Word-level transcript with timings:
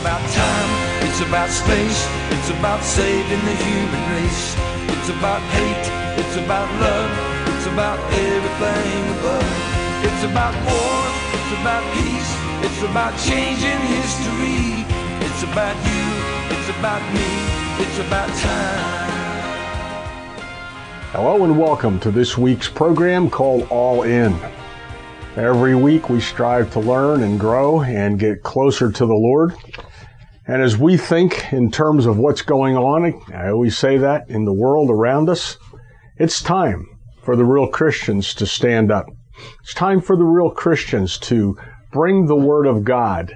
About 0.00 0.24
time, 0.30 0.70
it's 1.06 1.20
about 1.20 1.50
space, 1.50 2.08
it's 2.30 2.48
about 2.48 2.82
saving 2.82 3.44
the 3.44 3.54
human 3.54 4.02
race. 4.10 4.56
It's 4.88 5.10
about 5.10 5.42
hate, 5.52 5.86
it's 6.18 6.36
about 6.36 6.66
love, 6.80 7.10
it's 7.54 7.66
about 7.66 7.98
everything 8.12 9.18
above. 9.18 9.44
It's 10.02 10.24
about 10.24 10.54
war, 10.64 11.02
it's 11.36 11.52
about 11.60 11.84
peace, 11.92 12.32
it's 12.64 12.82
about 12.82 13.12
changing 13.20 13.80
history. 13.92 14.82
It's 15.26 15.42
about 15.44 15.76
you, 15.84 16.04
it's 16.56 16.68
about 16.78 17.02
me, 17.12 17.28
it's 17.84 17.98
about 17.98 18.30
time. 18.40 19.52
Hello 21.12 21.44
and 21.44 21.58
welcome 21.58 22.00
to 22.00 22.10
this 22.10 22.38
week's 22.38 22.68
program 22.68 23.28
called 23.28 23.66
All 23.70 24.02
In. 24.04 24.34
Every 25.36 25.74
week 25.74 26.10
we 26.10 26.20
strive 26.20 26.70
to 26.74 26.80
learn 26.80 27.22
and 27.22 27.40
grow 27.40 27.80
and 27.80 28.18
get 28.18 28.42
closer 28.42 28.92
to 28.92 29.06
the 29.06 29.14
Lord. 29.14 29.54
And 30.46 30.60
as 30.60 30.76
we 30.76 30.98
think 30.98 31.54
in 31.54 31.70
terms 31.70 32.04
of 32.04 32.18
what's 32.18 32.42
going 32.42 32.76
on, 32.76 33.14
I 33.32 33.48
always 33.48 33.78
say 33.78 33.96
that 33.96 34.28
in 34.28 34.44
the 34.44 34.52
world 34.52 34.90
around 34.90 35.30
us, 35.30 35.56
it's 36.18 36.42
time 36.42 36.86
for 37.22 37.34
the 37.34 37.46
real 37.46 37.66
Christians 37.66 38.34
to 38.34 38.46
stand 38.46 38.92
up. 38.92 39.06
It's 39.62 39.72
time 39.72 40.02
for 40.02 40.16
the 40.16 40.24
real 40.24 40.50
Christians 40.50 41.16
to 41.20 41.56
bring 41.92 42.26
the 42.26 42.36
Word 42.36 42.66
of 42.66 42.84
God 42.84 43.34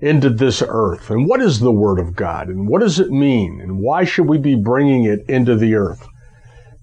into 0.00 0.30
this 0.30 0.64
earth. 0.66 1.10
And 1.10 1.28
what 1.28 1.40
is 1.40 1.60
the 1.60 1.70
Word 1.70 2.00
of 2.00 2.16
God? 2.16 2.48
And 2.48 2.66
what 2.66 2.80
does 2.80 2.98
it 2.98 3.10
mean? 3.10 3.60
And 3.60 3.78
why 3.78 4.02
should 4.02 4.26
we 4.26 4.38
be 4.38 4.56
bringing 4.56 5.04
it 5.04 5.20
into 5.28 5.54
the 5.54 5.76
earth? 5.76 6.08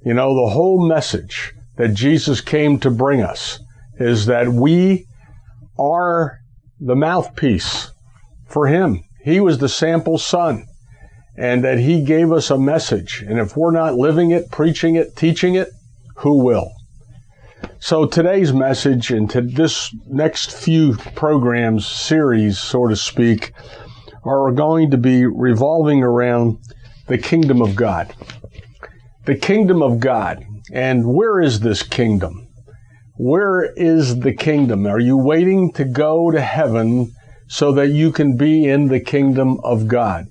You 0.05 0.13
know, 0.13 0.34
the 0.34 0.54
whole 0.54 0.88
message 0.88 1.54
that 1.76 1.93
Jesus 1.93 2.40
came 2.40 2.80
to 2.80 2.90
bring 2.90 3.21
us 3.21 3.59
is 3.98 4.26
that 4.26 4.50
we 4.50 5.08
are 5.78 6.40
the 6.80 6.96
mouthpiece 6.96 7.92
for 8.48 8.68
Him. 8.68 9.04
He 9.24 9.40
was 9.40 9.58
the 9.58 9.70
sample 9.70 10.18
son 10.18 10.66
and 11.38 11.64
that 11.64 11.80
He 11.80 12.04
gave 12.04 12.32
us 12.32 12.50
a 12.50 12.58
message. 12.58 13.24
And 13.27 13.40
if 13.40 13.58
we're 13.58 13.72
not 13.72 13.96
living 13.96 14.32
it, 14.32 14.52
preaching 14.52 14.96
it, 14.96 15.16
teaching 15.16 15.55
it, 15.55 15.70
who 16.18 16.44
will? 16.44 16.72
So 17.80 18.05
today's 18.05 18.54
message 18.54 19.12
and 19.12 19.30
to 19.32 19.41
this 19.41 19.94
next 20.07 20.52
few 20.52 20.96
programs, 21.16 21.85
series, 21.85 22.60
so 22.60 22.88
to 22.88 22.96
speak, 22.96 23.54
are 24.24 24.52
going 24.52 24.91
to 24.91 24.98
be 24.98 25.26
revolving 25.26 26.02
around 26.04 26.60
the 27.07 27.18
kingdom 27.18 27.62
of 27.62 27.76
God. 27.76 28.13
The 29.26 29.35
kingdom 29.35 29.82
of 29.82 30.00
God. 30.00 30.46
And 30.72 31.13
where 31.13 31.41
is 31.41 31.60
this 31.60 31.84
kingdom? 31.84 32.43
Where 33.26 33.71
is 33.77 34.20
the 34.20 34.34
kingdom? 34.34 34.85
Are 34.85 34.99
you 34.99 35.16
waiting 35.16 35.71
to 35.76 35.85
go 35.85 36.29
to 36.29 36.41
heaven 36.41 37.13
so 37.48 37.71
that 37.71 37.88
you 37.88 38.12
can 38.12 38.35
be 38.35 38.68
in 38.68 38.90
the 38.90 38.99
kingdom 38.99 39.62
of 39.63 39.88
God? 39.88 40.26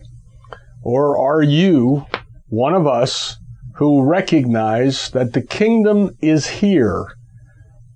Or 0.82 1.16
are 1.16 1.40
you 1.42 2.04
one 2.50 2.74
of 2.74 2.86
us 2.86 3.38
who 3.76 4.02
recognize 4.02 5.08
that 5.12 5.32
the 5.32 5.40
kingdom 5.40 6.10
is 6.20 6.60
here 6.60 7.06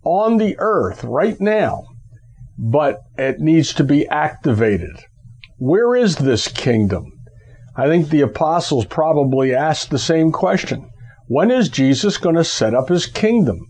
on 0.03 0.39
the 0.39 0.57
earth 0.59 1.05
right 1.05 1.39
now, 1.43 1.85
but 2.57 3.01
it 3.19 3.39
needs 3.39 3.75
to 3.75 3.85
be 3.85 4.09
activated? 4.09 4.97
Where 5.59 5.95
is 5.95 6.17
this 6.17 6.49
kingdom? 6.49 7.13
I 7.77 7.87
think 7.87 8.09
the 8.09 8.23
apostles 8.23 8.87
probably 8.87 9.55
asked 9.55 9.91
the 9.91 9.99
same 9.99 10.33
question. 10.33 10.89
When 11.29 11.51
is 11.51 11.69
Jesus 11.69 12.17
going 12.17 12.37
to 12.37 12.45
set 12.45 12.75
up 12.75 12.89
his 12.89 13.05
kingdom? 13.05 13.61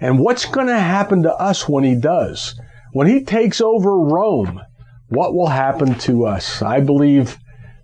And 0.00 0.18
what's 0.18 0.46
going 0.46 0.68
to 0.68 0.78
happen 0.78 1.22
to 1.24 1.34
us 1.34 1.68
when 1.68 1.84
he 1.84 1.94
does? 1.94 2.58
When 2.92 3.06
he 3.06 3.24
takes 3.24 3.60
over 3.60 3.98
Rome, 3.98 4.60
what 5.08 5.34
will 5.34 5.48
happen 5.48 5.94
to 6.00 6.26
us? 6.26 6.62
I 6.62 6.80
believe 6.80 7.38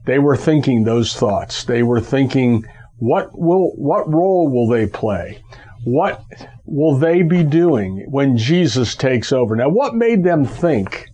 they 0.07 0.19
were 0.19 0.37
thinking 0.37 0.85
those 0.85 1.15
thoughts. 1.15 1.65
They 1.65 1.83
were 1.83 2.01
thinking, 2.01 2.65
what 2.99 3.31
will, 3.33 3.73
what 3.77 4.13
role 4.13 4.49
will 4.51 4.69
they 4.69 4.87
play? 4.87 5.43
What 5.85 6.23
will 6.65 6.97
they 6.97 7.23
be 7.23 7.43
doing 7.43 8.07
when 8.09 8.37
Jesus 8.37 8.95
takes 8.95 9.33
over? 9.33 9.57
Now, 9.57 9.69
what 9.69 9.95
made 9.95 10.25
them 10.25 10.45
think 10.45 11.07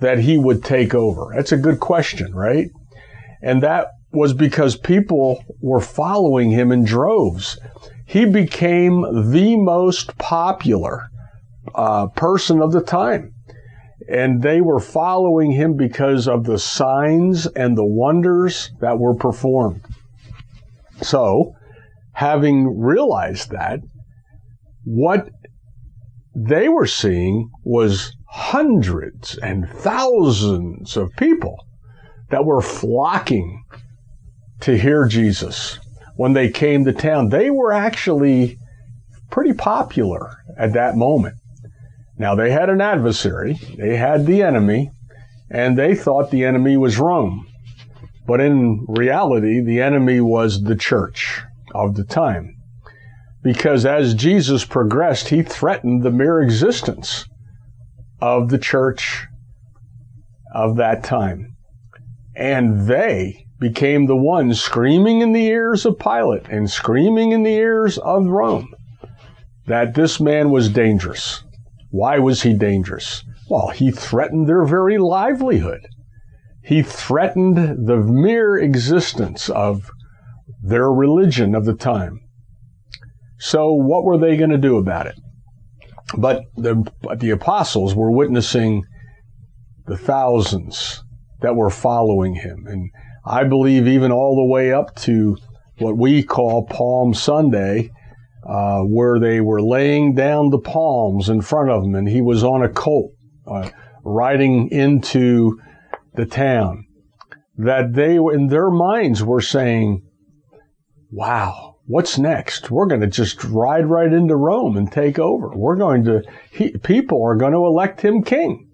that 0.00 0.18
he 0.18 0.38
would 0.38 0.64
take 0.64 0.94
over? 0.94 1.32
That's 1.34 1.52
a 1.52 1.56
good 1.56 1.80
question, 1.80 2.34
right? 2.34 2.68
And 3.42 3.62
that 3.62 3.88
was 4.12 4.32
because 4.32 4.76
people 4.76 5.44
were 5.60 5.80
following 5.80 6.50
him 6.50 6.72
in 6.72 6.84
droves 6.84 7.58
he 8.08 8.24
became 8.24 9.02
the 9.32 9.54
most 9.56 10.16
popular 10.16 11.10
uh, 11.74 12.06
person 12.06 12.62
of 12.62 12.72
the 12.72 12.80
time. 12.80 13.34
And 14.08 14.42
they 14.42 14.62
were 14.62 14.80
following 14.80 15.52
him 15.52 15.76
because 15.76 16.26
of 16.26 16.44
the 16.44 16.58
signs 16.58 17.46
and 17.48 17.76
the 17.76 17.84
wonders 17.84 18.70
that 18.80 18.98
were 18.98 19.14
performed. 19.14 19.84
So, 21.02 21.52
having 22.12 22.80
realized 22.80 23.50
that, 23.50 23.80
what 24.84 25.28
they 26.34 26.70
were 26.70 26.86
seeing 26.86 27.50
was 27.62 28.16
hundreds 28.30 29.36
and 29.36 29.68
thousands 29.68 30.96
of 30.96 31.10
people 31.18 31.56
that 32.30 32.46
were 32.46 32.62
flocking 32.62 33.64
to 34.60 34.78
hear 34.78 35.06
Jesus 35.06 35.78
when 36.18 36.32
they 36.32 36.50
came 36.50 36.84
to 36.84 36.92
town. 36.92 37.28
They 37.28 37.48
were 37.48 37.72
actually 37.72 38.58
pretty 39.30 39.52
popular 39.52 40.38
at 40.58 40.72
that 40.72 40.96
moment. 40.96 41.36
Now, 42.18 42.34
they 42.34 42.50
had 42.50 42.68
an 42.68 42.80
adversary, 42.80 43.56
they 43.76 43.96
had 43.96 44.26
the 44.26 44.42
enemy, 44.42 44.90
and 45.48 45.78
they 45.78 45.94
thought 45.94 46.32
the 46.32 46.44
enemy 46.44 46.76
was 46.76 46.98
Rome. 46.98 47.46
But 48.26 48.40
in 48.40 48.84
reality, 48.88 49.60
the 49.60 49.80
enemy 49.80 50.20
was 50.20 50.64
the 50.64 50.74
church 50.74 51.40
of 51.72 51.94
the 51.94 52.02
time. 52.02 52.56
Because 53.44 53.86
as 53.86 54.12
Jesus 54.12 54.64
progressed, 54.64 55.28
he 55.28 55.44
threatened 55.44 56.02
the 56.02 56.10
mere 56.10 56.42
existence 56.42 57.26
of 58.20 58.48
the 58.48 58.58
church 58.58 59.24
of 60.52 60.78
that 60.78 61.04
time. 61.04 61.54
And 62.34 62.88
they 62.88 63.46
became 63.58 64.06
the 64.06 64.16
one 64.16 64.54
screaming 64.54 65.20
in 65.20 65.32
the 65.32 65.46
ears 65.46 65.84
of 65.84 65.98
Pilate 65.98 66.48
and 66.48 66.70
screaming 66.70 67.32
in 67.32 67.42
the 67.42 67.54
ears 67.54 67.98
of 67.98 68.26
Rome 68.26 68.74
that 69.66 69.94
this 69.94 70.20
man 70.20 70.50
was 70.50 70.68
dangerous. 70.68 71.42
Why 71.90 72.18
was 72.18 72.42
he 72.42 72.54
dangerous? 72.54 73.24
Well, 73.48 73.68
he 73.68 73.90
threatened 73.90 74.48
their 74.48 74.64
very 74.64 74.98
livelihood. 74.98 75.86
He 76.62 76.82
threatened 76.82 77.86
the 77.86 77.96
mere 77.96 78.56
existence 78.56 79.48
of 79.48 79.90
their 80.62 80.90
religion 80.90 81.54
of 81.54 81.64
the 81.64 81.74
time. 81.74 82.20
So, 83.38 83.72
what 83.72 84.04
were 84.04 84.18
they 84.18 84.36
going 84.36 84.50
to 84.50 84.58
do 84.58 84.76
about 84.76 85.06
it? 85.06 85.14
But 86.16 86.42
the, 86.56 86.90
the 87.16 87.30
apostles 87.30 87.94
were 87.94 88.10
witnessing 88.10 88.84
the 89.86 89.96
thousands 89.96 91.02
that 91.40 91.56
were 91.56 91.70
following 91.70 92.34
him. 92.34 92.66
And 92.66 92.90
I 93.28 93.44
believe 93.44 93.86
even 93.86 94.10
all 94.10 94.36
the 94.36 94.50
way 94.50 94.72
up 94.72 94.94
to 95.02 95.36
what 95.78 95.98
we 95.98 96.22
call 96.22 96.64
Palm 96.64 97.12
Sunday, 97.12 97.90
uh, 98.48 98.80
where 98.80 99.20
they 99.20 99.40
were 99.42 99.60
laying 99.60 100.14
down 100.14 100.48
the 100.48 100.58
palms 100.58 101.28
in 101.28 101.42
front 101.42 101.70
of 101.70 101.84
him, 101.84 101.94
and 101.94 102.08
he 102.08 102.22
was 102.22 102.42
on 102.42 102.62
a 102.62 102.68
colt 102.70 103.12
uh, 103.46 103.68
riding 104.02 104.70
into 104.70 105.60
the 106.14 106.24
town. 106.24 106.86
That 107.58 107.92
they, 107.92 108.16
in 108.16 108.46
their 108.46 108.70
minds, 108.70 109.22
were 109.22 109.42
saying, 109.42 110.02
"Wow, 111.10 111.76
what's 111.86 112.18
next? 112.18 112.70
We're 112.70 112.86
going 112.86 113.02
to 113.02 113.08
just 113.08 113.44
ride 113.44 113.84
right 113.86 114.12
into 114.12 114.36
Rome 114.36 114.76
and 114.76 114.90
take 114.90 115.18
over. 115.18 115.50
We're 115.54 115.76
going 115.76 116.04
to, 116.04 116.22
he, 116.50 116.70
people 116.78 117.22
are 117.22 117.36
going 117.36 117.52
to 117.52 117.66
elect 117.66 118.00
him 118.00 118.22
king, 118.22 118.70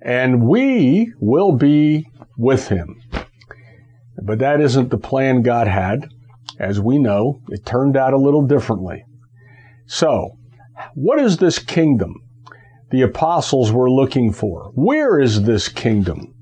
and 0.00 0.46
we 0.46 1.12
will 1.18 1.56
be 1.56 2.06
with 2.36 2.68
him." 2.68 3.00
But 4.22 4.38
that 4.40 4.60
isn't 4.60 4.90
the 4.90 4.98
plan 4.98 5.42
God 5.42 5.66
had. 5.66 6.08
As 6.58 6.80
we 6.80 6.98
know, 6.98 7.40
it 7.50 7.64
turned 7.64 7.96
out 7.96 8.14
a 8.14 8.18
little 8.18 8.46
differently. 8.46 9.04
So, 9.86 10.38
what 10.94 11.20
is 11.20 11.36
this 11.36 11.58
kingdom 11.58 12.14
the 12.90 13.02
apostles 13.02 13.70
were 13.70 13.90
looking 13.90 14.32
for? 14.32 14.72
Where 14.74 15.20
is 15.20 15.42
this 15.42 15.68
kingdom? 15.68 16.34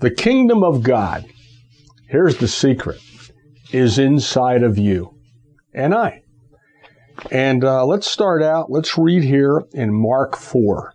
The 0.00 0.10
kingdom 0.10 0.64
of 0.64 0.82
God, 0.82 1.26
here's 2.08 2.38
the 2.38 2.48
secret, 2.48 3.00
is 3.72 3.98
inside 3.98 4.62
of 4.62 4.78
you 4.78 5.14
and 5.72 5.94
I. 5.94 6.22
And 7.30 7.62
uh, 7.62 7.86
let's 7.86 8.10
start 8.10 8.42
out, 8.42 8.70
let's 8.70 8.98
read 8.98 9.22
here 9.22 9.62
in 9.72 9.92
Mark 9.94 10.36
4. 10.36 10.92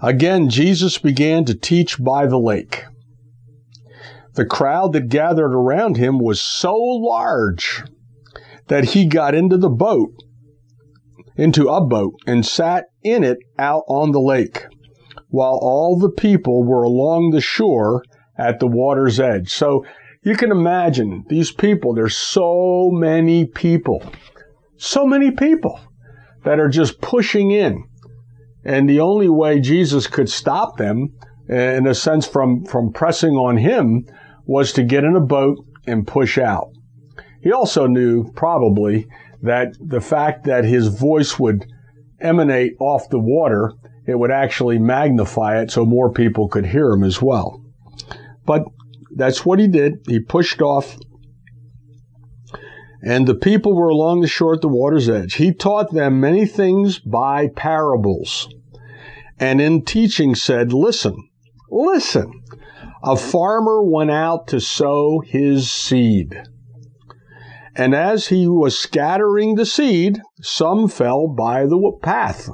Again, 0.00 0.48
Jesus 0.48 0.96
began 0.96 1.44
to 1.44 1.54
teach 1.54 2.02
by 2.02 2.26
the 2.26 2.38
lake 2.38 2.84
the 4.34 4.44
crowd 4.44 4.92
that 4.92 5.08
gathered 5.08 5.54
around 5.54 5.96
him 5.96 6.18
was 6.18 6.40
so 6.40 6.74
large 6.74 7.82
that 8.68 8.84
he 8.84 9.06
got 9.06 9.34
into 9.34 9.56
the 9.56 9.68
boat, 9.68 10.12
into 11.36 11.68
a 11.68 11.84
boat, 11.84 12.14
and 12.26 12.46
sat 12.46 12.84
in 13.02 13.24
it 13.24 13.38
out 13.58 13.82
on 13.88 14.12
the 14.12 14.20
lake, 14.20 14.64
while 15.28 15.58
all 15.60 15.98
the 15.98 16.10
people 16.10 16.64
were 16.64 16.82
along 16.82 17.30
the 17.30 17.40
shore 17.40 18.04
at 18.38 18.60
the 18.60 18.66
water's 18.66 19.18
edge. 19.18 19.50
So 19.52 19.84
you 20.22 20.36
can 20.36 20.50
imagine 20.50 21.24
these 21.28 21.50
people, 21.50 21.94
there's 21.94 22.16
so 22.16 22.90
many 22.92 23.46
people, 23.46 24.02
so 24.76 25.06
many 25.06 25.30
people 25.30 25.80
that 26.44 26.60
are 26.60 26.68
just 26.68 27.00
pushing 27.00 27.50
in. 27.50 27.84
And 28.64 28.88
the 28.88 29.00
only 29.00 29.28
way 29.28 29.60
Jesus 29.60 30.06
could 30.06 30.28
stop 30.28 30.76
them, 30.76 31.14
Uh, 31.50 31.54
in 31.54 31.86
a 31.86 31.94
sense, 31.94 32.26
from, 32.26 32.64
from 32.64 32.92
pressing 32.92 33.34
on 33.34 33.56
him, 33.56 34.06
was 34.46 34.72
to 34.72 34.84
get 34.84 35.04
in 35.04 35.16
a 35.16 35.20
boat 35.20 35.58
and 35.86 36.06
push 36.06 36.38
out. 36.38 36.70
He 37.42 37.50
also 37.50 37.86
knew, 37.86 38.30
probably, 38.32 39.08
that 39.42 39.74
the 39.80 40.00
fact 40.00 40.44
that 40.44 40.64
his 40.64 40.88
voice 40.88 41.38
would 41.38 41.66
emanate 42.20 42.74
off 42.78 43.08
the 43.08 43.18
water, 43.18 43.72
it 44.06 44.18
would 44.18 44.30
actually 44.30 44.78
magnify 44.78 45.60
it 45.60 45.70
so 45.70 45.84
more 45.84 46.12
people 46.12 46.48
could 46.48 46.66
hear 46.66 46.90
him 46.90 47.02
as 47.02 47.22
well. 47.22 47.62
But 48.44 48.64
that's 49.14 49.44
what 49.44 49.58
he 49.58 49.66
did. 49.66 50.04
He 50.06 50.20
pushed 50.20 50.60
off, 50.60 50.98
and 53.02 53.26
the 53.26 53.34
people 53.34 53.74
were 53.74 53.88
along 53.88 54.20
the 54.20 54.28
shore 54.28 54.54
at 54.54 54.60
the 54.60 54.68
water's 54.68 55.08
edge. 55.08 55.34
He 55.34 55.54
taught 55.54 55.92
them 55.92 56.20
many 56.20 56.46
things 56.46 56.98
by 56.98 57.48
parables, 57.48 58.48
and 59.38 59.60
in 59.60 59.84
teaching 59.84 60.34
said, 60.34 60.72
Listen, 60.72 61.29
listen. 61.70 62.32
A 63.02 63.16
farmer 63.16 63.82
went 63.82 64.10
out 64.10 64.48
to 64.48 64.60
sow 64.60 65.20
his 65.24 65.72
seed. 65.72 66.42
And 67.74 67.94
as 67.94 68.28
he 68.28 68.46
was 68.46 68.78
scattering 68.78 69.54
the 69.54 69.64
seed, 69.64 70.20
some 70.42 70.88
fell 70.88 71.28
by 71.28 71.64
the 71.64 71.92
path. 72.02 72.50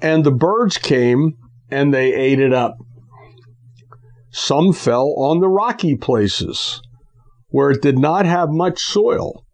And 0.00 0.24
the 0.24 0.32
birds 0.32 0.76
came 0.76 1.34
and 1.70 1.94
they 1.94 2.12
ate 2.12 2.40
it 2.40 2.52
up. 2.52 2.76
Some 4.30 4.72
fell 4.72 5.14
on 5.16 5.40
the 5.40 5.48
rocky 5.48 5.94
places 5.94 6.82
where 7.48 7.70
it 7.70 7.82
did 7.82 7.98
not 7.98 8.26
have 8.26 8.48
much 8.50 8.80
soil. 8.80 9.44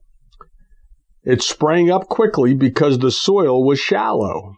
It 1.24 1.42
sprang 1.42 1.90
up 1.90 2.08
quickly 2.08 2.54
because 2.54 2.98
the 2.98 3.10
soil 3.10 3.64
was 3.64 3.78
shallow. 3.78 4.54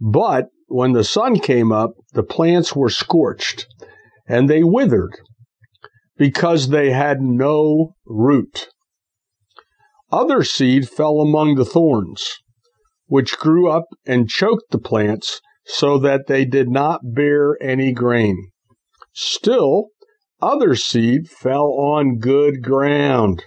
But 0.00 0.46
when 0.68 0.92
the 0.92 1.04
sun 1.04 1.38
came 1.38 1.70
up, 1.70 1.94
the 2.16 2.22
plants 2.22 2.74
were 2.74 2.88
scorched 2.88 3.66
and 4.26 4.48
they 4.48 4.64
withered 4.64 5.12
because 6.16 6.70
they 6.70 6.90
had 6.90 7.20
no 7.20 7.94
root. 8.06 8.68
Other 10.10 10.42
seed 10.42 10.88
fell 10.88 11.20
among 11.20 11.56
the 11.56 11.64
thorns, 11.66 12.26
which 13.06 13.38
grew 13.38 13.70
up 13.70 13.84
and 14.06 14.30
choked 14.30 14.70
the 14.70 14.78
plants 14.78 15.42
so 15.66 15.98
that 15.98 16.26
they 16.26 16.46
did 16.46 16.70
not 16.70 17.00
bear 17.04 17.58
any 17.60 17.92
grain. 17.92 18.48
Still, 19.12 19.88
other 20.40 20.74
seed 20.74 21.28
fell 21.28 21.74
on 21.78 22.18
good 22.18 22.62
ground. 22.62 23.44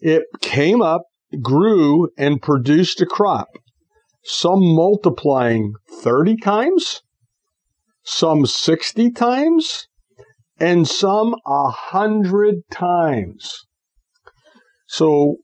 It 0.00 0.24
came 0.40 0.82
up, 0.82 1.02
grew, 1.42 2.08
and 2.18 2.42
produced 2.42 3.00
a 3.00 3.06
crop, 3.06 3.48
some 4.26 4.60
multiplying 4.60 5.74
30 6.02 6.36
times, 6.36 7.02
some 8.02 8.46
60 8.46 9.10
times, 9.12 9.86
and 10.58 10.88
some 10.88 11.34
a 11.46 11.70
hundred 11.70 12.56
times. 12.70 13.66
So 14.88 15.36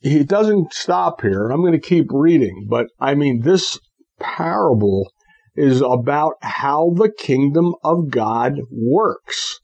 he 0.00 0.22
doesn't 0.22 0.72
stop 0.72 1.22
here. 1.22 1.48
I'm 1.48 1.60
going 1.60 1.72
to 1.72 1.78
keep 1.78 2.06
reading, 2.10 2.66
but 2.68 2.86
I 3.00 3.14
mean, 3.14 3.40
this 3.40 3.78
parable 4.20 5.10
is 5.56 5.80
about 5.80 6.34
how 6.42 6.92
the 6.96 7.10
kingdom 7.10 7.74
of 7.82 8.10
God 8.10 8.54
works 8.70 9.60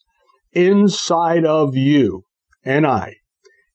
inside 0.52 1.44
of 1.44 1.76
you 1.76 2.22
and 2.64 2.86
I. 2.86 3.14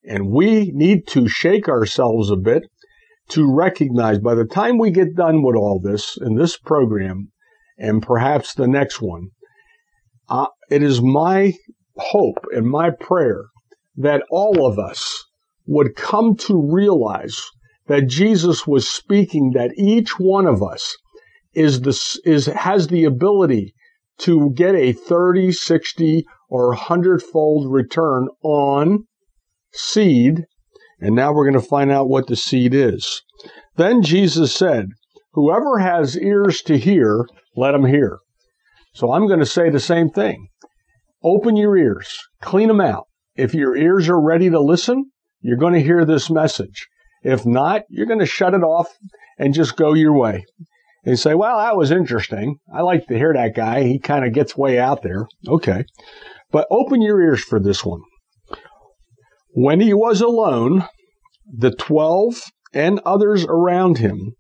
And 0.04 0.30
we 0.30 0.72
need 0.74 1.08
to 1.08 1.28
shake 1.28 1.68
ourselves 1.68 2.30
a 2.30 2.36
bit 2.36 2.64
to 3.30 3.52
recognize 3.52 4.20
by 4.20 4.36
the 4.36 4.46
time 4.46 4.78
we 4.78 4.92
get 4.92 5.16
done 5.16 5.42
with 5.42 5.56
all 5.56 5.80
this 5.80 6.18
in 6.22 6.36
this 6.36 6.58
program, 6.58 7.32
and 7.78 8.02
perhaps 8.02 8.54
the 8.54 8.68
next 8.68 9.02
one. 9.02 9.30
Uh, 10.30 10.48
it 10.70 10.82
is 10.82 11.02
my 11.02 11.54
hope 11.98 12.46
and 12.52 12.68
my 12.68 12.90
prayer 12.90 13.46
that 13.96 14.24
all 14.30 14.66
of 14.66 14.80
us 14.80 15.24
would 15.66 15.96
come 15.96 16.36
to 16.36 16.70
realize 16.72 17.42
that 17.88 18.08
Jesus 18.08 18.66
was 18.66 18.90
speaking 18.90 19.52
that 19.54 19.72
each 19.78 20.20
one 20.20 20.48
of 20.48 20.64
us 20.64 20.96
is 21.54 21.82
the, 21.82 22.20
is, 22.26 22.48
has 22.48 22.88
the 22.88 23.06
ability 23.06 23.74
to 24.18 24.52
get 24.56 24.76
a 24.76 24.94
30, 24.94 25.52
60, 25.52 26.26
or 26.50 26.70
100 26.70 27.22
fold 27.22 27.72
return 27.72 28.28
on 28.44 29.06
seed. 29.74 30.46
And 31.00 31.16
now 31.16 31.34
we're 31.34 31.50
going 31.50 31.62
to 31.62 31.68
find 31.68 31.92
out 31.92 32.10
what 32.10 32.28
the 32.28 32.36
seed 32.36 32.74
is. 32.74 33.22
Then 33.76 34.02
Jesus 34.02 34.56
said, 34.56 34.90
Whoever 35.34 35.80
has 35.80 36.18
ears 36.18 36.62
to 36.62 36.78
hear, 36.78 37.26
let 37.58 37.74
them 37.74 37.86
hear. 37.86 38.20
So 38.94 39.12
I'm 39.12 39.28
going 39.28 39.42
to 39.42 39.46
say 39.46 39.70
the 39.70 39.82
same 39.82 40.10
thing. 40.10 40.48
Open 41.22 41.58
your 41.58 41.76
ears, 41.76 42.18
clean 42.42 42.70
them 42.70 42.80
out. 42.80 43.08
If 43.36 43.54
your 43.54 43.76
ears 43.76 44.08
are 44.08 44.22
ready 44.22 44.50
to 44.50 44.60
listen, 44.62 45.12
you're 45.42 45.58
going 45.58 45.74
to 45.74 45.82
hear 45.82 46.06
this 46.06 46.30
message. 46.30 46.88
If 47.24 47.46
not, 47.46 47.84
you're 47.90 48.06
going 48.06 48.20
to 48.20 48.26
shut 48.26 48.54
it 48.54 48.64
off 48.64 48.88
and 49.38 49.54
just 49.54 49.76
go 49.76 49.94
your 49.94 50.18
way. 50.18 50.46
And 51.04 51.20
say, 51.20 51.36
well, 51.36 51.58
that 51.58 51.76
was 51.76 51.92
interesting. 51.92 52.58
I 52.74 52.82
like 52.82 53.06
to 53.08 53.18
hear 53.18 53.34
that 53.34 53.56
guy. 53.56 53.84
He 53.84 54.00
kind 54.00 54.26
of 54.26 54.34
gets 54.34 54.58
way 54.58 54.80
out 54.80 55.04
there. 55.04 55.28
Okay. 55.48 55.84
But 56.52 56.68
open 56.72 57.02
your 57.02 57.22
ears 57.22 57.44
for 57.44 57.60
this 57.60 57.84
one. 57.84 58.02
When 59.56 59.80
he 59.80 59.94
was 59.94 60.20
alone, 60.20 60.86
the 61.46 61.72
twelve 61.72 62.42
and 62.74 63.00
others 63.06 63.46
around 63.46 64.00
him 64.00 64.34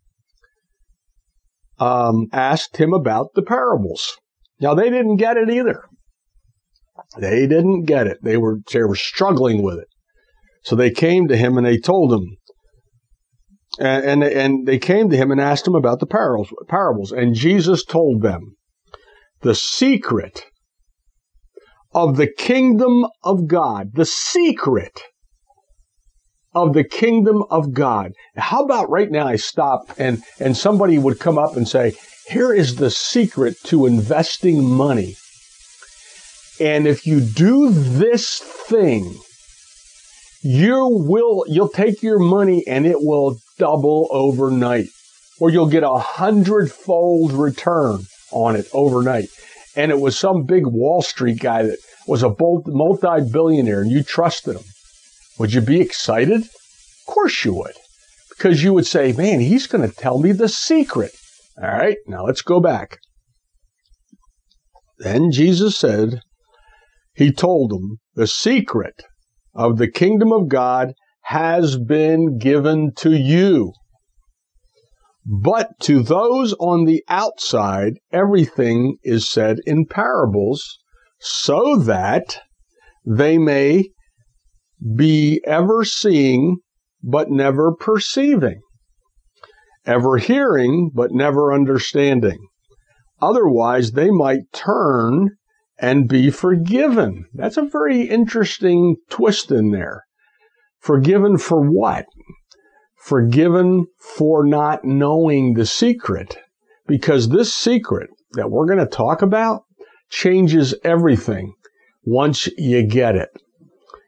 um, 1.79 2.27
asked 2.33 2.75
him 2.75 2.94
about 2.94 3.27
the 3.33 3.41
parables. 3.41 4.17
Now 4.59 4.73
they 4.73 4.89
didn't 4.89 5.15
get 5.15 5.38
it 5.38 5.50
either. 5.50 5.83
They 7.17 7.47
didn't 7.47 7.83
get 7.83 8.07
it. 8.07 8.17
They 8.21 8.35
were 8.35 8.57
they 8.73 8.83
were 8.83 8.95
struggling 8.95 9.63
with 9.63 9.79
it. 9.79 9.88
So 10.63 10.75
they 10.75 10.91
came 10.91 11.29
to 11.29 11.38
him 11.38 11.57
and 11.57 11.65
they 11.65 11.77
told 11.77 12.11
him, 12.11 12.35
and 13.79 14.03
and, 14.03 14.23
and 14.23 14.68
they 14.68 14.79
came 14.79 15.09
to 15.09 15.18
him 15.18 15.31
and 15.31 15.39
asked 15.39 15.65
him 15.65 15.75
about 15.75 16.01
the 16.01 16.07
parables. 16.07 16.50
Parables, 16.68 17.13
and 17.13 17.35
Jesus 17.35 17.85
told 17.85 18.21
them 18.21 18.57
the 19.42 19.56
secret 19.56 20.44
of 21.95 22.18
the 22.18 22.28
kingdom 22.28 23.07
of 23.23 23.47
God. 23.47 23.94
The 23.94 24.06
secret 24.06 25.02
of 26.54 26.73
the 26.73 26.83
kingdom 26.83 27.44
of 27.49 27.73
God. 27.73 28.11
How 28.35 28.64
about 28.64 28.90
right 28.90 29.09
now 29.09 29.28
I 29.28 29.37
stop 29.37 29.92
and, 29.97 30.21
and 30.40 30.56
somebody 30.56 30.97
would 30.97 31.19
come 31.19 31.37
up 31.37 31.56
and 31.56 31.68
say, 31.68 31.95
here 32.28 32.54
is 32.54 32.75
the 32.75 32.92
secret 32.92 33.56
to 33.66 33.85
investing 33.85 34.64
money. 34.64 35.16
And 36.59 36.87
if 36.87 37.07
you 37.07 37.21
do 37.21 37.69
this 37.71 38.40
thing, 38.40 39.16
you 40.42 40.87
will, 40.87 41.45
you'll 41.47 41.69
take 41.69 42.04
your 42.04 42.19
money 42.19 42.64
and 42.68 42.85
it 42.85 42.97
will 42.99 43.37
double 43.57 44.09
overnight 44.11 44.87
or 45.40 45.49
you'll 45.49 45.69
get 45.69 45.83
a 45.83 45.97
hundredfold 45.97 47.31
return 47.33 47.99
on 48.31 48.56
it 48.56 48.68
overnight. 48.73 49.30
And 49.75 49.91
it 49.91 49.99
was 49.99 50.17
some 50.17 50.44
big 50.44 50.65
Wall 50.65 51.01
Street 51.01 51.39
guy 51.39 51.63
that 51.63 51.77
was 52.07 52.23
a 52.23 52.35
multi 52.39 53.29
billionaire 53.31 53.81
and 53.81 53.91
you 53.91 54.03
trusted 54.03 54.55
him. 54.55 54.63
Would 55.37 55.53
you 55.53 55.61
be 55.61 55.81
excited? 55.81 56.41
Of 56.41 57.05
course 57.05 57.44
you 57.44 57.53
would. 57.55 57.73
Because 58.29 58.63
you 58.63 58.73
would 58.73 58.85
say, 58.85 59.11
man, 59.11 59.39
he's 59.39 59.67
going 59.67 59.87
to 59.87 59.95
tell 59.95 60.19
me 60.19 60.31
the 60.31 60.49
secret. 60.49 61.11
All 61.61 61.69
right, 61.69 61.97
now 62.07 62.25
let's 62.25 62.41
go 62.41 62.59
back. 62.59 62.99
Then 64.97 65.31
Jesus 65.31 65.77
said, 65.77 66.21
He 67.13 67.31
told 67.31 67.71
them, 67.71 67.99
the 68.15 68.27
secret 68.27 69.03
of 69.53 69.77
the 69.77 69.89
kingdom 69.89 70.31
of 70.31 70.47
God 70.47 70.94
has 71.23 71.77
been 71.77 72.37
given 72.37 72.94
to 72.97 73.11
you. 73.11 73.73
But 75.25 75.79
to 75.81 76.03
those 76.03 76.53
on 76.59 76.85
the 76.85 77.03
outside, 77.09 77.94
everything 78.11 78.97
is 79.03 79.27
said 79.27 79.57
in 79.65 79.87
parables, 79.87 80.77
so 81.19 81.77
that 81.77 82.41
they 83.05 83.37
may 83.37 83.89
be 84.95 85.41
ever 85.45 85.83
seeing 85.83 86.57
but 87.01 87.31
never 87.31 87.73
perceiving, 87.73 88.61
ever 89.85 90.17
hearing 90.17 90.91
but 90.94 91.11
never 91.11 91.51
understanding. 91.53 92.37
Otherwise, 93.21 93.94
they 93.94 94.11
might 94.11 94.51
turn 94.53 95.31
and 95.79 96.07
be 96.07 96.29
forgiven. 96.29 97.25
That's 97.33 97.57
a 97.57 97.65
very 97.65 98.03
interesting 98.03 98.97
twist 99.09 99.51
in 99.51 99.71
there. 99.71 100.03
Forgiven 100.79 101.37
for 101.37 101.61
what? 101.61 102.05
Forgiven 103.06 103.85
for 104.00 104.44
not 104.44 104.83
knowing 104.83 105.54
the 105.54 105.66
secret 105.66 106.40
because 106.88 107.30
this 107.30 107.54
secret 107.54 108.09
that 108.31 108.50
we're 108.50 108.66
going 108.66 108.80
to 108.80 108.85
talk 108.88 109.21
about 109.21 109.62
changes 110.09 110.74
everything 110.83 111.54
once 112.04 112.47
you 112.57 112.81
get 112.81 113.16
it. 113.16 113.30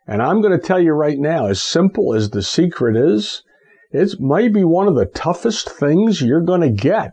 And 0.08 0.20
I'm 0.20 0.42
going 0.42 0.60
to 0.60 0.66
tell 0.66 0.80
you 0.80 0.94
right 0.94 1.20
now, 1.20 1.46
as 1.46 1.62
simple 1.62 2.16
as 2.16 2.32
the 2.32 2.42
secret 2.42 2.98
is, 2.98 3.44
it 3.92 4.20
might 4.20 4.52
be 4.52 4.64
one 4.64 4.88
of 4.88 4.96
the 4.96 5.06
toughest 5.06 5.70
things 5.70 6.20
you're 6.20 6.42
going 6.42 6.62
to 6.62 6.70
get 6.70 7.12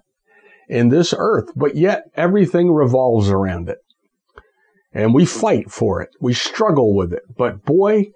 in 0.70 0.88
this 0.88 1.12
earth, 1.16 1.50
but 1.54 1.76
yet 1.76 2.04
everything 2.16 2.72
revolves 2.72 3.28
around 3.28 3.68
it. 3.68 3.78
And 4.94 5.12
we 5.12 5.26
fight 5.26 5.70
for 5.70 6.00
it. 6.00 6.08
We 6.18 6.32
struggle 6.32 6.96
with 6.96 7.12
it. 7.12 7.24
But 7.36 7.66
boy, 7.66 8.12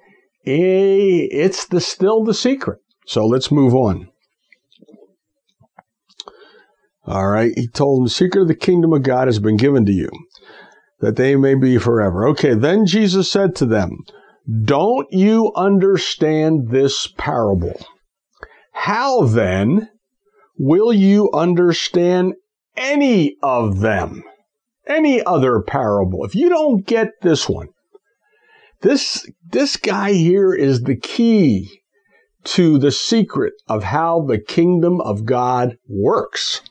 eh, 0.47 1.29
it's 1.31 1.67
the, 1.67 1.83
still 1.83 2.25
the 2.25 2.33
secret. 2.33 2.79
So 3.09 3.25
let's 3.27 3.50
move 3.50 3.75
on. 3.75 4.11
All 7.07 7.29
right. 7.29 7.53
He 7.57 7.67
told 7.67 8.00
them 8.00 8.05
the 8.05 8.11
secret 8.11 8.43
of 8.43 8.49
the 8.49 8.55
kingdom 8.55 8.93
of 8.93 9.03
God 9.03 9.29
has 9.29 9.38
been 9.38 9.57
given 9.57 9.87
to 9.87 9.93
you 9.93 10.11
that 11.00 11.17
they 11.17 11.35
may 11.35 11.55
be 11.55 11.79
forever. 11.79 12.29
Okay. 12.29 12.53
Then 12.53 12.85
Jesus 12.85 13.33
said 13.33 13.57
to 13.57 13.65
them, 13.65 13.97
don't 14.62 15.07
you 15.11 15.53
understand 15.57 16.69
this 16.69 17.07
parable? 17.17 17.81
How 18.73 19.25
then 19.25 19.88
will 20.59 20.93
you 20.93 21.31
understand 21.33 22.35
any 22.77 23.37
of 23.43 23.81
them? 23.81 24.23
Any 24.87 25.23
other 25.25 25.62
parable? 25.62 26.27
If 26.27 26.35
you 26.35 26.50
don't 26.50 26.87
get 26.87 27.09
this 27.23 27.49
one, 27.49 27.69
this, 28.83 29.27
this 29.47 29.79
guy 29.79 30.12
here 30.12 30.53
is 30.53 30.83
the 30.83 30.97
key 30.97 31.81
to 32.45 32.78
the 32.78 32.92
secret 32.92 33.54
of 33.68 33.85
how 33.85 34.23
the 34.23 34.38
kingdom 34.38 35.00
of 35.00 35.25
God 35.25 35.76
works. 35.88 36.62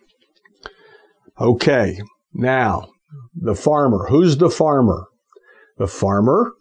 Okay. 1.39 1.99
Now, 2.33 2.89
the 3.35 3.55
farmer. 3.55 4.07
Who's 4.09 4.37
the 4.37 4.49
farmer? 4.49 5.07
The 5.77 5.87
farmer 5.87 6.53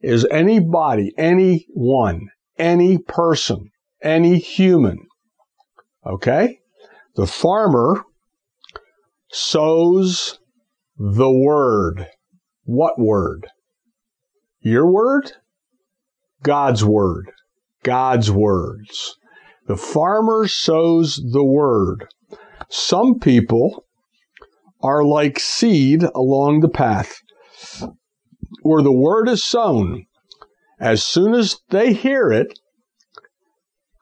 is 0.00 0.26
anybody, 0.30 1.12
anyone, 1.16 2.28
any 2.58 2.98
person, 2.98 3.70
any 4.02 4.38
human. 4.38 5.06
Okay? 6.06 6.58
The 7.16 7.26
farmer 7.26 8.04
sows 9.30 10.38
the 10.96 11.30
word. 11.30 12.06
What 12.64 12.98
word? 12.98 13.48
Your 14.60 14.90
word? 14.90 15.32
God's 16.42 16.84
word. 16.84 17.32
God's 17.82 18.30
words. 18.30 19.16
The 19.66 19.76
farmer 19.76 20.48
sows 20.48 21.20
the 21.32 21.44
word. 21.44 22.06
Some 22.68 23.18
people 23.18 23.84
are 24.82 25.04
like 25.04 25.38
seed 25.38 26.02
along 26.14 26.60
the 26.60 26.68
path 26.68 27.20
where 28.62 28.82
the 28.82 28.92
word 28.92 29.28
is 29.28 29.44
sown, 29.44 30.06
as 30.80 31.04
soon 31.04 31.34
as 31.34 31.58
they 31.70 31.92
hear 31.92 32.32
it, 32.32 32.58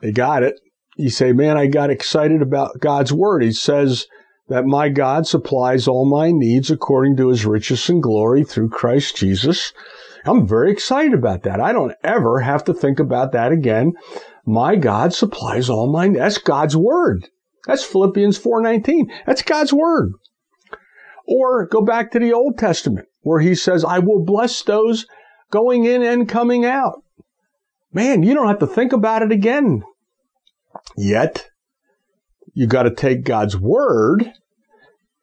they 0.01 0.13
got 0.13 0.43
it. 0.43 0.59
You 0.97 1.11
say, 1.11 1.33
Man, 1.33 1.57
I 1.57 1.67
got 1.67 1.91
excited 1.91 2.43
about 2.43 2.81
God's 2.81 3.13
word. 3.13 3.43
He 3.43 3.53
says 3.53 4.07
that 4.49 4.65
my 4.65 4.89
God 4.89 5.27
supplies 5.27 5.87
all 5.87 6.09
my 6.09 6.31
needs 6.31 6.71
according 6.71 7.17
to 7.19 7.29
his 7.29 7.47
riches 7.47 7.89
and 7.89 8.03
glory 8.03 8.45
through 8.45 8.71
Christ 8.71 9.17
Jesus. 9.17 9.73
I'm 10.25 10.47
very 10.47 10.71
excited 10.71 11.15
about 11.15 11.43
that. 11.43 11.61
I 11.61 11.73
don't 11.73 11.95
ever 12.03 12.41
have 12.41 12.65
to 12.65 12.75
think 12.75 13.01
about 13.01 13.33
that 13.33 13.53
again. 13.53 13.95
My 14.45 14.77
God 14.77 15.15
supplies 15.15 15.69
all 15.69 15.91
my 15.91 16.09
that's 16.09 16.39
God's 16.39 16.77
word. 16.77 17.29
That's 17.67 17.85
Philippians 17.85 18.39
4:19. 18.39 19.11
That's 19.27 19.43
God's 19.43 19.73
word. 19.73 20.13
Or 21.27 21.67
go 21.67 21.83
back 21.83 22.11
to 22.11 22.19
the 22.19 22.33
Old 22.33 22.59
Testament 22.59 23.07
where 23.23 23.41
he 23.41 23.55
says, 23.55 23.85
I 23.85 23.99
will 23.99 24.25
bless 24.25 24.63
those 24.63 25.07
going 25.51 25.85
in 25.85 26.03
and 26.03 26.29
coming 26.29 26.65
out. 26.65 27.03
Man, 27.93 28.23
you 28.23 28.35
don't 28.35 28.49
have 28.49 28.61
to 28.61 28.67
think 28.67 28.93
about 28.93 29.23
it 29.23 29.33
again. 29.33 29.83
Yet, 30.97 31.49
you 32.55 32.67
got 32.67 32.85
to 32.85 32.95
take 32.95 33.25
God's 33.25 33.57
word. 33.57 34.33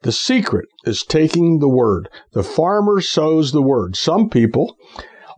The 0.02 0.12
secret 0.12 0.66
is 0.84 1.02
taking 1.02 1.58
the 1.58 1.68
word. 1.68 2.08
The 2.32 2.42
farmer 2.42 3.00
sows 3.00 3.52
the 3.52 3.62
word. 3.62 3.96
Some 3.96 4.30
people 4.30 4.76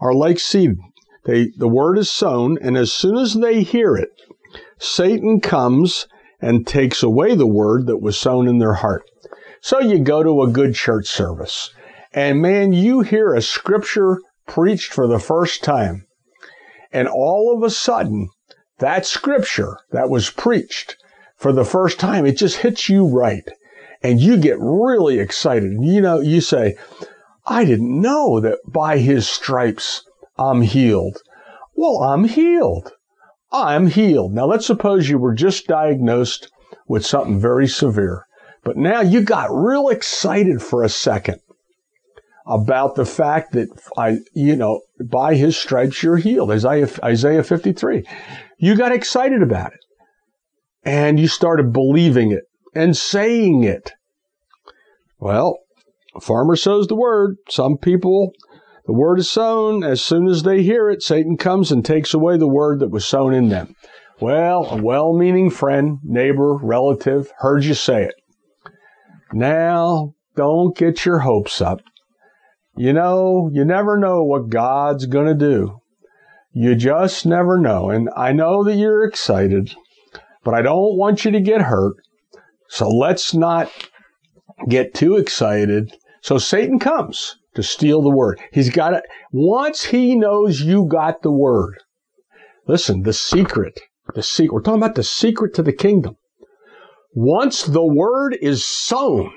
are 0.00 0.14
like 0.14 0.38
seed. 0.38 0.76
They, 1.24 1.50
the 1.56 1.68
word 1.68 1.98
is 1.98 2.10
sown, 2.10 2.58
and 2.60 2.76
as 2.76 2.92
soon 2.92 3.16
as 3.16 3.34
they 3.34 3.62
hear 3.62 3.96
it, 3.96 4.10
Satan 4.78 5.40
comes 5.40 6.06
and 6.40 6.66
takes 6.66 7.02
away 7.02 7.34
the 7.34 7.46
word 7.46 7.86
that 7.86 8.02
was 8.02 8.18
sown 8.18 8.48
in 8.48 8.58
their 8.58 8.74
heart. 8.74 9.02
So 9.60 9.78
you 9.80 9.98
go 9.98 10.22
to 10.22 10.42
a 10.42 10.50
good 10.50 10.74
church 10.74 11.06
service 11.06 11.70
and 12.12 12.42
man, 12.42 12.72
you 12.72 13.00
hear 13.00 13.34
a 13.34 13.42
scripture 13.42 14.20
preached 14.46 14.92
for 14.92 15.06
the 15.06 15.20
first 15.20 15.62
time. 15.62 16.06
And 16.92 17.06
all 17.06 17.54
of 17.56 17.62
a 17.62 17.70
sudden, 17.70 18.30
that 18.78 19.06
scripture 19.06 19.78
that 19.92 20.10
was 20.10 20.30
preached 20.30 20.96
for 21.36 21.52
the 21.52 21.64
first 21.64 22.00
time, 22.00 22.26
it 22.26 22.36
just 22.36 22.58
hits 22.58 22.88
you 22.88 23.06
right. 23.06 23.48
And 24.02 24.20
you 24.20 24.36
get 24.38 24.56
really 24.58 25.18
excited. 25.18 25.72
You 25.80 26.00
know, 26.00 26.20
you 26.20 26.40
say, 26.40 26.76
I 27.46 27.64
didn't 27.64 28.00
know 28.00 28.40
that 28.40 28.58
by 28.66 28.98
his 28.98 29.28
stripes 29.28 30.04
I'm 30.38 30.62
healed. 30.62 31.18
Well, 31.74 32.02
I'm 32.02 32.24
healed. 32.24 32.92
I'm 33.52 33.88
healed. 33.88 34.32
Now 34.32 34.46
let's 34.46 34.66
suppose 34.66 35.08
you 35.08 35.18
were 35.18 35.34
just 35.34 35.66
diagnosed 35.66 36.50
with 36.86 37.04
something 37.04 37.40
very 37.40 37.66
severe, 37.66 38.26
but 38.64 38.76
now 38.76 39.00
you 39.00 39.20
got 39.20 39.54
real 39.54 39.88
excited 39.88 40.62
for 40.62 40.82
a 40.82 40.88
second 40.88 41.40
about 42.46 42.94
the 42.94 43.04
fact 43.04 43.52
that 43.52 43.68
I, 43.96 44.18
you 44.34 44.56
know, 44.56 44.80
by 45.04 45.34
his 45.34 45.56
stripes 45.56 46.02
you're 46.02 46.16
healed. 46.16 46.50
Isaiah, 46.50 46.88
Isaiah 47.02 47.42
53. 47.42 48.04
You 48.58 48.76
got 48.76 48.92
excited 48.92 49.42
about 49.42 49.72
it 49.72 49.80
and 50.84 51.18
you 51.18 51.28
started 51.28 51.72
believing 51.72 52.32
it 52.32 52.44
and 52.74 52.96
saying 52.96 53.64
it. 53.64 53.92
Well, 55.18 55.58
a 56.14 56.20
farmer 56.20 56.56
sows 56.56 56.86
the 56.86 56.94
word. 56.94 57.36
Some 57.48 57.76
people, 57.76 58.32
the 58.86 58.92
word 58.92 59.18
is 59.18 59.30
sown. 59.30 59.84
As 59.84 60.02
soon 60.02 60.26
as 60.28 60.42
they 60.42 60.62
hear 60.62 60.88
it, 60.88 61.02
Satan 61.02 61.36
comes 61.36 61.70
and 61.70 61.84
takes 61.84 62.14
away 62.14 62.36
the 62.36 62.48
word 62.48 62.80
that 62.80 62.90
was 62.90 63.06
sown 63.06 63.34
in 63.34 63.48
them. 63.48 63.74
Well, 64.20 64.66
a 64.66 64.76
well 64.76 65.16
meaning 65.16 65.50
friend, 65.50 65.98
neighbor, 66.02 66.56
relative 66.56 67.32
heard 67.38 67.64
you 67.64 67.74
say 67.74 68.04
it. 68.04 68.14
Now, 69.32 70.14
don't 70.36 70.76
get 70.76 71.04
your 71.04 71.20
hopes 71.20 71.60
up. 71.60 71.80
You 72.76 72.92
know, 72.92 73.50
you 73.52 73.64
never 73.64 73.98
know 73.98 74.22
what 74.22 74.48
God's 74.48 75.06
going 75.06 75.26
to 75.26 75.34
do. 75.34 75.80
You 76.52 76.74
just 76.74 77.26
never 77.26 77.58
know. 77.58 77.90
And 77.90 78.08
I 78.16 78.32
know 78.32 78.64
that 78.64 78.76
you're 78.76 79.04
excited, 79.04 79.74
but 80.42 80.54
I 80.54 80.62
don't 80.62 80.96
want 80.96 81.24
you 81.24 81.30
to 81.30 81.40
get 81.40 81.62
hurt. 81.62 81.96
So 82.70 82.88
let's 82.88 83.34
not 83.34 83.68
get 84.68 84.94
too 84.94 85.16
excited. 85.16 85.92
So 86.22 86.38
Satan 86.38 86.78
comes 86.78 87.36
to 87.56 87.64
steal 87.64 88.00
the 88.00 88.14
word. 88.14 88.40
He's 88.52 88.70
got 88.70 88.94
it. 88.94 89.02
Once 89.32 89.84
he 89.84 90.14
knows 90.14 90.60
you 90.60 90.86
got 90.86 91.22
the 91.22 91.32
word, 91.32 91.82
listen, 92.68 93.02
the 93.02 93.12
secret, 93.12 93.80
the 94.14 94.22
secret, 94.22 94.54
we're 94.54 94.62
talking 94.62 94.80
about 94.80 94.94
the 94.94 95.02
secret 95.02 95.52
to 95.54 95.64
the 95.64 95.72
kingdom. 95.72 96.16
Once 97.12 97.64
the 97.64 97.84
word 97.84 98.38
is 98.40 98.64
sown, 98.64 99.32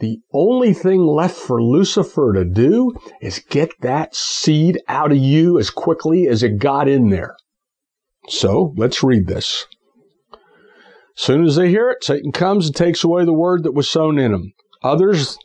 the 0.00 0.18
only 0.34 0.74
thing 0.74 1.00
left 1.00 1.36
for 1.36 1.62
Lucifer 1.62 2.34
to 2.34 2.44
do 2.44 2.92
is 3.22 3.42
get 3.48 3.70
that 3.80 4.14
seed 4.14 4.78
out 4.88 5.10
of 5.10 5.16
you 5.16 5.58
as 5.58 5.70
quickly 5.70 6.28
as 6.28 6.42
it 6.42 6.58
got 6.58 6.86
in 6.86 7.08
there. 7.08 7.34
So 8.28 8.74
let's 8.76 9.02
read 9.02 9.26
this. 9.26 9.66
Soon 11.18 11.44
as 11.44 11.56
they 11.56 11.68
hear 11.68 11.90
it, 11.90 12.04
Satan 12.04 12.30
comes 12.30 12.66
and 12.66 12.76
takes 12.76 13.02
away 13.02 13.24
the 13.24 13.32
word 13.32 13.64
that 13.64 13.74
was 13.74 13.90
sown 13.90 14.20
in 14.20 14.30
them. 14.30 14.52
Others, 14.84 15.36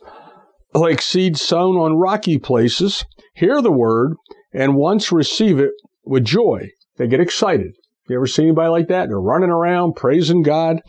like 0.72 1.02
seed 1.02 1.36
sown 1.36 1.76
on 1.76 1.96
rocky 1.96 2.38
places, 2.38 3.04
hear 3.34 3.60
the 3.60 3.72
word 3.72 4.14
and 4.52 4.76
once 4.76 5.10
receive 5.10 5.58
it 5.58 5.72
with 6.04 6.24
joy. 6.24 6.70
They 6.96 7.08
get 7.08 7.18
excited. 7.18 7.72
You 8.08 8.14
ever 8.14 8.28
see 8.28 8.44
anybody 8.44 8.68
like 8.68 8.86
that? 8.86 9.08
They're 9.08 9.20
running 9.20 9.50
around 9.50 9.96
praising 9.96 10.42
God. 10.42 10.80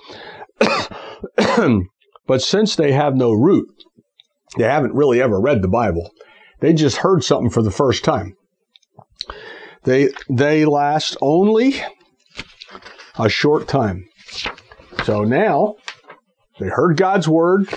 But 2.28 2.42
since 2.42 2.76
they 2.76 2.92
have 2.92 3.16
no 3.16 3.32
root, 3.32 3.68
they 4.58 4.64
haven't 4.64 4.96
really 4.96 5.22
ever 5.22 5.40
read 5.40 5.62
the 5.62 5.68
Bible. 5.68 6.12
They 6.60 6.74
just 6.74 6.98
heard 6.98 7.24
something 7.24 7.52
for 7.52 7.62
the 7.62 7.70
first 7.70 8.04
time. 8.04 8.36
They, 9.84 10.10
they 10.28 10.66
last 10.66 11.18
only 11.22 11.82
a 13.20 13.30
short 13.30 13.68
time. 13.68 14.08
So 15.06 15.24
now 15.24 15.76
they 16.60 16.66
heard 16.66 16.98
God's 16.98 17.30
word. 17.30 17.70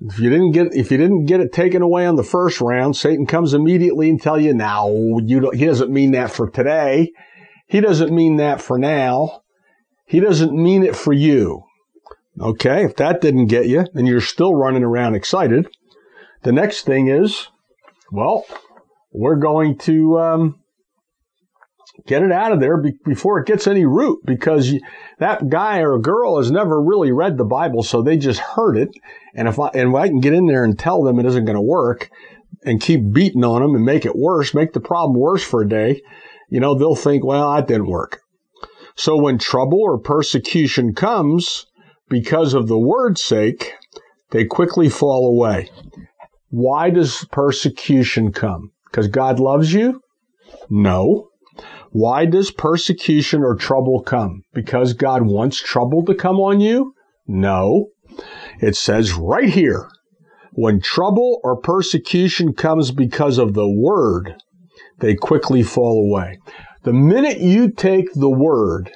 If 0.00 0.18
you 0.20 0.30
didn't 0.30 0.52
get 0.52 0.72
if 0.76 0.92
you 0.92 0.96
didn't 0.96 1.26
get 1.26 1.40
it 1.40 1.52
taken 1.52 1.82
away 1.82 2.06
on 2.06 2.14
the 2.14 2.22
first 2.22 2.60
round, 2.60 2.94
Satan 2.94 3.26
comes 3.26 3.52
immediately 3.52 4.08
and 4.08 4.22
tell 4.22 4.40
you, 4.40 4.54
"Now 4.54 4.88
you 5.18 5.40
don't, 5.40 5.56
he 5.56 5.66
doesn't 5.66 5.92
mean 5.92 6.12
that 6.12 6.30
for 6.30 6.48
today. 6.48 7.10
He 7.66 7.80
doesn't 7.80 8.14
mean 8.14 8.36
that 8.36 8.62
for 8.62 8.78
now. 8.78 9.42
He 10.06 10.20
doesn't 10.20 10.52
mean 10.52 10.84
it 10.84 10.94
for 10.94 11.12
you. 11.12 11.64
Okay, 12.40 12.84
if 12.84 12.94
that 12.96 13.20
didn't 13.20 13.46
get 13.46 13.66
you 13.66 13.86
and 13.92 14.06
you're 14.06 14.20
still 14.20 14.54
running 14.54 14.84
around 14.84 15.16
excited, 15.16 15.68
the 16.44 16.52
next 16.52 16.82
thing 16.82 17.08
is, 17.08 17.48
well, 18.12 18.46
we're 19.12 19.34
going 19.34 19.78
to 19.78 20.16
um, 20.20 20.59
get 22.06 22.22
it 22.22 22.32
out 22.32 22.52
of 22.52 22.60
there 22.60 22.76
be- 22.76 22.94
before 23.04 23.38
it 23.38 23.46
gets 23.46 23.66
any 23.66 23.84
root 23.84 24.20
because 24.24 24.70
you, 24.70 24.80
that 25.18 25.48
guy 25.48 25.80
or 25.80 25.98
girl 25.98 26.38
has 26.38 26.50
never 26.50 26.82
really 26.82 27.12
read 27.12 27.36
the 27.36 27.44
Bible, 27.44 27.82
so 27.82 28.02
they 28.02 28.16
just 28.16 28.40
heard 28.40 28.76
it. 28.76 28.90
And 29.34 29.48
if 29.48 29.58
I, 29.58 29.68
and 29.68 29.90
if 29.90 29.94
I 29.94 30.08
can 30.08 30.20
get 30.20 30.34
in 30.34 30.46
there 30.46 30.64
and 30.64 30.78
tell 30.78 31.02
them 31.02 31.18
it 31.18 31.26
isn't 31.26 31.44
going 31.44 31.56
to 31.56 31.62
work 31.62 32.10
and 32.64 32.80
keep 32.80 33.12
beating 33.12 33.44
on 33.44 33.62
them 33.62 33.74
and 33.74 33.84
make 33.84 34.04
it 34.04 34.16
worse, 34.16 34.54
make 34.54 34.72
the 34.72 34.80
problem 34.80 35.18
worse 35.18 35.42
for 35.42 35.62
a 35.62 35.68
day, 35.68 36.02
you 36.48 36.60
know, 36.60 36.74
they'll 36.74 36.96
think, 36.96 37.24
well, 37.24 37.54
that 37.54 37.68
didn't 37.68 37.86
work. 37.86 38.20
So 38.96 39.16
when 39.16 39.38
trouble 39.38 39.80
or 39.80 39.98
persecution 39.98 40.94
comes 40.94 41.66
because 42.08 42.54
of 42.54 42.68
the 42.68 42.78
word's 42.78 43.22
sake, 43.22 43.74
they 44.30 44.44
quickly 44.44 44.88
fall 44.88 45.28
away. 45.28 45.70
Why 46.50 46.90
does 46.90 47.24
persecution 47.30 48.32
come? 48.32 48.72
Because 48.90 49.08
God 49.08 49.38
loves 49.38 49.72
you? 49.72 50.02
No. 50.68 51.29
Why 51.92 52.24
does 52.24 52.50
persecution 52.50 53.42
or 53.42 53.56
trouble 53.56 54.02
come? 54.02 54.42
Because 54.54 54.92
God 54.92 55.22
wants 55.26 55.60
trouble 55.60 56.04
to 56.04 56.14
come 56.14 56.36
on 56.36 56.60
you? 56.60 56.94
No. 57.26 57.88
It 58.60 58.76
says 58.76 59.14
right 59.14 59.48
here, 59.48 59.88
when 60.52 60.80
trouble 60.80 61.40
or 61.42 61.60
persecution 61.60 62.52
comes 62.52 62.90
because 62.90 63.38
of 63.38 63.54
the 63.54 63.68
word, 63.68 64.34
they 64.98 65.14
quickly 65.14 65.62
fall 65.62 66.06
away. 66.08 66.38
The 66.82 66.92
minute 66.92 67.40
you 67.40 67.70
take 67.70 68.12
the 68.14 68.30
word 68.30 68.92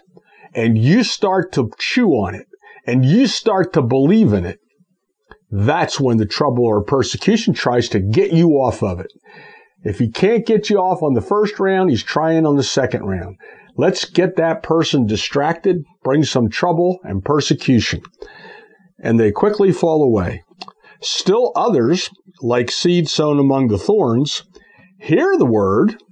and 0.54 0.78
you 0.78 1.02
start 1.04 1.52
to 1.52 1.70
chew 1.78 2.10
on 2.10 2.34
it 2.34 2.46
and 2.86 3.04
you 3.04 3.26
start 3.26 3.72
to 3.72 3.82
believe 3.82 4.32
in 4.32 4.44
it, 4.44 4.58
that's 5.50 6.00
when 6.00 6.16
the 6.16 6.26
trouble 6.26 6.64
or 6.64 6.82
persecution 6.82 7.54
tries 7.54 7.88
to 7.90 8.00
get 8.00 8.32
you 8.32 8.50
off 8.50 8.82
of 8.82 9.00
it. 9.00 9.12
If 9.84 9.98
he 9.98 10.08
can't 10.08 10.46
get 10.46 10.70
you 10.70 10.78
off 10.78 11.02
on 11.02 11.12
the 11.12 11.20
first 11.20 11.60
round, 11.60 11.90
he's 11.90 12.02
trying 12.02 12.46
on 12.46 12.56
the 12.56 12.62
second 12.62 13.04
round. 13.04 13.36
Let's 13.76 14.06
get 14.06 14.36
that 14.36 14.62
person 14.62 15.06
distracted, 15.06 15.84
bring 16.02 16.24
some 16.24 16.48
trouble 16.48 17.00
and 17.04 17.22
persecution. 17.24 18.00
And 18.98 19.20
they 19.20 19.30
quickly 19.30 19.72
fall 19.72 20.02
away. 20.02 20.42
Still 21.02 21.52
others, 21.54 22.08
like 22.40 22.70
seed 22.70 23.08
sown 23.08 23.38
among 23.38 23.68
the 23.68 23.78
thorns, 23.78 24.44
hear 24.98 25.36
the 25.36 25.44
word, 25.44 26.02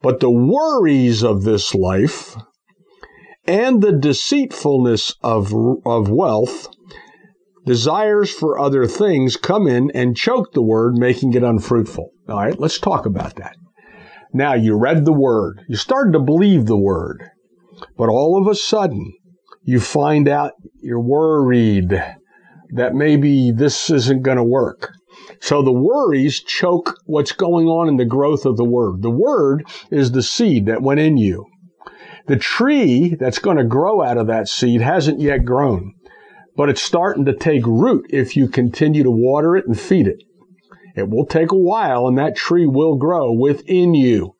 but 0.00 0.20
the 0.20 0.30
worries 0.30 1.24
of 1.24 1.42
this 1.42 1.74
life 1.74 2.36
and 3.46 3.82
the 3.82 3.92
deceitfulness 3.92 5.16
of, 5.22 5.52
of 5.84 6.08
wealth, 6.08 6.68
desires 7.66 8.30
for 8.30 8.58
other 8.58 8.86
things 8.86 9.36
come 9.36 9.66
in 9.66 9.90
and 9.92 10.16
choke 10.16 10.52
the 10.52 10.62
word, 10.62 10.96
making 10.96 11.32
it 11.32 11.42
unfruitful. 11.42 12.11
All 12.28 12.36
right, 12.36 12.58
let's 12.58 12.78
talk 12.78 13.06
about 13.06 13.36
that. 13.36 13.56
Now, 14.32 14.54
you 14.54 14.76
read 14.76 15.04
the 15.04 15.12
word, 15.12 15.62
you 15.68 15.76
started 15.76 16.12
to 16.12 16.20
believe 16.20 16.66
the 16.66 16.76
word, 16.76 17.28
but 17.98 18.08
all 18.08 18.40
of 18.40 18.46
a 18.46 18.54
sudden, 18.54 19.12
you 19.64 19.80
find 19.80 20.28
out 20.28 20.52
you're 20.80 21.00
worried 21.00 21.90
that 22.74 22.94
maybe 22.94 23.50
this 23.50 23.90
isn't 23.90 24.22
going 24.22 24.38
to 24.38 24.44
work. 24.44 24.92
So 25.40 25.62
the 25.62 25.72
worries 25.72 26.42
choke 26.42 26.94
what's 27.04 27.32
going 27.32 27.66
on 27.66 27.88
in 27.88 27.96
the 27.96 28.04
growth 28.04 28.46
of 28.46 28.56
the 28.56 28.64
word. 28.64 29.02
The 29.02 29.10
word 29.10 29.66
is 29.90 30.12
the 30.12 30.22
seed 30.22 30.66
that 30.66 30.82
went 30.82 31.00
in 31.00 31.16
you. 31.16 31.44
The 32.28 32.36
tree 32.36 33.16
that's 33.18 33.38
going 33.38 33.56
to 33.56 33.64
grow 33.64 34.02
out 34.02 34.16
of 34.16 34.28
that 34.28 34.48
seed 34.48 34.80
hasn't 34.80 35.20
yet 35.20 35.44
grown, 35.44 35.92
but 36.56 36.68
it's 36.68 36.82
starting 36.82 37.24
to 37.26 37.36
take 37.36 37.66
root 37.66 38.06
if 38.10 38.36
you 38.36 38.48
continue 38.48 39.02
to 39.02 39.10
water 39.10 39.56
it 39.56 39.66
and 39.66 39.78
feed 39.78 40.06
it. 40.06 40.22
It 40.94 41.08
will 41.08 41.26
take 41.26 41.52
a 41.52 41.56
while 41.56 42.06
and 42.06 42.18
that 42.18 42.36
tree 42.36 42.66
will 42.66 42.96
grow 42.96 43.32
within 43.32 43.94
you. 43.94 44.36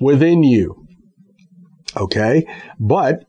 Within 0.00 0.42
you. 0.42 0.86
Okay? 1.96 2.46
But 2.78 3.24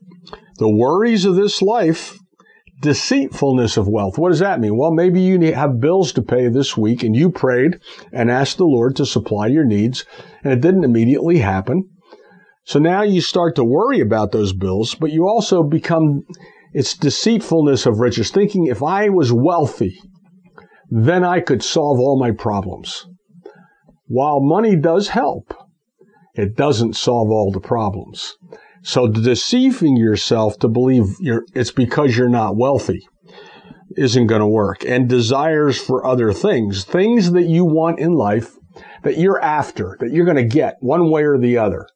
the 0.58 0.70
worries 0.70 1.24
of 1.24 1.36
this 1.36 1.62
life, 1.62 2.18
deceitfulness 2.80 3.76
of 3.76 3.88
wealth. 3.88 4.18
What 4.18 4.30
does 4.30 4.40
that 4.40 4.60
mean? 4.60 4.76
Well, 4.76 4.90
maybe 4.90 5.20
you 5.20 5.40
have 5.54 5.80
bills 5.80 6.12
to 6.14 6.22
pay 6.22 6.48
this 6.48 6.76
week 6.76 7.02
and 7.02 7.14
you 7.14 7.30
prayed 7.30 7.78
and 8.12 8.30
asked 8.30 8.58
the 8.58 8.64
Lord 8.64 8.96
to 8.96 9.06
supply 9.06 9.46
your 9.46 9.64
needs 9.64 10.04
and 10.42 10.52
it 10.52 10.60
didn't 10.60 10.84
immediately 10.84 11.38
happen. 11.38 11.88
So 12.64 12.78
now 12.78 13.02
you 13.02 13.20
start 13.20 13.56
to 13.56 13.64
worry 13.64 14.00
about 14.00 14.32
those 14.32 14.52
bills, 14.52 14.94
but 14.94 15.10
you 15.10 15.26
also 15.26 15.62
become, 15.62 16.22
it's 16.72 16.96
deceitfulness 16.96 17.86
of 17.86 17.98
riches, 17.98 18.30
thinking 18.30 18.66
if 18.66 18.82
I 18.82 19.08
was 19.08 19.32
wealthy, 19.32 19.98
then 20.94 21.24
I 21.24 21.40
could 21.40 21.62
solve 21.62 21.98
all 21.98 22.20
my 22.20 22.32
problems. 22.32 23.06
While 24.08 24.40
money 24.42 24.76
does 24.76 25.08
help, 25.08 25.54
it 26.34 26.54
doesn't 26.54 26.96
solve 26.96 27.30
all 27.30 27.50
the 27.50 27.60
problems. 27.60 28.36
So 28.82 29.08
deceiving 29.08 29.96
yourself 29.96 30.58
to 30.58 30.68
believe 30.68 31.04
it's 31.54 31.70
because 31.70 32.14
you're 32.16 32.28
not 32.28 32.56
wealthy 32.56 33.00
isn't 33.96 34.26
going 34.26 34.40
to 34.40 34.46
work. 34.46 34.84
And 34.84 35.08
desires 35.08 35.80
for 35.80 36.04
other 36.04 36.30
things, 36.30 36.84
things 36.84 37.32
that 37.32 37.44
you 37.44 37.64
want 37.64 37.98
in 37.98 38.12
life 38.12 38.52
that 39.02 39.16
you're 39.16 39.40
after, 39.40 39.96
that 40.00 40.12
you're 40.12 40.26
going 40.26 40.36
to 40.36 40.44
get 40.44 40.76
one 40.80 41.10
way 41.10 41.22
or 41.22 41.38
the 41.38 41.56
other. 41.56 41.86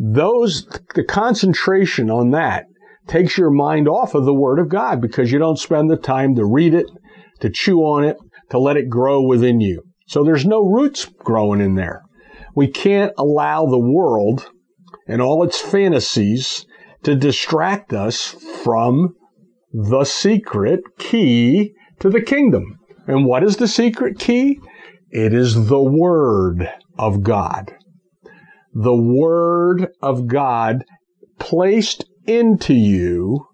Those, 0.00 0.66
the 0.96 1.04
concentration 1.04 2.10
on 2.10 2.30
that 2.32 2.66
takes 3.06 3.38
your 3.38 3.50
mind 3.50 3.88
off 3.88 4.16
of 4.16 4.24
the 4.24 4.34
Word 4.34 4.58
of 4.58 4.68
God 4.68 5.00
because 5.00 5.30
you 5.30 5.38
don't 5.38 5.58
spend 5.58 5.88
the 5.88 5.96
time 5.96 6.34
to 6.34 6.44
read 6.44 6.74
it, 6.74 6.86
to 7.40 7.50
chew 7.50 7.78
on 7.80 8.04
it, 8.04 8.16
to 8.50 8.58
let 8.58 8.76
it 8.76 8.88
grow 8.88 9.22
within 9.22 9.60
you. 9.60 9.82
So 10.06 10.22
there's 10.22 10.46
no 10.46 10.60
roots 10.60 11.06
growing 11.06 11.60
in 11.60 11.74
there. 11.74 12.02
We 12.54 12.68
can't 12.68 13.12
allow 13.18 13.66
the 13.66 13.78
world 13.78 14.50
and 15.06 15.20
all 15.20 15.42
its 15.42 15.60
fantasies 15.60 16.66
to 17.02 17.14
distract 17.14 17.92
us 17.92 18.36
from 18.62 19.14
the 19.72 20.04
secret 20.04 20.80
key 20.98 21.72
to 22.00 22.08
the 22.08 22.22
kingdom. 22.22 22.78
And 23.06 23.26
what 23.26 23.42
is 23.42 23.56
the 23.56 23.68
secret 23.68 24.18
key? 24.18 24.58
It 25.10 25.34
is 25.34 25.68
the 25.68 25.82
Word 25.82 26.68
of 26.98 27.22
God. 27.22 27.74
The 28.72 28.96
Word 28.96 29.88
of 30.02 30.26
God 30.26 30.84
placed 31.38 32.04
into 32.26 32.74
you 32.74 33.46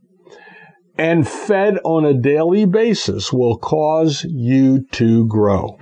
and 1.01 1.27
fed 1.27 1.79
on 1.83 2.05
a 2.05 2.13
daily 2.13 2.67
basis 2.67 3.33
will 3.33 3.57
cause 3.57 4.23
you 4.29 4.85
to 4.93 5.27
grow. 5.29 5.79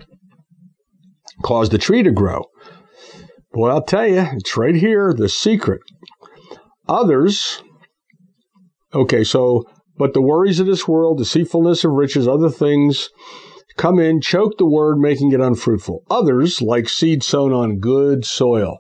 Cause 1.42 1.70
the 1.70 1.78
tree 1.78 2.04
to 2.04 2.12
grow. 2.12 2.44
Boy, 3.52 3.70
I'll 3.70 3.82
tell 3.82 4.06
you, 4.06 4.24
it's 4.34 4.56
right 4.56 4.76
here, 4.76 5.12
the 5.12 5.28
secret. 5.28 5.80
Others, 6.86 7.64
okay, 8.94 9.24
so, 9.24 9.64
but 9.96 10.14
the 10.14 10.22
worries 10.22 10.60
of 10.60 10.68
this 10.68 10.86
world, 10.86 11.18
deceitfulness 11.18 11.82
of 11.82 11.90
riches, 11.90 12.28
other 12.28 12.48
things 12.48 13.10
come 13.76 13.98
in, 13.98 14.20
choke 14.20 14.56
the 14.56 14.70
word, 14.70 14.98
making 15.00 15.32
it 15.32 15.40
unfruitful. 15.40 16.04
Others, 16.08 16.62
like 16.62 16.88
seed 16.88 17.24
sown 17.24 17.52
on 17.52 17.80
good 17.80 18.24
soil. 18.24 18.78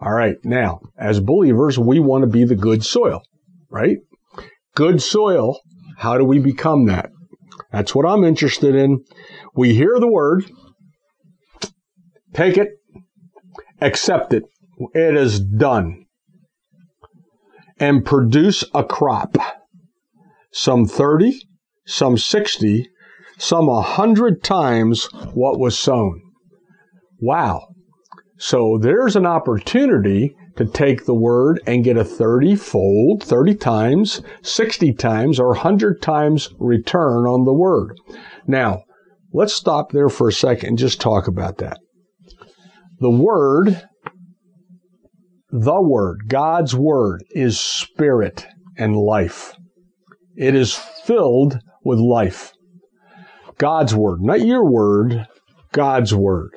All 0.00 0.14
right, 0.14 0.36
now, 0.42 0.80
as 0.98 1.20
believers, 1.20 1.78
we 1.78 2.00
want 2.00 2.22
to 2.22 2.28
be 2.28 2.44
the 2.44 2.56
good 2.56 2.82
soil, 2.82 3.20
right? 3.70 3.98
Good 4.74 5.02
soil 5.02 5.60
how 5.96 6.18
do 6.18 6.24
we 6.24 6.38
become 6.38 6.86
that? 6.86 7.10
That's 7.72 7.94
what 7.94 8.06
I'm 8.06 8.24
interested 8.24 8.74
in. 8.74 9.04
We 9.54 9.74
hear 9.74 9.98
the 9.98 10.10
word, 10.10 10.44
take 12.34 12.56
it, 12.56 12.68
accept 13.80 14.32
it. 14.32 14.44
It 14.94 15.16
is 15.16 15.40
done. 15.40 16.04
And 17.78 18.04
produce 18.04 18.64
a 18.74 18.84
crop. 18.84 19.36
Some 20.52 20.86
30, 20.86 21.42
some 21.86 22.16
60, 22.16 22.88
some 23.38 23.66
100 23.66 24.42
times 24.42 25.08
what 25.34 25.58
was 25.58 25.78
sown. 25.78 26.22
Wow. 27.20 27.68
So 28.38 28.78
there's 28.80 29.16
an 29.16 29.26
opportunity 29.26 30.34
to 30.56 30.64
take 30.64 31.04
the 31.04 31.14
word 31.14 31.60
and 31.66 31.84
get 31.84 31.96
a 31.96 32.04
30 32.04 32.56
fold, 32.56 33.22
30 33.22 33.54
times, 33.56 34.22
60 34.42 34.92
times, 34.94 35.38
or 35.38 35.48
100 35.48 36.00
times 36.00 36.48
return 36.58 37.26
on 37.26 37.44
the 37.44 37.52
word. 37.52 37.98
Now, 38.46 38.82
let's 39.32 39.54
stop 39.54 39.92
there 39.92 40.08
for 40.08 40.28
a 40.28 40.32
second 40.32 40.70
and 40.70 40.78
just 40.78 41.00
talk 41.00 41.28
about 41.28 41.58
that. 41.58 41.78
The 42.98 43.10
word, 43.10 43.82
the 45.50 45.82
word, 45.82 46.28
God's 46.28 46.74
word 46.74 47.22
is 47.30 47.60
spirit 47.60 48.46
and 48.78 48.96
life. 48.96 49.54
It 50.36 50.54
is 50.54 50.74
filled 50.74 51.58
with 51.84 51.98
life. 51.98 52.52
God's 53.58 53.94
word, 53.94 54.20
not 54.22 54.40
your 54.40 54.64
word, 54.64 55.26
God's 55.72 56.14
word. 56.14 56.50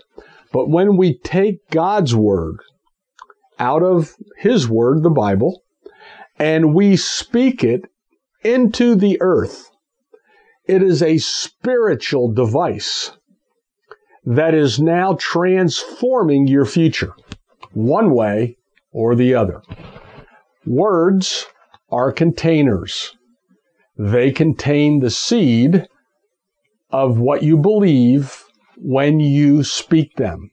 But 0.51 0.69
when 0.69 0.97
we 0.97 1.17
take 1.19 1.69
God's 1.69 2.15
word 2.15 2.59
out 3.59 3.83
of 3.83 4.15
His 4.37 4.67
Word, 4.67 5.03
the 5.03 5.09
Bible, 5.09 5.63
and 6.37 6.73
we 6.73 6.95
speak 6.95 7.63
it 7.63 7.83
into 8.43 8.95
the 8.95 9.17
earth. 9.21 9.69
It 10.65 10.81
is 10.81 11.03
a 11.03 11.17
spiritual 11.17 12.31
device 12.31 13.11
that 14.25 14.53
is 14.53 14.79
now 14.79 15.17
transforming 15.19 16.47
your 16.47 16.65
future, 16.65 17.13
one 17.73 18.11
way 18.13 18.57
or 18.91 19.15
the 19.15 19.33
other. 19.33 19.61
Words 20.65 21.45
are 21.91 22.11
containers. 22.11 23.15
They 23.97 24.31
contain 24.31 24.99
the 24.99 25.09
seed 25.09 25.87
of 26.91 27.19
what 27.19 27.43
you 27.43 27.57
believe 27.57 28.43
when 28.77 29.19
you 29.19 29.63
speak 29.63 30.15
them. 30.15 30.51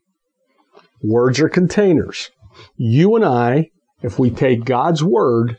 Words 1.02 1.38
are 1.40 1.48
containers. 1.48 2.30
You 2.76 3.16
and 3.16 3.24
I, 3.24 3.70
if 4.02 4.18
we 4.18 4.30
take 4.30 4.64
God's 4.64 5.02
word 5.02 5.56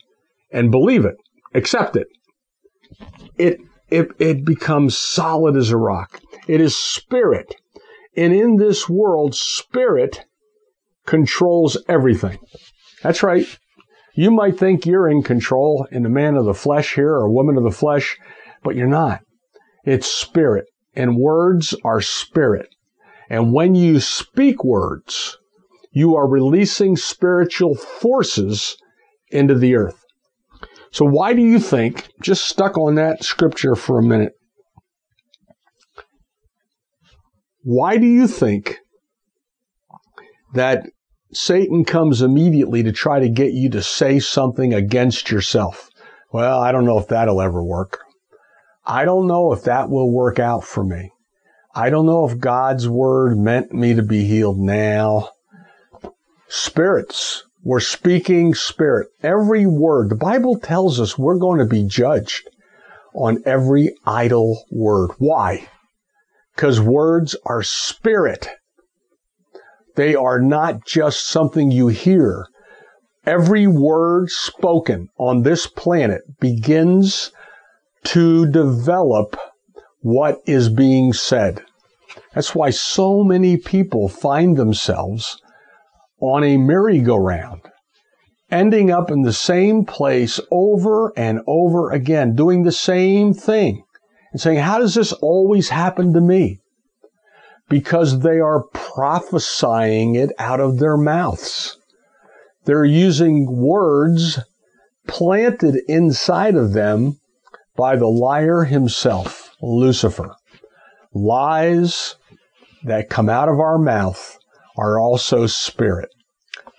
and 0.52 0.72
believe 0.72 1.06
it, 1.06 1.16
accept 1.54 1.96
it, 1.96 2.08
it, 3.38 3.60
it, 3.90 4.10
it 4.20 4.46
becomes 4.46 4.98
solid 4.98 5.56
as 5.56 5.72
a 5.72 5.78
rock. 5.78 6.20
It 6.48 6.62
is 6.62 6.78
spirit. 6.78 7.56
And 8.16 8.34
in 8.34 8.58
this 8.58 8.90
world, 8.90 9.36
spirit 9.36 10.26
controls 11.06 11.78
everything. 11.88 12.38
That's 13.04 13.24
right. 13.24 13.46
You 14.16 14.32
might 14.32 14.58
think 14.58 14.86
you're 14.86 15.08
in 15.08 15.22
control 15.22 15.88
in 15.92 16.04
the 16.04 16.10
man 16.10 16.36
of 16.36 16.46
the 16.46 16.54
flesh 16.54 16.96
here 16.96 17.14
or 17.14 17.30
woman 17.30 17.58
of 17.58 17.64
the 17.64 17.72
flesh, 17.72 18.18
but 18.64 18.76
you're 18.76 18.88
not. 18.88 19.22
It's 19.86 20.08
spirit. 20.08 20.66
And 20.96 21.18
words 21.18 21.76
are 21.84 22.02
spirit. 22.02 22.70
And 23.30 23.54
when 23.54 23.76
you 23.76 24.00
speak 24.00 24.64
words, 24.64 25.38
you 25.98 26.16
are 26.16 26.30
releasing 26.30 26.96
spiritual 26.96 27.74
forces 27.76 28.78
into 29.30 29.56
the 29.56 29.76
earth. 29.76 30.04
So 30.92 31.06
why 31.06 31.34
do 31.34 31.42
you 31.42 31.60
think, 31.60 32.08
just 32.22 32.48
stuck 32.48 32.78
on 32.78 32.96
that 32.96 33.24
scripture 33.24 33.76
for 33.76 33.98
a 33.98 34.04
minute, 34.04 34.34
why 37.64 37.98
do 37.98 38.06
you 38.06 38.28
think 38.28 38.78
that 40.54 40.86
Satan 41.34 41.84
comes 41.84 42.22
immediately 42.22 42.84
to 42.84 42.92
try 42.92 43.20
to 43.20 43.28
get 43.28 43.54
you 43.54 43.70
to 43.72 43.82
say 43.82 44.20
something 44.20 44.76
against 44.76 45.32
yourself? 45.32 45.90
Well, 46.32 46.60
I 46.60 46.72
don't 46.72 46.86
know 46.86 47.00
if 47.00 47.08
that'll 47.08 47.42
ever 47.42 47.64
work. 47.64 48.02
I 48.86 49.04
don't 49.04 49.26
know 49.26 49.52
if 49.52 49.64
that 49.64 49.90
will 49.90 50.14
work 50.14 50.38
out 50.38 50.64
for 50.64 50.84
me. 50.84 51.12
I 51.74 51.90
don't 51.90 52.06
know 52.06 52.28
if 52.30 52.40
God's 52.40 52.88
word 52.88 53.38
meant 53.38 53.74
me 53.74 53.96
to 53.96 54.04
be 54.04 54.26
healed 54.26 54.60
now. 54.60 55.32
Spirits. 56.50 57.44
We're 57.64 57.80
speaking 57.80 58.54
spirit. 58.54 59.08
Every 59.22 59.66
word. 59.66 60.10
The 60.10 60.16
Bible 60.16 60.58
tells 60.58 61.00
us 61.00 61.18
we're 61.18 61.38
going 61.38 61.60
to 61.60 61.66
be 61.66 61.84
judged 61.84 62.50
on 63.14 63.42
every 63.46 63.96
idle 64.06 64.64
word. 64.72 65.12
Why? 65.18 65.68
Because 66.56 66.80
words 66.80 67.36
are 67.46 67.64
spirit. 67.64 68.48
They 69.96 70.16
are 70.16 70.40
not 70.40 70.86
just 70.86 71.28
something 71.28 71.72
you 71.72 71.88
hear. 71.88 72.48
Every 73.26 73.68
word 73.68 74.30
spoken 74.30 75.10
on 75.18 75.42
this 75.42 75.68
planet 75.68 76.22
begins 76.40 77.32
to 78.06 78.50
develop 78.50 79.36
what 80.00 80.40
is 80.46 80.70
being 80.70 81.12
said. 81.12 81.62
That's 82.34 82.56
why 82.56 82.70
so 82.70 83.24
many 83.24 83.58
people 83.58 84.08
find 84.08 84.56
themselves 84.56 85.42
on 86.20 86.44
a 86.44 86.58
merry-go-round, 86.58 87.62
ending 88.50 88.92
up 88.92 89.12
in 89.12 89.22
the 89.22 89.34
same 89.34 89.86
place 89.86 90.40
over 90.52 91.14
and 91.18 91.42
over 91.48 91.92
again, 91.92 92.36
doing 92.36 92.64
the 92.64 92.72
same 92.72 93.34
thing 93.34 93.84
and 94.32 94.42
saying, 94.42 94.60
How 94.60 94.80
does 94.80 94.96
this 94.96 95.14
always 95.14 95.70
happen 95.70 96.14
to 96.14 96.22
me? 96.22 96.60
Because 97.70 98.22
they 98.22 98.40
are 98.40 98.64
prophesying 98.74 100.16
it 100.16 100.32
out 100.40 100.60
of 100.60 100.80
their 100.80 100.98
mouths. 100.98 101.78
They're 102.66 102.86
using 102.86 103.46
words 103.50 104.40
planted 105.08 105.78
inside 105.88 106.56
of 106.56 106.74
them 106.74 107.20
by 107.76 107.96
the 107.96 108.08
liar 108.08 108.64
himself, 108.64 109.56
Lucifer. 109.62 110.36
Lies 111.14 112.16
that 112.84 113.10
come 113.10 113.30
out 113.30 113.50
of 113.50 113.60
our 113.60 113.78
mouth 113.78 114.38
are 114.78 115.00
also 115.00 115.48
spirit. 115.48 116.10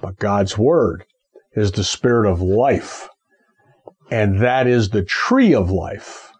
But 0.00 0.18
God's 0.18 0.56
word 0.56 1.04
is 1.52 1.72
the 1.72 1.84
spirit 1.84 2.30
of 2.30 2.40
life. 2.40 3.08
And 4.10 4.40
that 4.40 4.66
is 4.66 4.88
the 4.88 5.04
tree 5.04 5.54
of 5.54 5.70
life 5.70 6.30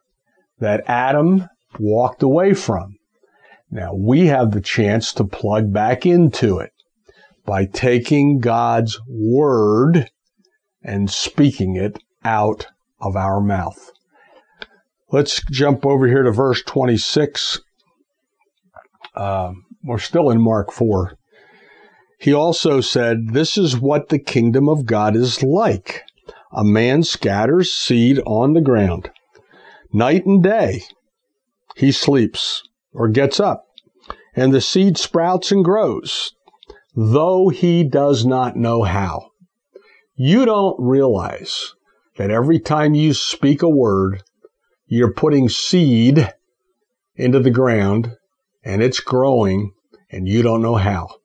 that 0.59 0.85
Adam 0.87 1.49
walked 1.79 2.23
away 2.23 2.55
from. 2.55 2.97
Now 3.71 3.92
we 3.94 4.27
have 4.27 4.53
the 4.53 4.61
chance 4.61 5.12
to 5.14 5.25
plug 5.25 5.73
back 5.73 6.07
into 6.07 6.59
it 6.59 6.73
by 7.44 7.66
taking 7.66 8.38
God's 8.38 8.99
word 9.09 10.11
and 10.83 11.11
speaking 11.11 11.77
it 11.77 11.99
out 12.25 12.66
of 13.01 13.16
our 13.16 13.40
mouth. 13.40 13.90
Let's 15.11 15.42
jump 15.51 15.85
over 15.85 16.07
here 16.07 16.23
to 16.23 16.31
verse 16.31 16.62
26. 16.62 17.61
Uh, 19.14 19.53
we're 19.83 19.99
still 19.99 20.31
in 20.31 20.40
Mark 20.40 20.73
4. 20.73 21.17
He 22.18 22.35
also 22.35 22.81
said, 22.81 23.28
This 23.33 23.57
is 23.57 23.78
what 23.78 24.09
the 24.09 24.18
kingdom 24.18 24.68
of 24.68 24.87
God 24.87 25.14
is 25.14 25.42
like. 25.42 26.02
A 26.52 26.64
man 26.64 27.04
scatters 27.04 27.72
seed 27.72 28.20
on 28.26 28.54
the 28.54 28.61
ground. 28.61 29.11
Night 29.92 30.26
and 30.26 30.42
day, 30.42 30.83
he 31.76 31.92
sleeps 31.92 32.62
or 32.92 33.09
gets 33.09 33.38
up, 33.38 33.66
and 34.35 34.52
the 34.52 34.61
seed 34.61 34.98
sprouts 34.98 35.52
and 35.52 35.64
grows, 35.64 36.33
though 36.96 37.48
he 37.48 37.85
does 37.85 38.26
not 38.26 38.57
know 38.57 38.83
how. 38.83 39.31
You 40.16 40.44
don't 40.44 40.76
realize 40.81 41.74
that 42.16 42.33
every 42.33 42.59
time 42.59 42.94
you 42.94 43.14
speak 43.14 43.62
a 43.62 43.68
word, 43.68 44.24
you're 44.87 45.12
putting 45.12 45.48
seed 45.48 46.35
into 47.14 47.38
the 47.38 47.50
ground 47.50 48.16
and 48.64 48.83
it's 48.83 49.00
growing 49.00 49.72
and 50.11 50.26
you 50.26 50.42
don't 50.42 50.62
know 50.62 50.74
how. 50.74 51.17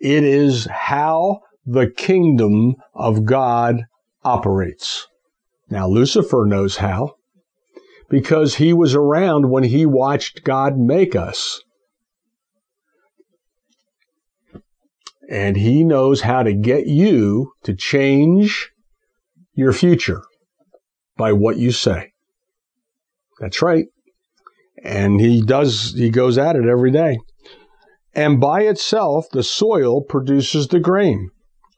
It 0.00 0.24
is 0.24 0.66
how 0.70 1.40
the 1.66 1.90
kingdom 1.90 2.74
of 2.94 3.24
God 3.24 3.84
operates. 4.22 5.06
Now, 5.70 5.88
Lucifer 5.88 6.44
knows 6.46 6.76
how 6.76 7.14
because 8.10 8.56
he 8.56 8.72
was 8.72 8.94
around 8.94 9.50
when 9.50 9.64
he 9.64 9.86
watched 9.86 10.44
God 10.44 10.78
make 10.78 11.16
us. 11.16 11.60
And 15.28 15.56
he 15.56 15.84
knows 15.84 16.20
how 16.20 16.42
to 16.42 16.52
get 16.52 16.86
you 16.86 17.52
to 17.64 17.74
change 17.74 18.70
your 19.54 19.72
future 19.72 20.22
by 21.16 21.32
what 21.32 21.56
you 21.56 21.72
say. 21.72 22.12
That's 23.40 23.62
right. 23.62 23.86
And 24.82 25.20
he 25.20 25.42
does, 25.42 25.94
he 25.96 26.10
goes 26.10 26.36
at 26.36 26.56
it 26.56 26.66
every 26.66 26.90
day. 26.90 27.18
And 28.14 28.40
by 28.40 28.62
itself, 28.62 29.28
the 29.30 29.42
soil 29.42 30.00
produces 30.00 30.68
the 30.68 30.80
grain. 30.80 31.30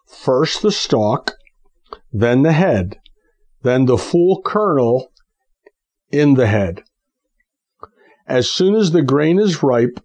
First 0.06 0.62
the 0.62 0.70
stalk, 0.70 1.34
then 2.12 2.42
the 2.42 2.52
head, 2.52 2.98
then 3.62 3.86
the 3.86 3.98
full 3.98 4.42
kernel 4.42 5.12
in 6.10 6.34
the 6.34 6.46
head. 6.46 6.82
As 8.26 8.50
soon 8.50 8.74
as 8.74 8.90
the 8.90 9.02
grain 9.02 9.38
is 9.38 9.62
ripe, 9.62 10.00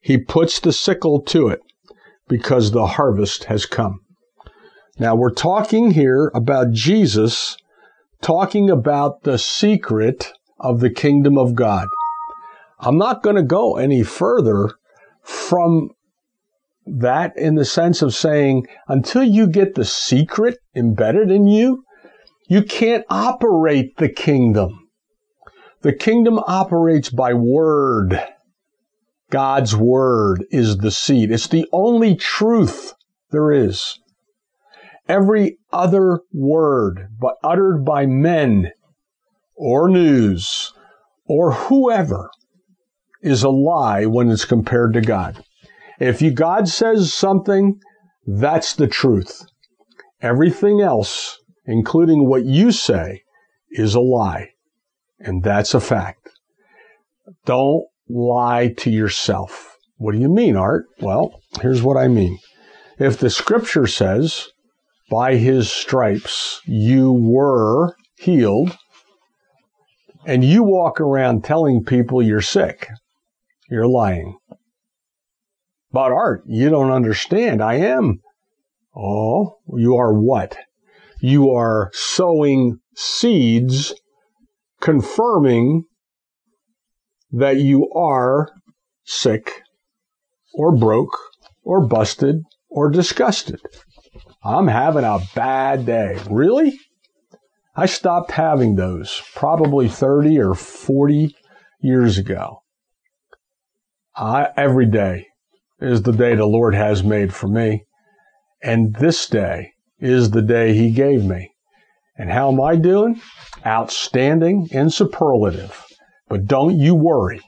he 0.00 0.18
puts 0.18 0.60
the 0.60 0.72
sickle 0.72 1.20
to 1.22 1.48
it 1.48 1.60
because 2.28 2.70
the 2.70 2.86
harvest 2.86 3.44
has 3.44 3.66
come. 3.66 4.00
Now 4.98 5.14
we're 5.14 5.30
talking 5.30 5.92
here 5.92 6.30
about 6.34 6.72
Jesus 6.72 7.56
talking 8.22 8.70
about 8.70 9.22
the 9.22 9.38
secret 9.38 10.32
of 10.58 10.80
the 10.80 10.90
kingdom 10.90 11.36
of 11.36 11.54
God. 11.54 11.88
I'm 12.80 12.98
not 12.98 13.22
going 13.22 13.36
to 13.36 13.42
go 13.42 13.76
any 13.76 14.02
further 14.02 14.70
from 15.26 15.90
that 16.86 17.36
in 17.36 17.56
the 17.56 17.64
sense 17.64 18.00
of 18.00 18.14
saying 18.14 18.66
until 18.86 19.24
you 19.24 19.48
get 19.48 19.74
the 19.74 19.84
secret 19.84 20.56
embedded 20.74 21.30
in 21.30 21.46
you, 21.48 21.82
you 22.48 22.62
can't 22.62 23.04
operate 23.10 23.96
the 23.96 24.08
kingdom. 24.08 24.88
The 25.82 25.92
kingdom 25.92 26.38
operates 26.46 27.10
by 27.10 27.34
word. 27.34 28.22
God's 29.30 29.74
word 29.74 30.44
is 30.50 30.78
the 30.78 30.92
seed. 30.92 31.32
It's 31.32 31.48
the 31.48 31.66
only 31.72 32.14
truth 32.14 32.94
there 33.30 33.50
is. 33.50 33.98
Every 35.08 35.58
other 35.72 36.20
word, 36.32 37.08
but 37.18 37.34
uttered 37.42 37.84
by 37.84 38.06
men 38.06 38.70
or 39.56 39.88
news 39.88 40.72
or 41.26 41.52
whoever 41.52 42.30
is 43.26 43.42
a 43.42 43.50
lie 43.50 44.06
when 44.06 44.30
it's 44.30 44.44
compared 44.44 44.94
to 44.94 45.00
God. 45.00 45.42
If 45.98 46.22
you, 46.22 46.30
God 46.30 46.68
says 46.68 47.12
something, 47.12 47.80
that's 48.26 48.74
the 48.74 48.86
truth. 48.86 49.42
Everything 50.22 50.80
else, 50.80 51.38
including 51.64 52.28
what 52.28 52.44
you 52.44 52.70
say, 52.70 53.22
is 53.70 53.94
a 53.94 54.00
lie. 54.00 54.50
And 55.18 55.42
that's 55.42 55.74
a 55.74 55.80
fact. 55.80 56.30
Don't 57.44 57.84
lie 58.08 58.74
to 58.78 58.90
yourself. 58.90 59.76
What 59.96 60.12
do 60.12 60.18
you 60.18 60.28
mean, 60.28 60.56
Art? 60.56 60.86
Well, 61.00 61.40
here's 61.60 61.82
what 61.82 61.96
I 61.96 62.08
mean. 62.08 62.38
If 62.98 63.18
the 63.18 63.30
scripture 63.30 63.86
says, 63.86 64.48
by 65.10 65.36
his 65.36 65.70
stripes 65.70 66.60
you 66.64 67.12
were 67.12 67.96
healed, 68.18 68.76
and 70.26 70.42
you 70.44 70.62
walk 70.62 71.00
around 71.00 71.44
telling 71.44 71.84
people 71.84 72.22
you're 72.22 72.40
sick, 72.40 72.88
you're 73.70 73.86
lying. 73.86 74.38
But 75.92 76.12
Art, 76.12 76.42
you 76.46 76.68
don't 76.70 76.90
understand. 76.90 77.62
I 77.62 77.74
am. 77.74 78.20
Oh, 78.94 79.58
you 79.76 79.96
are 79.96 80.12
what? 80.12 80.56
You 81.20 81.50
are 81.50 81.90
sowing 81.92 82.78
seeds 82.94 83.94
confirming 84.80 85.84
that 87.32 87.56
you 87.56 87.90
are 87.94 88.48
sick 89.04 89.62
or 90.54 90.76
broke 90.76 91.16
or 91.62 91.86
busted 91.86 92.42
or 92.68 92.90
disgusted. 92.90 93.60
I'm 94.44 94.68
having 94.68 95.04
a 95.04 95.20
bad 95.34 95.86
day. 95.86 96.18
Really? 96.30 96.78
I 97.74 97.86
stopped 97.86 98.30
having 98.30 98.76
those 98.76 99.22
probably 99.34 99.88
30 99.88 100.38
or 100.38 100.54
40 100.54 101.34
years 101.80 102.16
ago. 102.16 102.62
I, 104.16 104.48
every 104.56 104.86
day 104.86 105.26
is 105.78 106.02
the 106.02 106.12
day 106.12 106.34
the 106.34 106.46
Lord 106.46 106.74
has 106.74 107.04
made 107.04 107.34
for 107.34 107.48
me. 107.48 107.84
And 108.62 108.94
this 108.94 109.28
day 109.28 109.72
is 109.98 110.30
the 110.30 110.40
day 110.40 110.72
He 110.72 110.90
gave 110.90 111.22
me. 111.22 111.52
And 112.16 112.30
how 112.30 112.50
am 112.50 112.58
I 112.60 112.76
doing? 112.76 113.20
Outstanding 113.66 114.68
and 114.72 114.90
superlative. 114.90 115.84
But 116.28 116.46
don't 116.46 116.78
you 116.78 116.94
worry. 116.94 117.42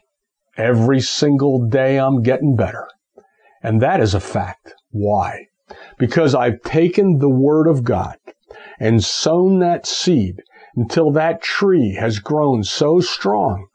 Every 0.59 1.01
single 1.01 1.67
day 1.67 1.99
I'm 1.99 2.23
getting 2.23 2.55
better. 2.55 2.87
And 3.63 3.81
that 3.81 4.01
is 4.01 4.13
a 4.13 4.21
fact. 4.21 4.75
Why? 4.91 5.47
Because 5.99 6.35
I've 6.35 6.61
taken 6.63 7.19
the 7.19 7.31
Word 7.31 7.67
of 7.67 7.83
God 7.83 8.17
and 8.79 9.03
sown 9.03 9.61
that 9.61 9.87
seed 9.87 10.43
until 10.77 11.13
that 11.13 11.41
tree 11.41 11.95
has 11.95 12.19
grown 12.19 12.63
so 12.63 13.01
strong 13.01 13.68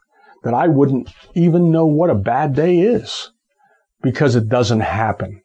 that 0.43 0.53
I 0.53 0.67
wouldn't 0.67 1.10
even 1.34 1.71
know 1.71 1.86
what 1.86 2.10
a 2.10 2.15
bad 2.15 2.53
day 2.53 2.79
is 2.79 3.32
because 4.01 4.36
it 4.36 4.49
doesn't 4.49 4.82
happen. 4.82 5.41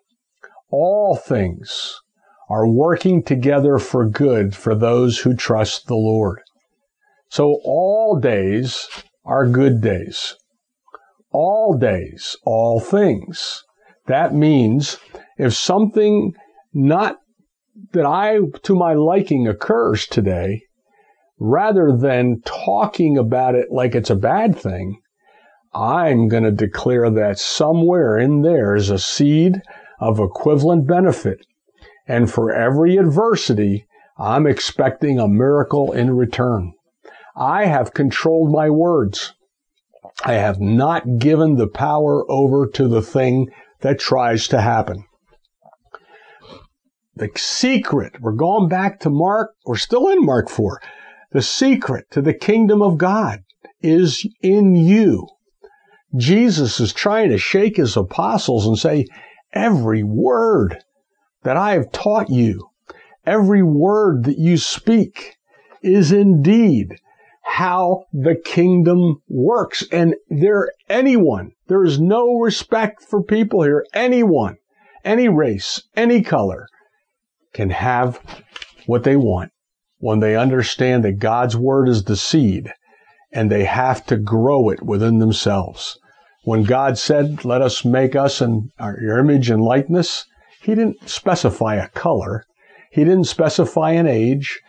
All 0.70 1.16
things 1.16 2.00
are 2.50 2.68
working 2.68 3.22
together 3.22 3.78
for 3.78 4.08
good 4.08 4.54
for 4.54 4.74
those 4.74 5.18
who 5.18 5.34
trust 5.34 5.86
the 5.86 5.94
Lord. 5.94 6.40
So 7.30 7.60
all 7.64 8.18
days 8.18 8.88
are 9.24 9.46
good 9.46 9.80
days. 9.80 10.34
All 11.30 11.76
days, 11.78 12.36
all 12.44 12.80
things. 12.80 13.62
That 14.06 14.34
means 14.34 14.98
if 15.36 15.54
something 15.54 16.32
not 16.72 17.18
that 17.92 18.06
I, 18.06 18.38
to 18.62 18.74
my 18.74 18.94
liking, 18.94 19.46
occurs 19.46 20.06
today, 20.06 20.62
rather 21.38 21.96
than 21.96 22.42
talking 22.42 23.16
about 23.16 23.54
it 23.54 23.70
like 23.70 23.94
it's 23.94 24.10
a 24.10 24.16
bad 24.16 24.58
thing, 24.58 25.00
I'm 25.72 26.28
going 26.28 26.44
to 26.44 26.50
declare 26.50 27.10
that 27.10 27.38
somewhere 27.38 28.18
in 28.18 28.42
there 28.42 28.74
is 28.74 28.90
a 28.90 28.98
seed 28.98 29.60
of 30.00 30.18
equivalent 30.18 30.86
benefit. 30.86 31.46
And 32.06 32.30
for 32.30 32.52
every 32.52 32.96
adversity, 32.96 33.86
I'm 34.18 34.46
expecting 34.46 35.18
a 35.18 35.28
miracle 35.28 35.92
in 35.92 36.16
return. 36.16 36.72
I 37.36 37.66
have 37.66 37.94
controlled 37.94 38.50
my 38.50 38.70
words. 38.70 39.34
I 40.24 40.34
have 40.34 40.60
not 40.60 41.18
given 41.18 41.56
the 41.56 41.68
power 41.68 42.28
over 42.30 42.66
to 42.66 42.88
the 42.88 43.02
thing 43.02 43.50
that 43.80 44.00
tries 44.00 44.48
to 44.48 44.60
happen. 44.60 45.04
The 47.14 47.30
secret, 47.36 48.20
we're 48.20 48.32
going 48.32 48.68
back 48.68 49.00
to 49.00 49.10
Mark, 49.10 49.54
we're 49.66 49.76
still 49.76 50.08
in 50.08 50.24
Mark 50.24 50.48
4. 50.48 50.80
The 51.30 51.42
secret 51.42 52.06
to 52.12 52.22
the 52.22 52.32
kingdom 52.32 52.80
of 52.80 52.96
God 52.96 53.40
is 53.82 54.26
in 54.40 54.74
you. 54.74 55.28
Jesus 56.16 56.80
is 56.80 56.92
trying 56.92 57.28
to 57.28 57.38
shake 57.38 57.76
his 57.76 57.96
apostles 57.96 58.66
and 58.66 58.78
say, 58.78 59.04
every 59.52 60.02
word 60.02 60.78
that 61.42 61.56
I 61.56 61.72
have 61.72 61.92
taught 61.92 62.30
you, 62.30 62.70
every 63.26 63.62
word 63.62 64.24
that 64.24 64.38
you 64.38 64.56
speak 64.56 65.36
is 65.82 66.12
indeed 66.12 66.96
how 67.42 68.04
the 68.12 68.34
kingdom 68.34 69.20
works. 69.28 69.84
And 69.92 70.14
there, 70.28 70.70
anyone, 70.88 71.52
there 71.66 71.84
is 71.84 72.00
no 72.00 72.38
respect 72.38 73.02
for 73.02 73.22
people 73.22 73.62
here. 73.62 73.84
Anyone, 73.92 74.56
any 75.04 75.28
race, 75.28 75.82
any 75.94 76.22
color 76.22 76.68
can 77.52 77.70
have 77.70 78.20
what 78.86 79.04
they 79.04 79.16
want 79.16 79.52
when 79.98 80.20
they 80.20 80.36
understand 80.36 81.04
that 81.04 81.18
God's 81.18 81.56
word 81.56 81.88
is 81.88 82.04
the 82.04 82.16
seed 82.16 82.72
and 83.32 83.50
they 83.50 83.64
have 83.64 84.06
to 84.06 84.16
grow 84.16 84.70
it 84.70 84.82
within 84.82 85.18
themselves. 85.18 85.98
When 86.44 86.62
God 86.62 86.96
said, 86.96 87.44
let 87.44 87.60
us 87.60 87.84
make 87.84 88.16
us 88.16 88.40
in 88.40 88.70
our 88.78 88.96
image 89.18 89.50
and 89.50 89.60
likeness, 89.62 90.24
he 90.62 90.74
didn't 90.74 91.08
specify 91.08 91.74
a 91.74 91.88
color. 91.88 92.44
He 92.90 93.04
didn't 93.04 93.24
specify 93.24 93.90
an 93.92 94.06
age. 94.06 94.60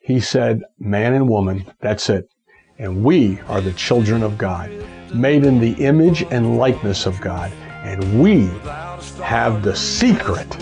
He 0.00 0.20
said, 0.20 0.62
man 0.78 1.14
and 1.14 1.28
woman, 1.28 1.64
that's 1.80 2.10
it. 2.10 2.24
And 2.78 3.04
we 3.04 3.40
are 3.42 3.60
the 3.60 3.72
children 3.72 4.22
of 4.22 4.38
God, 4.38 4.70
made 5.14 5.44
in 5.44 5.60
the 5.60 5.72
image 5.84 6.22
and 6.30 6.58
likeness 6.58 7.06
of 7.06 7.20
God. 7.20 7.52
And 7.82 8.20
we 8.20 8.46
have 9.22 9.62
the 9.62 9.76
secret 9.76 10.52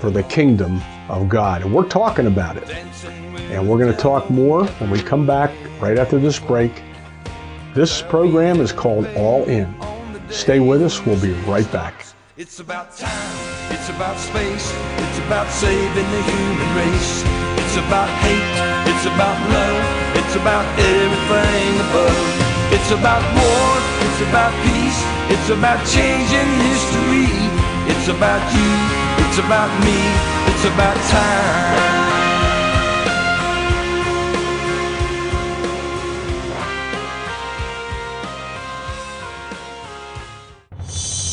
for 0.00 0.10
the 0.10 0.24
kingdom 0.24 0.80
of 1.08 1.28
God. 1.28 1.62
And 1.62 1.72
we're 1.72 1.88
talking 1.88 2.26
about 2.26 2.56
it. 2.56 3.17
And 3.50 3.68
we're 3.68 3.78
going 3.78 3.92
to 3.92 3.98
talk 3.98 4.28
more 4.30 4.66
when 4.66 4.90
we 4.90 5.00
come 5.00 5.26
back 5.26 5.50
right 5.80 5.98
after 5.98 6.18
this 6.18 6.38
break. 6.38 6.82
This 7.74 8.02
program 8.02 8.60
is 8.60 8.72
called 8.72 9.06
All 9.16 9.44
In. 9.44 9.74
Stay 10.28 10.60
with 10.60 10.82
us. 10.82 11.04
We'll 11.04 11.20
be 11.20 11.32
right 11.48 11.70
back. 11.72 12.04
It's 12.36 12.60
about 12.60 12.96
time, 12.96 13.36
it's 13.70 13.88
about 13.88 14.16
space, 14.18 14.70
it's 14.98 15.18
about 15.26 15.50
saving 15.50 16.08
the 16.14 16.22
human 16.22 16.76
race. 16.76 17.24
It's 17.58 17.76
about 17.76 18.08
hate, 18.22 18.56
it's 18.88 19.04
about 19.04 19.36
love, 19.50 20.16
it's 20.16 20.36
about 20.36 20.64
everything 20.78 21.80
above. 21.90 22.48
It's 22.70 22.90
about 22.92 23.24
war, 23.34 23.68
it's 24.06 24.20
about 24.28 24.52
peace, 24.62 25.00
it's 25.32 25.48
about 25.50 25.84
changing 25.88 26.48
history. 26.68 27.68
It's 27.88 28.08
about 28.08 28.42
you, 28.54 28.70
it's 29.26 29.38
about 29.38 29.70
me, 29.84 29.98
it's 30.52 30.64
about 30.64 30.96
time. 31.10 32.07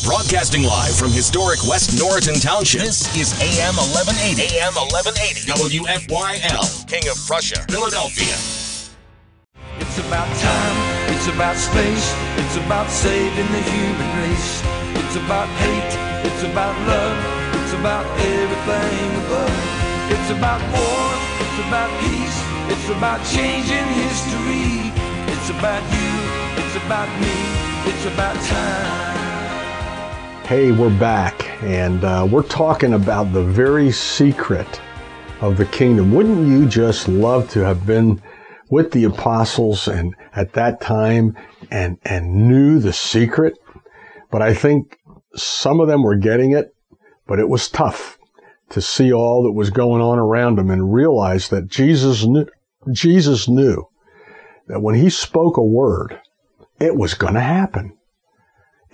Broadcasting 0.06 0.62
live 0.62 0.94
from 0.94 1.10
historic 1.10 1.58
West 1.66 1.98
Norriton 1.98 2.38
Township. 2.38 2.86
This 2.86 3.10
is 3.18 3.34
AM 3.42 3.74
1180. 3.74 4.54
AM 4.54 4.70
1180. 4.78 5.50
WFYL. 5.50 6.62
King 6.86 7.10
of 7.10 7.18
Prussia, 7.26 7.66
Philadelphia. 7.66 8.38
It's 9.82 9.98
about 9.98 10.30
time, 10.38 10.78
it's 11.10 11.26
about 11.26 11.58
space, 11.58 12.14
it's 12.38 12.54
about 12.54 12.86
saving 12.86 13.50
the 13.50 13.62
human 13.66 14.10
race. 14.22 14.62
It's 14.94 15.18
about 15.18 15.50
hate, 15.58 15.98
it's 16.22 16.42
about 16.46 16.78
love, 16.86 17.18
it's 17.58 17.74
about 17.74 18.06
everything 18.22 19.10
above. 19.26 19.58
It's 20.14 20.30
about 20.30 20.62
war, 20.70 21.02
it's 21.42 21.58
about 21.66 21.90
peace, 22.06 22.38
it's 22.70 22.88
about 22.94 23.18
changing 23.26 23.90
history. 24.06 24.86
It's 25.34 25.50
about 25.50 25.82
you, 25.90 26.14
it's 26.62 26.78
about 26.78 27.10
me, 27.18 27.34
it's 27.90 28.06
about 28.06 28.38
time. 28.46 29.15
Hey, 30.46 30.70
we're 30.70 30.96
back, 30.96 31.44
and 31.64 32.04
uh, 32.04 32.24
we're 32.30 32.44
talking 32.44 32.92
about 32.92 33.32
the 33.32 33.42
very 33.42 33.90
secret 33.90 34.80
of 35.40 35.56
the 35.56 35.66
kingdom. 35.66 36.14
Wouldn't 36.14 36.46
you 36.46 36.68
just 36.68 37.08
love 37.08 37.50
to 37.50 37.64
have 37.64 37.84
been 37.84 38.22
with 38.70 38.92
the 38.92 39.02
apostles 39.02 39.88
and 39.88 40.14
at 40.36 40.52
that 40.52 40.80
time 40.80 41.36
and 41.72 41.98
and 42.04 42.46
knew 42.46 42.78
the 42.78 42.92
secret? 42.92 43.58
But 44.30 44.40
I 44.40 44.54
think 44.54 45.00
some 45.34 45.80
of 45.80 45.88
them 45.88 46.04
were 46.04 46.14
getting 46.14 46.52
it, 46.52 46.72
but 47.26 47.40
it 47.40 47.48
was 47.48 47.68
tough 47.68 48.16
to 48.70 48.80
see 48.80 49.12
all 49.12 49.42
that 49.42 49.52
was 49.52 49.70
going 49.70 50.00
on 50.00 50.20
around 50.20 50.58
them 50.58 50.70
and 50.70 50.94
realize 50.94 51.48
that 51.48 51.66
Jesus 51.66 52.24
knew 52.24 52.46
Jesus 52.92 53.48
knew 53.48 53.88
that 54.68 54.80
when 54.80 54.94
he 54.94 55.10
spoke 55.10 55.56
a 55.56 55.60
word, 55.60 56.20
it 56.78 56.94
was 56.94 57.14
going 57.14 57.34
to 57.34 57.40
happen. 57.40 57.98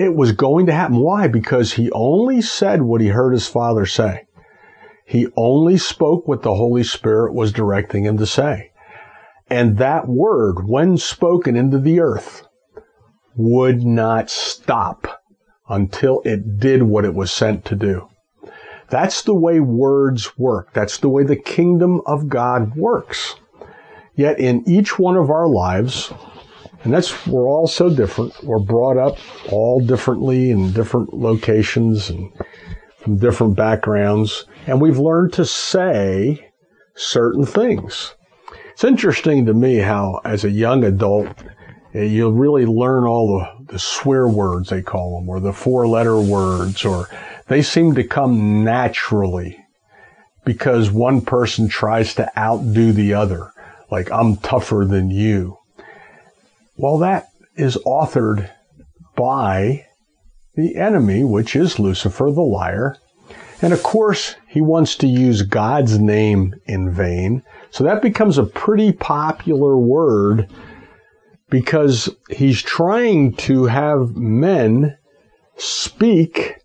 It 0.03 0.17
was 0.17 0.33
going 0.33 0.67
to 0.67 0.73
happen. 0.73 0.97
Why? 0.97 1.29
Because 1.29 1.75
he 1.75 1.89
only 1.93 2.43
said 2.43 2.83
what 2.83 3.01
he 3.01 3.07
heard 3.07 3.33
his 3.33 3.47
father 3.47 3.87
say. 3.87 4.27
He 5.07 5.29
only 5.37 5.79
spoke 5.79 6.27
what 6.27 6.43
the 6.43 6.57
Holy 6.57 6.83
Spirit 6.83 7.35
was 7.35 7.53
directing 7.53 8.05
him 8.05 8.19
to 8.19 8.27
say. 8.27 8.73
And 9.49 9.79
that 9.79 10.09
word, 10.09 10.67
when 10.67 10.97
spoken 10.97 11.55
into 11.55 11.79
the 11.79 12.01
earth, 12.01 12.49
would 13.37 13.85
not 13.85 14.29
stop 14.29 15.23
until 15.69 16.21
it 16.25 16.59
did 16.59 16.83
what 16.83 17.05
it 17.05 17.15
was 17.15 17.31
sent 17.31 17.65
to 17.67 17.77
do. 17.77 18.09
That's 18.91 19.23
the 19.23 19.37
way 19.37 19.61
words 19.61 20.37
work. 20.37 20.73
That's 20.73 20.99
the 20.99 21.11
way 21.11 21.23
the 21.23 21.37
kingdom 21.37 22.01
of 22.07 22.29
God 22.29 22.75
works. 22.75 23.37
Yet 24.17 24.41
in 24.41 24.69
each 24.69 24.99
one 24.99 25.17
of 25.17 25.31
our 25.31 25.47
lives, 25.47 26.13
and 26.85 26.93
that's, 26.93 27.27
we're 27.27 27.49
all 27.49 27.67
so 27.67 27.95
different. 27.95 28.33
We're 28.43 28.59
brought 28.59 28.99
up 28.99 29.19
all 29.53 29.81
differently 29.81 30.51
in 30.51 30.73
different 30.73 31.15
locations 31.15 32.11
and 32.11 32.33
from 32.97 33.19
different 33.19 33.57
backgrounds. 33.57 34.47
And 34.67 34.81
we've 34.81 34.99
learned 34.99 35.33
to 35.35 35.45
say 35.45 36.51
certain 36.95 37.47
things. 37.47 38.15
It's 38.73 38.85
interesting 38.85 39.47
to 39.47 39.55
me 39.55 39.77
how, 39.77 40.21
as 40.25 40.45
a 40.45 40.51
young 40.51 40.83
adult, 40.85 41.29
eh, 41.95 42.03
you 42.03 42.31
really 42.31 42.67
learn 42.67 43.05
all 43.05 43.39
the, 43.39 43.73
the 43.73 43.79
swear 43.79 44.27
words, 44.27 44.71
they 44.71 44.83
call 44.83 45.21
them, 45.21 45.29
or 45.29 45.41
the 45.41 45.53
four 45.53 45.87
letter 45.87 46.21
words, 46.21 46.85
or 46.85 47.09
they 47.49 47.63
seem 47.63 47.95
to 47.95 48.05
come 48.05 48.65
naturally 48.65 49.59
because 50.45 50.91
one 50.91 51.21
person 51.21 51.69
tries 51.69 52.15
to 52.15 52.39
outdo 52.39 52.93
the 52.93 53.15
other. 53.15 53.53
Like, 53.91 54.11
I'm 54.11 54.37
tougher 54.37 54.85
than 54.89 55.11
you. 55.11 55.59
Well, 56.83 56.99
that 56.99 57.29
is 57.55 57.79
authored 57.87 58.51
by 59.15 59.87
the 60.57 60.75
enemy, 60.75 61.23
which 61.23 61.55
is 61.55 61.79
Lucifer 61.79 62.33
the 62.33 62.43
liar. 62.43 62.97
And 63.63 63.73
of 63.73 63.85
course, 63.85 64.35
he 64.49 64.61
wants 64.61 64.97
to 64.97 65.07
use 65.07 65.43
God's 65.43 66.01
name 66.01 66.57
in 66.67 66.91
vain. 66.91 67.45
So 67.71 67.85
that 67.85 68.03
becomes 68.03 68.37
a 68.37 68.43
pretty 68.43 68.91
popular 68.91 69.79
word 69.79 70.51
because 71.51 72.09
he's 72.31 72.61
trying 72.61 73.35
to 73.37 73.67
have 73.67 74.17
men 74.17 74.99
speak 75.57 76.57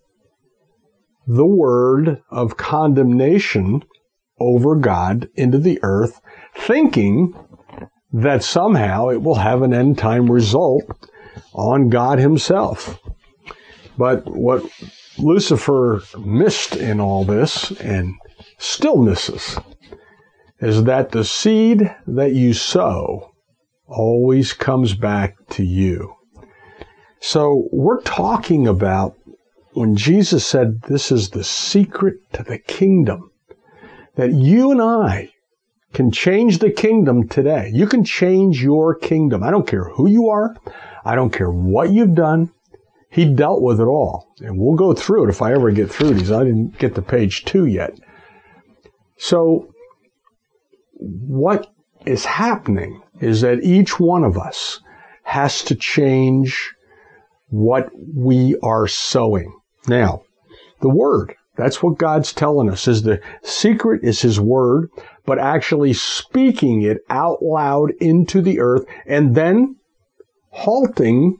the 1.28 1.46
word 1.46 2.20
of 2.28 2.56
condemnation 2.56 3.84
over 4.40 4.74
God 4.74 5.28
into 5.36 5.58
the 5.58 5.78
earth, 5.84 6.20
thinking 6.56 7.34
that 8.12 8.42
somehow 8.42 9.08
it 9.08 9.22
will 9.22 9.36
have 9.36 9.62
an 9.62 9.74
end 9.74 9.98
time 9.98 10.30
result 10.30 10.84
on 11.52 11.88
God 11.88 12.18
Himself. 12.18 12.98
But 13.96 14.26
what 14.26 14.64
Lucifer 15.18 16.02
missed 16.18 16.76
in 16.76 17.00
all 17.00 17.24
this, 17.24 17.72
and 17.80 18.14
still 18.58 18.96
misses, 18.96 19.58
is 20.60 20.84
that 20.84 21.10
the 21.10 21.24
seed 21.24 21.94
that 22.06 22.32
you 22.34 22.54
sow 22.54 23.34
always 23.86 24.52
comes 24.52 24.94
back 24.94 25.34
to 25.50 25.64
you. 25.64 26.14
So 27.20 27.68
we're 27.72 28.02
talking 28.02 28.68
about 28.68 29.16
when 29.72 29.96
Jesus 29.96 30.46
said 30.46 30.82
this 30.82 31.10
is 31.10 31.30
the 31.30 31.44
secret 31.44 32.16
to 32.32 32.42
the 32.42 32.58
kingdom, 32.58 33.30
that 34.14 34.32
you 34.32 34.70
and 34.70 34.80
I 34.80 35.32
can 35.92 36.10
change 36.10 36.58
the 36.58 36.70
kingdom 36.70 37.28
today. 37.28 37.70
You 37.72 37.86
can 37.86 38.04
change 38.04 38.62
your 38.62 38.94
kingdom. 38.94 39.42
I 39.42 39.50
don't 39.50 39.66
care 39.66 39.84
who 39.84 40.08
you 40.08 40.28
are. 40.28 40.54
I 41.04 41.14
don't 41.14 41.32
care 41.32 41.50
what 41.50 41.90
you've 41.90 42.14
done. 42.14 42.52
He 43.10 43.24
dealt 43.24 43.62
with 43.62 43.80
it 43.80 43.86
all. 43.86 44.34
And 44.40 44.58
we'll 44.58 44.76
go 44.76 44.92
through 44.92 45.24
it 45.24 45.30
if 45.30 45.40
I 45.40 45.52
ever 45.52 45.70
get 45.70 45.90
through 45.90 46.14
these. 46.14 46.30
I 46.30 46.44
didn't 46.44 46.78
get 46.78 46.94
to 46.94 47.02
page 47.02 47.44
two 47.44 47.66
yet. 47.66 47.98
So 49.16 49.72
what 50.92 51.72
is 52.04 52.24
happening 52.24 53.02
is 53.20 53.40
that 53.40 53.64
each 53.64 53.98
one 53.98 54.24
of 54.24 54.36
us 54.36 54.80
has 55.24 55.62
to 55.64 55.74
change 55.74 56.74
what 57.48 57.90
we 58.14 58.56
are 58.62 58.86
sowing. 58.86 59.52
Now, 59.86 60.22
the 60.80 60.88
word, 60.88 61.34
that's 61.56 61.82
what 61.82 61.98
God's 61.98 62.32
telling 62.32 62.70
us 62.70 62.86
is 62.86 63.02
the 63.02 63.20
secret 63.42 64.04
is 64.04 64.20
his 64.20 64.38
word, 64.38 64.90
but 65.28 65.38
actually 65.38 65.92
speaking 65.92 66.80
it 66.80 66.96
out 67.10 67.42
loud 67.42 67.90
into 68.00 68.40
the 68.40 68.60
earth 68.60 68.86
and 69.04 69.34
then 69.34 69.76
halting 70.48 71.36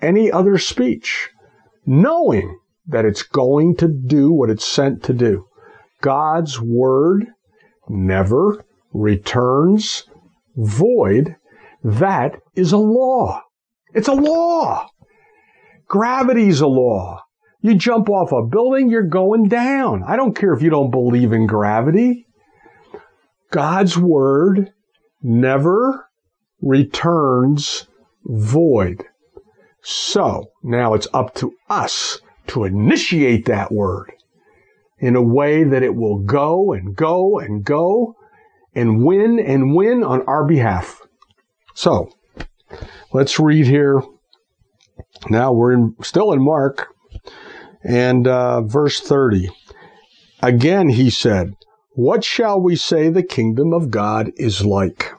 any 0.00 0.30
other 0.30 0.56
speech, 0.56 1.28
knowing 1.84 2.56
that 2.86 3.04
it's 3.04 3.24
going 3.24 3.74
to 3.74 3.88
do 3.88 4.32
what 4.32 4.48
it's 4.48 4.64
sent 4.64 5.02
to 5.02 5.12
do. 5.12 5.44
God's 6.00 6.60
word 6.60 7.26
never 7.88 8.64
returns 8.92 10.04
void. 10.54 11.34
That 11.82 12.36
is 12.54 12.70
a 12.70 12.78
law. 12.78 13.42
It's 13.92 14.06
a 14.06 14.14
law. 14.14 14.86
Gravity's 15.88 16.60
a 16.60 16.68
law. 16.68 17.24
You 17.60 17.74
jump 17.74 18.08
off 18.08 18.30
a 18.30 18.46
building, 18.46 18.88
you're 18.88 19.02
going 19.02 19.48
down. 19.48 20.04
I 20.06 20.14
don't 20.14 20.36
care 20.36 20.52
if 20.52 20.62
you 20.62 20.70
don't 20.70 20.92
believe 20.92 21.32
in 21.32 21.48
gravity. 21.48 22.28
God's 23.52 23.98
word 23.98 24.72
never 25.22 26.08
returns 26.62 27.86
void. 28.24 29.04
So 29.82 30.50
now 30.62 30.94
it's 30.94 31.06
up 31.12 31.34
to 31.34 31.52
us 31.68 32.20
to 32.48 32.64
initiate 32.64 33.44
that 33.46 33.70
word 33.70 34.12
in 34.98 35.16
a 35.16 35.22
way 35.22 35.64
that 35.64 35.82
it 35.82 35.94
will 35.94 36.18
go 36.18 36.72
and 36.72 36.96
go 36.96 37.38
and 37.38 37.62
go 37.62 38.16
and 38.74 39.04
win 39.04 39.38
and 39.38 39.76
win 39.76 40.02
on 40.02 40.22
our 40.22 40.46
behalf. 40.46 41.02
So 41.74 42.10
let's 43.12 43.38
read 43.38 43.66
here. 43.66 44.00
Now 45.28 45.52
we're 45.52 45.72
in, 45.72 45.94
still 46.02 46.32
in 46.32 46.42
Mark, 46.42 46.88
and 47.84 48.26
uh, 48.26 48.62
verse 48.62 48.98
30. 48.98 49.50
Again, 50.42 50.88
he 50.88 51.10
said, 51.10 51.54
What 51.94 52.24
shall 52.24 52.58
we 52.58 52.76
say 52.76 53.10
the 53.10 53.22
kingdom 53.22 53.74
of 53.74 53.90
God 53.90 54.32
is 54.36 54.64
like? 54.64 55.12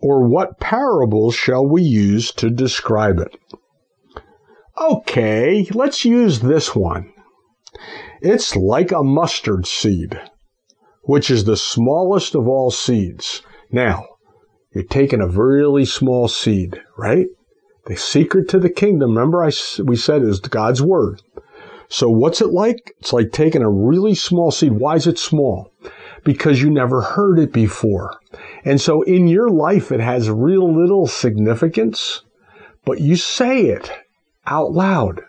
Or 0.00 0.26
what 0.26 0.58
parable 0.58 1.30
shall 1.30 1.64
we 1.64 1.82
use 1.82 2.32
to 2.32 2.50
describe 2.50 3.18
it? 3.20 3.38
Okay, 4.80 5.68
let's 5.70 6.04
use 6.04 6.40
this 6.40 6.74
one. 6.74 7.12
It's 8.20 8.56
like 8.56 8.90
a 8.90 9.04
mustard 9.04 9.66
seed, 9.66 10.20
which 11.02 11.30
is 11.30 11.44
the 11.44 11.56
smallest 11.56 12.34
of 12.34 12.48
all 12.48 12.72
seeds. 12.72 13.42
Now, 13.70 14.06
you're 14.72 14.82
taking 14.82 15.20
a 15.20 15.28
really 15.28 15.84
small 15.84 16.26
seed, 16.26 16.82
right? 16.98 17.28
The 17.86 17.96
secret 17.96 18.48
to 18.48 18.58
the 18.58 18.70
kingdom, 18.70 19.10
remember 19.10 19.44
I, 19.44 19.52
we 19.84 19.94
said 19.94 20.22
is 20.22 20.40
God's 20.40 20.82
word. 20.82 21.22
So 21.88 22.08
what's 22.08 22.40
it 22.40 22.50
like? 22.50 22.94
It's 22.98 23.12
like 23.12 23.32
taking 23.32 23.62
a 23.62 23.70
really 23.70 24.14
small 24.14 24.50
seed. 24.50 24.72
Why 24.72 24.96
is 24.96 25.06
it 25.06 25.18
small? 25.18 25.72
Because 26.24 26.62
you 26.62 26.70
never 26.70 27.02
heard 27.02 27.38
it 27.38 27.52
before. 27.52 28.18
And 28.64 28.80
so 28.80 29.02
in 29.02 29.28
your 29.28 29.50
life, 29.50 29.92
it 29.92 30.00
has 30.00 30.30
real 30.30 30.72
little 30.72 31.06
significance, 31.06 32.22
but 32.84 33.00
you 33.00 33.16
say 33.16 33.66
it 33.66 33.90
out 34.46 34.72
loud. 34.72 35.22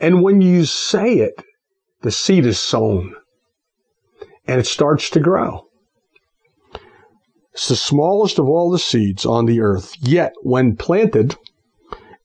And 0.00 0.22
when 0.22 0.40
you 0.40 0.64
say 0.64 1.18
it, 1.18 1.44
the 2.02 2.10
seed 2.10 2.46
is 2.46 2.58
sown 2.58 3.14
and 4.46 4.60
it 4.60 4.66
starts 4.66 5.10
to 5.10 5.20
grow. 5.20 5.66
It's 7.52 7.68
the 7.68 7.76
smallest 7.76 8.38
of 8.38 8.48
all 8.48 8.70
the 8.70 8.78
seeds 8.78 9.26
on 9.26 9.46
the 9.46 9.60
earth. 9.60 9.94
Yet 10.00 10.32
when 10.42 10.76
planted, 10.76 11.36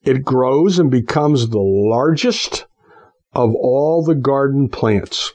it 0.03 0.23
grows 0.23 0.77
and 0.77 0.91
becomes 0.91 1.49
the 1.49 1.60
largest 1.60 2.65
of 3.34 3.54
all 3.56 4.04
the 4.04 4.15
garden 4.15 4.69
plants, 4.69 5.34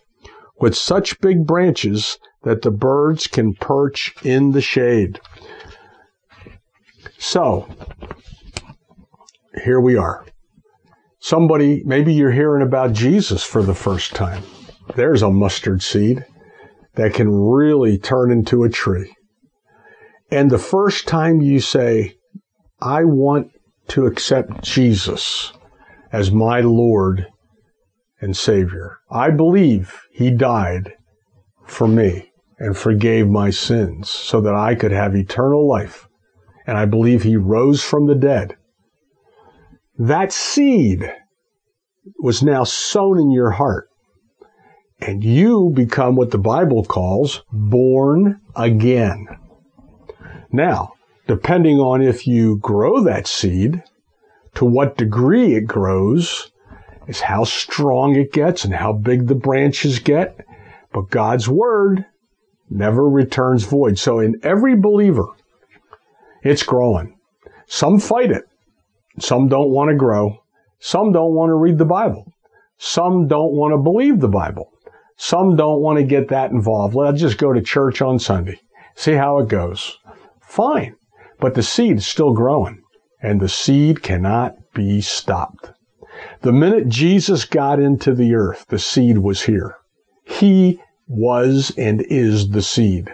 with 0.61 0.77
such 0.77 1.21
big 1.21 1.47
branches 1.47 2.18
that 2.43 2.62
the 2.62 2.70
birds 2.70 3.27
can 3.27 3.55
perch 3.55 4.14
in 4.22 4.53
the 4.53 4.61
shade. 4.61 5.20
So, 7.18 7.68
here 9.64 9.81
we 9.81 9.97
are. 9.97 10.25
Somebody, 11.20 11.83
maybe 11.85 12.14
you're 12.14 12.31
hearing 12.31 12.62
about 12.62 12.93
Jesus 12.93 13.43
for 13.43 13.62
the 13.62 13.75
first 13.75 14.14
time. 14.14 14.43
There's 14.95 15.22
a 15.22 15.31
mustard 15.31 15.83
seed 15.83 16.25
that 16.95 17.14
can 17.14 17.29
really 17.31 17.99
turn 17.99 18.31
into 18.31 18.64
a 18.64 18.68
tree. 18.68 19.14
And 20.31 20.51
the 20.51 20.59
first 20.59 21.09
time 21.09 21.41
you 21.41 21.61
say, 21.61 22.16
I 22.81 23.05
want 23.05 23.51
to 23.89 24.07
accept 24.07 24.62
Jesus 24.62 25.53
as 26.12 26.31
my 26.31 26.61
Lord 26.61 27.27
and 28.21 28.37
Savior. 28.37 28.99
I 29.11 29.31
believe 29.31 30.01
He 30.12 30.31
died 30.31 30.95
for 31.66 31.87
me 31.89 32.33
and 32.59 32.77
forgave 32.77 33.29
my 33.29 33.51
sins 33.51 34.11
so 34.11 34.41
that 34.41 34.55
I 34.55 34.75
could 34.75 34.93
have 34.93 35.14
eternal 35.14 35.66
life. 35.69 36.09
And 36.66 36.77
I 36.77 36.85
believe 36.85 37.23
He 37.23 37.37
rose 37.37 37.83
from 37.83 38.07
the 38.07 38.14
dead. 38.14 38.57
That 39.99 40.33
seed 40.33 41.12
was 42.21 42.43
now 42.43 42.64
sown 42.64 43.19
in 43.19 43.31
your 43.31 43.51
heart. 43.53 43.89
and 45.01 45.23
you 45.23 45.71
become 45.75 46.16
what 46.16 46.31
the 46.31 46.39
Bible 46.39 46.85
calls 46.85 47.43
born 47.53 48.41
again. 48.57 49.27
Now, 50.51 50.95
depending 51.27 51.79
on 51.79 52.03
if 52.03 52.27
you 52.27 52.59
grow 52.59 53.01
that 53.05 53.27
seed, 53.27 53.83
to 54.55 54.64
what 54.64 54.97
degree 54.97 55.55
it 55.55 55.66
grows, 55.66 56.51
is 57.09 57.21
how 57.23 57.43
strong 57.43 58.15
it 58.15 58.33
gets 58.33 58.65
and 58.65 58.75
how 58.75 58.93
big 58.93 59.27
the 59.27 59.35
branches 59.35 59.99
get. 59.99 60.47
But 60.93 61.11
God's 61.11 61.49
word 61.49 62.05
never 62.71 63.09
returns 63.09 63.65
void. 63.65 63.99
So 63.99 64.21
in 64.21 64.39
every 64.43 64.77
believer, 64.77 65.27
it's 66.43 66.63
growing. 66.63 67.19
Some 67.67 67.99
fight 67.99 68.31
it. 68.31 68.45
Some 69.19 69.49
don't 69.49 69.71
want 69.71 69.91
to 69.91 69.97
grow. 69.97 70.43
Some 70.79 71.13
don't 71.13 71.35
want 71.35 71.51
to 71.51 71.55
read 71.55 71.79
the 71.79 71.85
Bible. 71.85 72.33
Some 72.77 73.27
don't 73.27 73.55
want 73.55 73.73
to 73.73 73.79
believe 73.79 74.21
the 74.21 74.29
Bible. 74.29 74.71
Some 75.17 75.57
don't 75.57 75.81
want 75.81 75.99
to 75.99 76.05
get 76.05 76.29
that 76.29 76.53
involved. 76.53 76.95
Let's 76.95 77.21
just 77.21 77.39
go 77.39 77.53
to 77.53 77.61
church 77.61 78.01
on 78.01 78.21
Sunday. 78.21 78.61
See 78.95 79.15
how 79.15 79.39
it 79.39 79.49
goes. 79.49 79.99
Fine. 80.41 80.95
But 81.41 81.55
the 81.55 81.63
seed 81.63 81.97
is 81.97 82.07
still 82.07 82.33
growing 82.33 82.83
and 83.21 83.41
the 83.41 83.49
seed 83.49 84.03
cannot 84.03 84.55
be 84.75 85.01
stopped. 85.01 85.73
The 86.41 86.53
minute 86.53 86.89
Jesus 86.89 87.45
got 87.45 87.80
into 87.80 88.14
the 88.14 88.34
earth, 88.34 88.66
the 88.68 88.78
seed 88.78 89.18
was 89.18 89.43
here. 89.43 89.76
He 90.24 90.80
was 91.09 91.72
and 91.76 92.01
is 92.03 92.51
the 92.51 92.62
seed. 92.62 93.12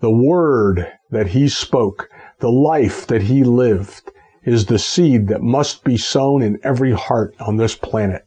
The 0.00 0.10
word 0.10 0.86
that 1.10 1.28
he 1.28 1.48
spoke, 1.48 2.08
the 2.38 2.50
life 2.50 3.06
that 3.08 3.22
he 3.22 3.42
lived, 3.42 4.12
is 4.44 4.66
the 4.66 4.78
seed 4.78 5.28
that 5.28 5.42
must 5.42 5.82
be 5.82 5.96
sown 5.96 6.42
in 6.42 6.60
every 6.62 6.92
heart 6.92 7.34
on 7.40 7.56
this 7.56 7.74
planet. 7.74 8.24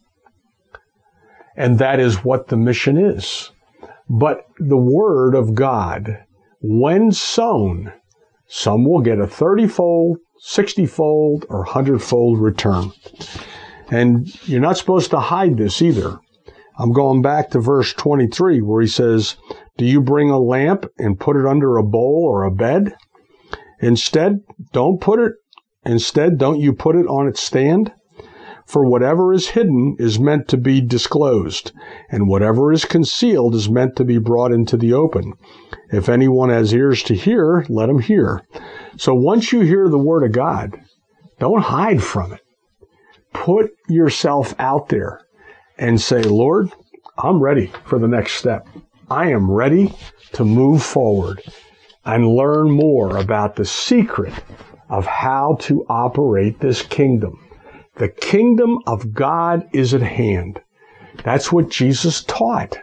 And 1.56 1.80
that 1.80 2.00
is 2.00 2.24
what 2.24 2.48
the 2.48 2.58
mission 2.58 2.98
is. 2.98 3.52
But 4.10 4.46
the 4.60 4.78
word 4.78 5.36
of 5.36 5.56
God, 5.56 6.26
when 6.60 7.12
sown, 7.12 7.94
some 8.48 8.84
will 8.84 9.02
get 9.02 9.20
a 9.20 9.28
30 9.28 9.68
fold, 9.68 10.18
60 10.40 10.86
fold, 10.86 11.46
or 11.50 11.60
100 11.60 12.02
fold 12.02 12.40
return. 12.40 12.92
And 13.90 14.28
you're 14.48 14.62
not 14.62 14.78
supposed 14.78 15.12
to 15.12 15.20
hide 15.20 15.58
this 15.58 15.82
either. 15.82 16.20
I'm 16.80 16.92
going 16.92 17.22
back 17.22 17.50
to 17.52 17.60
verse 17.60 17.94
23 17.94 18.62
where 18.62 18.82
he 18.82 18.88
says, 18.88 19.38
Do 19.78 19.86
you 19.86 20.02
bring 20.02 20.30
a 20.30 20.40
lamp 20.40 20.86
and 20.98 21.20
put 21.20 21.36
it 21.36 21.46
under 21.46 21.78
a 21.78 21.84
bowl 21.84 22.26
or 22.30 22.44
a 22.44 22.52
bed? 22.52 22.94
Instead, 23.80 24.42
don't 24.74 25.00
put 25.00 25.20
it, 25.20 25.34
instead, 25.86 26.38
don't 26.38 26.60
you 26.60 26.74
put 26.74 26.96
it 26.96 27.08
on 27.08 27.28
its 27.28 27.42
stand? 27.42 27.92
For 28.68 28.86
whatever 28.86 29.34
is 29.34 29.50
hidden 29.50 29.96
is 29.98 30.20
meant 30.20 30.50
to 30.50 30.58
be 30.58 30.82
disclosed, 30.82 31.72
and 32.10 32.28
whatever 32.28 32.74
is 32.74 32.84
concealed 32.84 33.56
is 33.56 33.70
meant 33.70 33.96
to 33.96 34.04
be 34.04 34.18
brought 34.18 34.52
into 34.52 34.76
the 34.76 34.92
open. 34.92 35.34
If 35.90 36.10
anyone 36.10 36.50
has 36.50 36.74
ears 36.74 37.02
to 37.04 37.16
hear, 37.16 37.66
let 37.70 37.88
him 37.88 38.00
hear. 38.00 38.42
So 38.98 39.14
once 39.14 39.54
you 39.54 39.62
hear 39.62 39.88
the 39.88 39.98
word 39.98 40.24
of 40.26 40.34
God, 40.34 40.82
don't 41.40 41.62
hide 41.62 42.04
from 42.04 42.34
it. 42.34 42.42
Put 43.44 43.72
yourself 43.88 44.54
out 44.60 44.90
there 44.90 45.22
and 45.78 46.02
say, 46.02 46.22
Lord, 46.22 46.72
I'm 47.18 47.40
ready 47.40 47.72
for 47.86 47.98
the 47.98 48.08
next 48.08 48.34
step. 48.34 48.68
I 49.10 49.30
am 49.32 49.50
ready 49.50 49.94
to 50.34 50.44
move 50.44 50.84
forward 50.84 51.42
and 52.04 52.28
learn 52.28 52.72
more 52.72 53.16
about 53.16 53.56
the 53.56 53.66
secret 53.66 54.34
of 54.90 55.06
how 55.06 55.58
to 55.62 55.86
operate 55.88 56.60
this 56.60 56.82
kingdom. 56.82 57.40
The 57.96 58.10
kingdom 58.10 58.80
of 58.86 59.14
God 59.14 59.70
is 59.72 59.94
at 59.94 60.02
hand. 60.02 60.62
That's 61.24 61.52
what 61.52 61.70
Jesus 61.70 62.24
taught. 62.24 62.78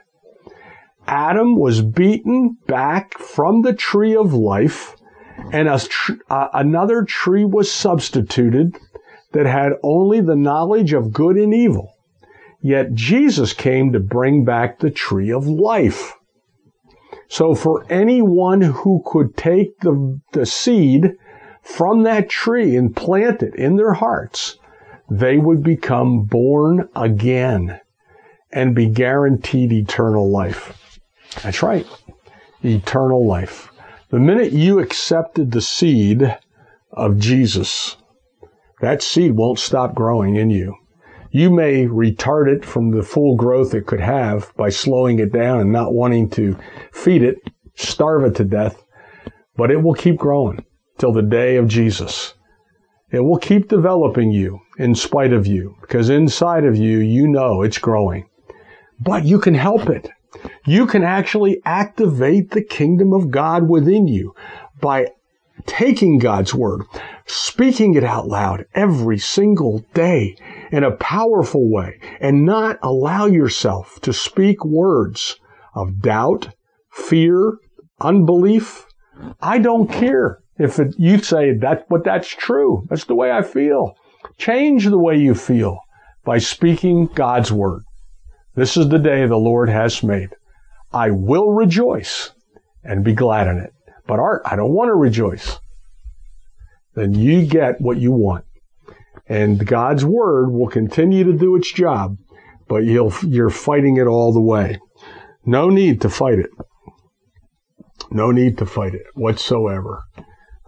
Adam 1.07 1.57
was 1.57 1.83
beaten 1.83 2.57
back 2.67 3.19
from 3.19 3.63
the 3.63 3.75
tree 3.75 4.17
of 4.17 4.33
life, 4.33 4.97
and 5.53 5.69
tr- 5.89 6.13
uh, 6.31 6.49
another 6.55 7.03
tree 7.03 7.45
was 7.45 7.71
substituted 7.71 8.79
that 9.35 9.47
had 9.47 9.73
only 9.83 10.21
the 10.21 10.37
knowledge 10.37 10.93
of 10.93 11.13
good 11.13 11.37
and 11.37 11.53
evil. 11.53 11.93
Yet 12.61 12.95
Jesus 12.95 13.53
came 13.53 13.93
to 13.93 14.01
bring 14.01 14.45
back 14.45 14.79
the 14.79 14.91
tree 14.91 15.31
of 15.31 15.47
life. 15.47 16.15
So 17.29 17.55
for 17.55 17.85
anyone 17.91 18.61
who 18.61 19.03
could 19.05 19.37
take 19.37 19.79
the, 19.81 20.21
the 20.33 20.47
seed 20.47 21.13
from 21.63 22.05
that 22.05 22.31
tree 22.31 22.77
and 22.77 22.95
plant 22.95 23.43
it 23.43 23.55
in 23.55 23.77
their 23.77 23.95
hearts, 23.95 24.57
they 25.11 25.37
would 25.37 25.63
become 25.63 26.25
born 26.25 26.89
again 26.95 27.81
and 28.53 28.75
be 28.75 28.87
guaranteed 28.87 29.73
eternal 29.73 30.31
life. 30.31 31.01
That's 31.43 31.63
right. 31.63 31.87
Eternal 32.63 33.27
life. 33.27 33.71
The 34.11 34.21
minute 34.21 34.53
you 34.53 34.79
accepted 34.79 35.51
the 35.51 35.61
seed 35.61 36.39
of 36.93 37.19
Jesus, 37.19 37.97
that 38.85 39.03
seed 39.03 39.33
won't 39.33 39.59
stop 39.59 39.95
growing 39.95 40.37
in 40.37 40.51
you. 40.51 40.77
You 41.31 41.51
may 41.51 41.87
retard 41.87 42.49
it 42.49 42.65
from 42.65 42.91
the 42.91 43.03
full 43.03 43.35
growth 43.35 43.75
it 43.75 43.87
could 43.87 44.01
have 44.01 44.55
by 44.57 44.69
slowing 44.69 45.19
it 45.19 45.33
down 45.33 45.59
and 45.61 45.73
not 45.73 45.95
wanting 45.95 46.29
to 46.31 46.57
feed 46.93 47.23
it, 47.23 47.39
starve 47.75 48.25
it 48.25 48.37
to 48.37 48.45
death, 48.45 48.85
but 49.57 49.71
it 49.71 49.83
will 49.83 49.95
keep 49.95 50.17
growing 50.17 50.65
till 50.99 51.13
the 51.13 51.23
day 51.23 51.57
of 51.57 51.67
Jesus. 51.67 52.35
It 53.11 53.21
will 53.21 53.39
keep 53.39 53.69
developing 53.69 54.33
you 54.33 54.61
in 54.79 54.95
spite 54.95 55.33
of 55.33 55.47
you 55.47 55.77
because 55.81 56.11
inside 56.11 56.65
of 56.65 56.77
you, 56.77 56.99
you 56.99 57.27
know 57.27 57.63
it's 57.63 57.79
growing. 57.79 58.29
But 59.01 59.25
you 59.25 59.39
can 59.39 59.55
help 59.55 59.89
it. 59.89 60.11
You 60.67 60.87
can 60.87 61.03
actually 61.03 61.63
activate 61.65 62.51
the 62.51 62.63
kingdom 62.63 63.13
of 63.13 63.31
God 63.31 63.69
within 63.69 64.07
you 64.07 64.35
by 64.81 65.09
taking 65.67 66.19
God's 66.19 66.55
word, 66.55 66.83
speaking 67.27 67.95
it 67.95 68.05
out 68.05 68.29
loud 68.29 68.67
every 68.75 69.19
single 69.19 69.85
day 69.95 70.37
in 70.71 70.85
a 70.85 70.97
powerful 70.97 71.71
way, 71.71 72.01
and 72.21 72.45
not 72.45 72.79
allow 72.83 73.27
yourself 73.27 73.99
to 74.03 74.13
speak 74.13 74.65
words 74.65 75.39
of 75.75 76.01
doubt, 76.01 76.49
fear, 76.91 77.59
unbelief. 78.01 78.87
I 79.41 79.59
don't 79.59 79.91
care. 79.91 80.41
If 80.57 80.79
it, 80.79 80.95
you 80.99 81.19
say 81.19 81.57
that, 81.59 81.89
but 81.89 82.05
that's 82.05 82.29
true. 82.29 82.87
That's 82.89 83.05
the 83.05 83.15
way 83.15 83.33
I 83.33 83.43
feel. 83.43 83.97
Change 84.39 84.87
the 84.87 84.99
way 84.99 85.17
you 85.17 85.35
feel 85.35 85.81
by 86.25 86.39
speaking 86.39 87.07
God's 87.07 87.53
word. 87.53 87.83
This 88.55 88.77
is 88.77 88.89
the 88.89 88.99
day 88.99 89.27
the 89.27 89.37
Lord 89.37 89.69
has 89.69 90.03
made. 90.03 90.31
I 90.93 91.11
will 91.11 91.51
rejoice 91.51 92.31
and 92.85 93.05
be 93.05 93.15
glad 93.15 93.49
in 93.49 93.59
it. 93.59 93.73
But 94.07 94.19
Art, 94.19 94.43
I 94.45 94.57
don't 94.57 94.73
want 94.73 94.89
to 94.89 94.95
rejoice. 94.95 95.59
Then 96.95 97.15
you 97.15 97.47
get 97.47 97.81
what 97.81 97.99
you 97.99 98.13
want. 98.13 98.45
And 99.27 99.67
God's 99.67 100.05
word 100.05 100.51
will 100.51 100.69
continue 100.69 101.25
to 101.25 101.33
do 101.33 101.57
its 101.57 101.73
job, 101.73 102.19
but 102.69 102.85
you'll, 102.85 103.13
you're 103.23 103.51
fighting 103.51 103.97
it 103.97 104.07
all 104.07 104.33
the 104.33 104.41
way. 104.41 104.79
No 105.47 105.71
need 105.71 106.01
to 106.03 106.09
fight 106.09 106.39
it. 106.39 106.51
No 108.11 108.31
need 108.31 108.59
to 108.59 108.67
fight 108.67 108.95
it 108.95 109.07
whatsoever. 109.15 110.05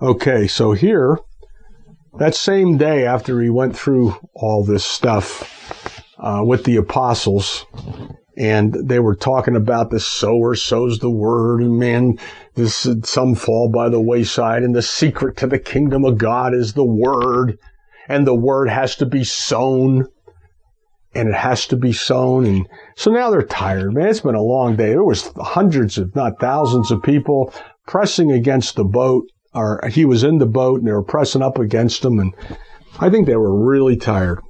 Okay, 0.01 0.47
so 0.47 0.73
here, 0.73 1.19
that 2.19 2.35
same 2.35 2.77
day 2.77 3.07
after 3.07 3.41
he 3.41 3.51
went 3.51 3.77
through 3.77 4.17
all 4.35 4.65
this 4.65 4.85
stuff 4.85 6.03
uh, 6.19 6.43
with 6.45 6.65
the 6.65 6.77
apostles, 6.77 7.67
and 8.37 8.75
they 8.75 8.99
were 8.99 9.15
talking 9.15 9.57
about 9.57 9.91
the 9.91 10.01
sower 10.01 10.55
sows 10.55 10.99
the 10.99 11.11
word, 11.11 11.61
and 11.61 11.79
man, 11.79 12.19
this 12.55 12.87
some 13.05 13.35
fall 13.35 13.69
by 13.69 13.89
the 13.89 14.01
wayside, 14.01 14.63
and 14.63 14.75
the 14.75 14.83
secret 14.83 15.37
to 15.39 15.47
the 15.47 15.59
kingdom 15.59 16.05
of 16.05 16.19
God 16.19 16.55
is 16.55 16.75
the 16.75 16.85
word, 16.85 17.59
and 18.09 18.27
the 18.27 18.35
word 18.35 18.69
has 18.69 18.97
to 18.97 19.07
be 19.07 19.25
sown, 19.25 20.07
and 21.15 21.29
it 21.29 21.35
has 21.35 21.67
to 21.67 21.77
be 21.77 21.93
sown, 21.93 22.45
and 22.45 22.69
so 22.97 23.11
now 23.11 23.31
they're 23.31 23.43
tired, 23.43 23.95
man. 23.95 24.09
It's 24.09 24.21
been 24.21 24.35
a 24.35 24.43
long 24.43 24.77
day. 24.77 24.91
There 24.91 25.05
was 25.05 25.31
hundreds, 25.37 25.99
if 25.99 26.15
not 26.15 26.41
thousands, 26.41 26.91
of 26.91 27.03
people 27.03 27.53
pressing 27.87 28.33
against 28.33 28.77
the 28.77 28.85
boat 28.85 29.25
or 29.57 29.81
he 29.91 30.05
was 30.05 30.23
in 30.23 30.39
the 30.39 30.47
boat 30.47 30.81
and 30.81 30.87
they 30.87 30.93
were 30.93 31.03
pressing 31.03 31.43
up 31.43 31.59
against 31.59 32.05
him. 32.05 32.19
And 32.19 32.35
I 33.01 33.11
think 33.11 33.27
they 33.27 33.37
were 33.37 33.67
really 33.67 33.97
tired. 33.97 34.41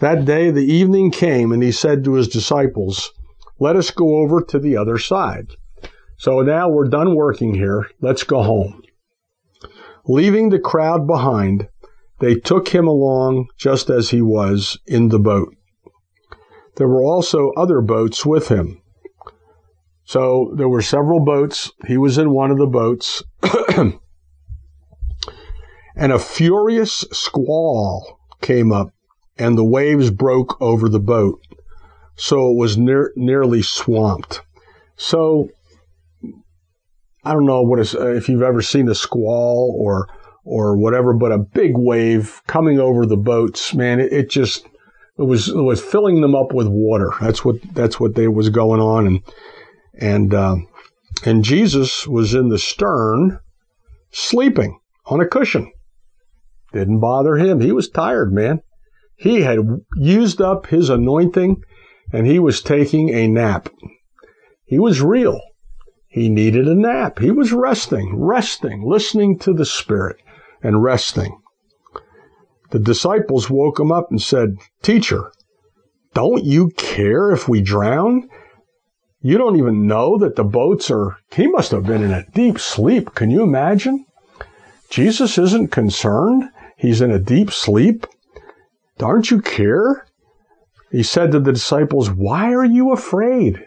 That 0.00 0.24
day, 0.24 0.50
the 0.50 0.64
evening 0.64 1.10
came 1.10 1.52
and 1.52 1.62
he 1.62 1.72
said 1.72 2.04
to 2.04 2.14
his 2.14 2.28
disciples, 2.28 3.12
let 3.58 3.76
us 3.76 3.90
go 3.90 4.16
over 4.16 4.40
to 4.40 4.58
the 4.58 4.76
other 4.76 4.96
side. 4.96 5.48
So 6.16 6.40
now 6.40 6.68
we're 6.68 6.88
done 6.88 7.14
working 7.14 7.54
here. 7.54 7.86
Let's 8.00 8.24
go 8.24 8.42
home. 8.42 8.82
Leaving 10.06 10.48
the 10.48 10.58
crowd 10.58 11.06
behind, 11.06 11.68
they 12.18 12.34
took 12.34 12.68
him 12.68 12.86
along 12.86 13.48
just 13.58 13.90
as 13.90 14.10
he 14.10 14.22
was 14.22 14.78
in 14.86 15.08
the 15.08 15.18
boat. 15.18 15.54
There 16.76 16.88
were 16.88 17.02
also 17.02 17.52
other 17.56 17.82
boats 17.82 18.24
with 18.24 18.48
him. 18.48 18.80
So 20.04 20.52
there 20.56 20.68
were 20.68 20.82
several 20.82 21.20
boats. 21.20 21.70
He 21.86 21.98
was 21.98 22.16
in 22.16 22.30
one 22.30 22.50
of 22.50 22.58
the 22.58 22.66
boats. 22.66 23.22
and 25.94 26.12
a 26.12 26.18
furious 26.18 27.04
squall 27.12 28.18
came 28.40 28.72
up, 28.72 28.92
and 29.40 29.56
the 29.56 29.64
waves 29.64 30.10
broke 30.10 30.60
over 30.60 30.88
the 30.88 31.00
boat, 31.00 31.40
so 32.14 32.50
it 32.50 32.56
was 32.56 32.76
near, 32.76 33.10
nearly 33.16 33.62
swamped. 33.62 34.42
So 34.96 35.48
I 37.24 37.32
don't 37.32 37.46
know 37.46 37.62
what 37.62 37.80
is, 37.80 37.94
uh, 37.94 38.08
if 38.08 38.28
you've 38.28 38.42
ever 38.42 38.60
seen 38.60 38.88
a 38.88 38.94
squall 38.94 39.74
or 39.78 40.08
or 40.44 40.76
whatever, 40.76 41.14
but 41.14 41.32
a 41.32 41.38
big 41.38 41.72
wave 41.76 42.42
coming 42.46 42.78
over 42.78 43.06
the 43.06 43.16
boats, 43.16 43.74
man, 43.74 43.98
it, 43.98 44.12
it 44.12 44.30
just 44.30 44.66
it 45.18 45.22
was 45.22 45.48
it 45.48 45.62
was 45.62 45.80
filling 45.80 46.20
them 46.20 46.34
up 46.34 46.52
with 46.52 46.68
water. 46.68 47.10
That's 47.18 47.42
what 47.42 47.56
that's 47.72 47.98
what 47.98 48.16
they 48.16 48.28
was 48.28 48.50
going 48.50 48.80
on, 48.80 49.06
and 49.06 49.20
and 49.94 50.34
uh, 50.34 50.56
and 51.24 51.44
Jesus 51.44 52.06
was 52.06 52.34
in 52.34 52.50
the 52.50 52.58
stern, 52.58 53.38
sleeping 54.10 54.78
on 55.06 55.20
a 55.20 55.26
cushion. 55.26 55.72
Didn't 56.74 57.00
bother 57.00 57.36
him. 57.36 57.60
He 57.60 57.72
was 57.72 57.88
tired, 57.88 58.34
man. 58.34 58.60
He 59.20 59.42
had 59.42 59.58
used 59.96 60.40
up 60.40 60.68
his 60.68 60.88
anointing, 60.88 61.62
and 62.10 62.26
he 62.26 62.38
was 62.38 62.62
taking 62.62 63.10
a 63.10 63.28
nap. 63.28 63.68
He 64.64 64.78
was 64.78 65.02
real. 65.02 65.38
He 66.08 66.30
needed 66.30 66.66
a 66.66 66.74
nap. 66.74 67.18
He 67.18 67.30
was 67.30 67.52
resting, 67.52 68.18
resting, 68.18 68.82
listening 68.82 69.38
to 69.40 69.52
the 69.52 69.66
Spirit 69.66 70.16
and 70.62 70.82
resting. 70.82 71.38
The 72.70 72.78
disciples 72.78 73.50
woke 73.50 73.78
him 73.78 73.92
up 73.92 74.06
and 74.10 74.22
said, 74.22 74.56
Teacher, 74.82 75.30
don't 76.14 76.44
you 76.44 76.70
care 76.78 77.30
if 77.30 77.46
we 77.46 77.60
drown? 77.60 78.26
You 79.20 79.36
don't 79.36 79.58
even 79.58 79.86
know 79.86 80.16
that 80.16 80.36
the 80.36 80.44
boats 80.44 80.90
are. 80.90 81.18
He 81.34 81.46
must 81.46 81.72
have 81.72 81.84
been 81.84 82.02
in 82.02 82.12
a 82.12 82.24
deep 82.32 82.58
sleep. 82.58 83.14
Can 83.14 83.30
you 83.30 83.42
imagine? 83.42 84.06
Jesus 84.88 85.36
isn't 85.36 85.70
concerned. 85.70 86.44
He's 86.78 87.02
in 87.02 87.10
a 87.10 87.18
deep 87.18 87.50
sleep. 87.50 88.06
Don't 89.00 89.30
you 89.30 89.40
care? 89.40 90.06
He 90.92 91.02
said 91.02 91.32
to 91.32 91.40
the 91.40 91.52
disciples, 91.52 92.10
Why 92.10 92.52
are 92.52 92.66
you 92.66 92.92
afraid? 92.92 93.66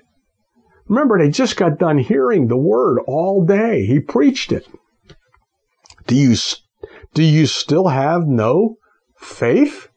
Remember, 0.88 1.17
they 1.17 1.31
just 1.31 1.57
got 1.57 1.79
done 1.79 1.97
hearing 1.97 2.47
the 2.47 2.57
word 2.57 2.99
all 3.07 3.43
day. 3.43 3.84
He 3.88 3.99
preached 3.99 4.51
it. 4.51 4.67
Do 6.05 6.13
you, 6.13 6.36
do 7.15 7.23
you 7.23 7.47
still 7.47 7.88
have 7.88 8.27
no 8.27 8.75
faith? 9.17 9.88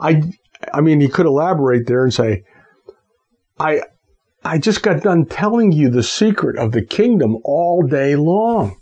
I, 0.00 0.22
I 0.72 0.82
mean, 0.82 1.00
he 1.00 1.08
could 1.08 1.26
elaborate 1.26 1.88
there 1.88 2.04
and 2.04 2.14
say, 2.14 2.44
I, 3.58 3.82
I 4.44 4.58
just 4.58 4.84
got 4.84 5.02
done 5.02 5.26
telling 5.26 5.72
you 5.72 5.90
the 5.90 6.04
secret 6.04 6.56
of 6.56 6.70
the 6.70 6.86
kingdom 6.86 7.38
all 7.42 7.82
day 7.82 8.14
long. 8.14 8.78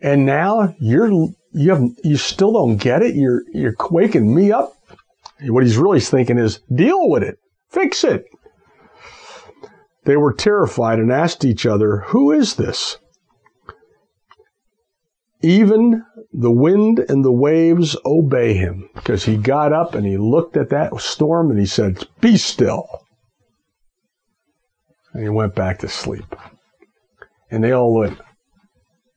And 0.00 0.24
now 0.24 0.76
you're, 0.78 1.08
you 1.52 1.70
have, 1.70 1.82
you 2.04 2.16
still 2.18 2.52
don't 2.52 2.76
get 2.76 3.02
it. 3.02 3.16
You're, 3.16 3.42
you're 3.52 3.74
waking 3.90 4.32
me 4.32 4.52
up. 4.52 4.74
What 5.40 5.64
he's 5.64 5.76
really 5.76 6.00
thinking 6.00 6.38
is 6.38 6.60
deal 6.74 7.08
with 7.08 7.22
it. 7.22 7.38
Fix 7.68 8.04
it. 8.04 8.24
They 10.04 10.16
were 10.16 10.32
terrified 10.32 10.98
and 10.98 11.12
asked 11.12 11.44
each 11.44 11.66
other, 11.66 11.98
Who 12.08 12.32
is 12.32 12.54
this? 12.54 12.98
Even 15.42 16.04
the 16.32 16.50
wind 16.50 16.98
and 17.08 17.24
the 17.24 17.32
waves 17.32 17.96
obey 18.04 18.54
him 18.54 18.88
because 18.94 19.24
he 19.24 19.36
got 19.36 19.72
up 19.72 19.94
and 19.94 20.06
he 20.06 20.16
looked 20.16 20.56
at 20.56 20.70
that 20.70 20.98
storm 21.00 21.50
and 21.50 21.58
he 21.58 21.66
said, 21.66 22.06
Be 22.20 22.36
still. 22.36 23.04
And 25.12 25.22
he 25.22 25.28
went 25.28 25.54
back 25.54 25.78
to 25.80 25.88
sleep. 25.88 26.36
And 27.50 27.62
they 27.62 27.72
all 27.72 27.94
went. 27.94 28.20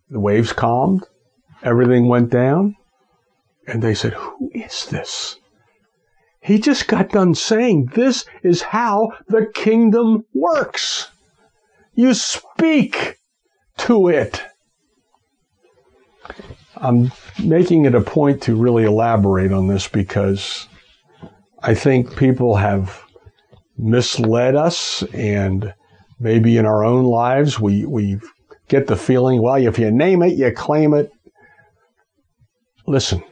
The 0.09 0.19
waves 0.19 0.53
calmed, 0.53 1.05
everything 1.61 2.07
went 2.07 2.31
down, 2.31 2.75
and 3.67 3.81
they 3.81 3.93
said, 3.93 4.13
Who 4.13 4.49
is 4.53 4.85
this? 4.87 5.37
He 6.49 6.57
just 6.57 6.87
got 6.87 7.09
done 7.09 7.35
saying 7.35 7.91
this 7.93 8.25
is 8.41 8.63
how 8.63 9.11
the 9.27 9.45
kingdom 9.53 10.25
works. 10.33 11.11
You 11.93 12.15
speak 12.15 13.19
to 13.77 14.07
it. 14.07 14.41
I'm 16.77 17.11
making 17.43 17.85
it 17.85 17.93
a 17.93 18.01
point 18.01 18.41
to 18.43 18.55
really 18.55 18.85
elaborate 18.85 19.51
on 19.51 19.67
this 19.67 19.87
because 19.87 20.67
I 21.61 21.75
think 21.75 22.17
people 22.17 22.55
have 22.55 22.99
misled 23.77 24.55
us 24.55 25.03
and 25.13 25.71
maybe 26.19 26.57
in 26.57 26.65
our 26.65 26.83
own 26.83 27.05
lives 27.05 27.59
we, 27.59 27.85
we 27.85 28.17
get 28.69 28.87
the 28.87 28.95
feeling, 28.95 29.43
well, 29.43 29.63
if 29.63 29.77
you 29.77 29.91
name 29.91 30.23
it, 30.23 30.33
you 30.33 30.51
claim 30.51 30.95
it. 30.95 31.11
Listen, 32.87 33.23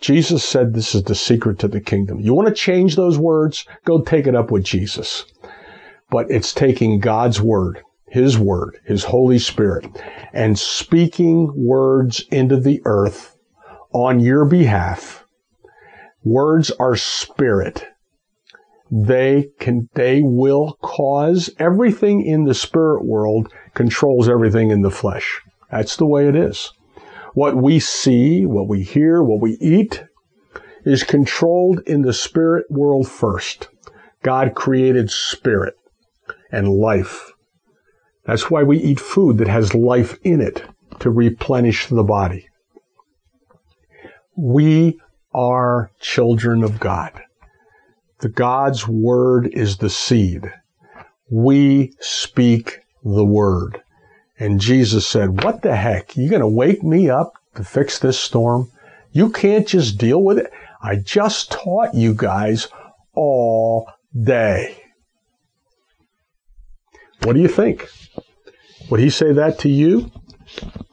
Jesus 0.00 0.42
said 0.42 0.72
this 0.72 0.94
is 0.94 1.02
the 1.02 1.14
secret 1.14 1.58
to 1.58 1.68
the 1.68 1.80
kingdom. 1.80 2.20
You 2.20 2.34
want 2.34 2.48
to 2.48 2.54
change 2.54 2.96
those 2.96 3.18
words? 3.18 3.66
Go 3.84 4.00
take 4.00 4.26
it 4.26 4.34
up 4.34 4.50
with 4.50 4.64
Jesus. 4.64 5.26
But 6.10 6.30
it's 6.30 6.54
taking 6.54 7.00
God's 7.00 7.40
word, 7.40 7.82
His 8.08 8.38
word, 8.38 8.78
His 8.84 9.04
Holy 9.04 9.38
Spirit, 9.38 9.86
and 10.32 10.58
speaking 10.58 11.52
words 11.54 12.24
into 12.30 12.58
the 12.58 12.80
earth 12.84 13.36
on 13.92 14.20
your 14.20 14.44
behalf. 14.44 15.24
Words 16.24 16.70
are 16.72 16.96
spirit. 16.96 17.84
They 18.90 19.50
can, 19.60 19.88
they 19.94 20.20
will 20.22 20.76
cause 20.82 21.50
everything 21.58 22.24
in 22.24 22.44
the 22.44 22.54
spirit 22.54 23.04
world 23.04 23.52
controls 23.74 24.28
everything 24.28 24.70
in 24.70 24.82
the 24.82 24.90
flesh. 24.90 25.40
That's 25.70 25.96
the 25.96 26.06
way 26.06 26.26
it 26.26 26.34
is. 26.34 26.72
What 27.34 27.56
we 27.56 27.78
see, 27.78 28.44
what 28.44 28.68
we 28.68 28.82
hear, 28.82 29.22
what 29.22 29.40
we 29.40 29.52
eat 29.60 30.04
is 30.84 31.04
controlled 31.04 31.80
in 31.86 32.02
the 32.02 32.12
spirit 32.12 32.66
world 32.70 33.08
first. 33.08 33.68
God 34.22 34.54
created 34.54 35.10
spirit 35.10 35.74
and 36.50 36.68
life. 36.68 37.32
That's 38.24 38.50
why 38.50 38.62
we 38.62 38.78
eat 38.78 39.00
food 39.00 39.38
that 39.38 39.48
has 39.48 39.74
life 39.74 40.18
in 40.22 40.40
it 40.40 40.64
to 41.00 41.10
replenish 41.10 41.86
the 41.86 42.04
body. 42.04 42.48
We 44.36 45.00
are 45.32 45.90
children 46.00 46.64
of 46.64 46.80
God. 46.80 47.12
The 48.20 48.28
God's 48.28 48.86
word 48.86 49.46
is 49.52 49.78
the 49.78 49.90
seed. 49.90 50.52
We 51.30 51.92
speak 52.00 52.80
the 53.04 53.24
word. 53.24 53.82
And 54.40 54.58
Jesus 54.58 55.06
said, 55.06 55.44
What 55.44 55.60
the 55.60 55.76
heck? 55.76 56.16
You're 56.16 56.30
going 56.30 56.40
to 56.40 56.48
wake 56.48 56.82
me 56.82 57.10
up 57.10 57.34
to 57.56 57.62
fix 57.62 57.98
this 57.98 58.18
storm? 58.18 58.72
You 59.12 59.28
can't 59.30 59.68
just 59.68 59.98
deal 59.98 60.22
with 60.22 60.38
it. 60.38 60.50
I 60.82 60.96
just 60.96 61.52
taught 61.52 61.94
you 61.94 62.14
guys 62.14 62.68
all 63.14 63.86
day. 64.18 64.82
What 67.22 67.34
do 67.34 67.40
you 67.40 67.48
think? 67.48 67.86
Would 68.88 69.00
he 69.00 69.10
say 69.10 69.34
that 69.34 69.58
to 69.60 69.68
you? 69.68 70.10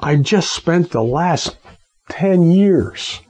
I 0.01 0.17
just 0.17 0.51
spent 0.51 0.91
the 0.91 1.01
last 1.01 1.55
10 2.09 2.51
years, 2.51 3.21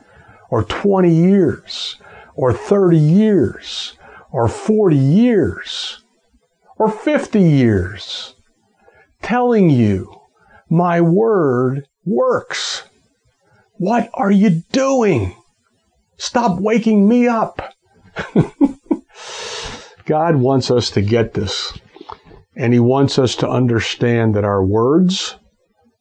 or 0.49 0.63
20 0.63 1.13
years, 1.13 1.97
or 2.34 2.53
30 2.53 2.97
years, 2.97 3.93
or 4.32 4.47
40 4.47 4.95
years, 4.97 6.03
or 6.78 6.89
50 6.89 7.39
years 7.39 8.34
telling 9.22 9.70
you 9.70 10.13
my 10.70 11.01
word 11.01 11.88
works. 12.05 12.84
What 13.74 14.09
are 14.13 14.32
you 14.32 14.63
doing? 14.72 15.36
Stop 16.18 16.59
waking 16.59 17.07
me 17.07 17.28
up. 17.28 17.74
God 20.05 20.38
wants 20.38 20.72
us 20.72 20.89
to 20.91 21.01
get 21.01 21.34
this, 21.34 21.78
and 22.55 22.74
He 22.74 22.80
wants 22.80 23.20
us 23.20 23.36
to 23.36 23.49
understand 23.49 24.36
that 24.36 24.45
our 24.45 24.65
words 24.65 25.36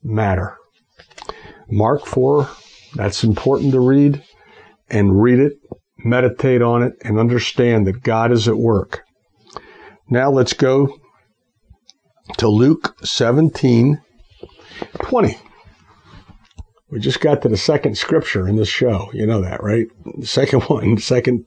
matter. 0.02 0.56
Mark 1.68 2.06
4, 2.06 2.48
that's 2.94 3.24
important 3.24 3.72
to 3.72 3.80
read, 3.80 4.22
and 4.88 5.20
read 5.20 5.40
it, 5.40 5.54
meditate 5.98 6.62
on 6.62 6.82
it, 6.82 6.94
and 7.02 7.18
understand 7.18 7.86
that 7.86 8.02
God 8.02 8.30
is 8.30 8.46
at 8.48 8.56
work. 8.56 9.02
Now 10.08 10.30
let's 10.30 10.52
go 10.52 11.00
to 12.38 12.48
Luke 12.48 12.96
17 13.02 14.00
20. 14.98 15.38
We 16.90 17.00
just 17.00 17.20
got 17.20 17.42
to 17.42 17.48
the 17.48 17.56
second 17.56 17.98
scripture 17.98 18.46
in 18.46 18.56
this 18.56 18.68
show. 18.68 19.10
You 19.12 19.26
know 19.26 19.40
that, 19.42 19.62
right? 19.62 19.86
Second 20.22 20.62
one, 20.68 20.98
second. 20.98 21.46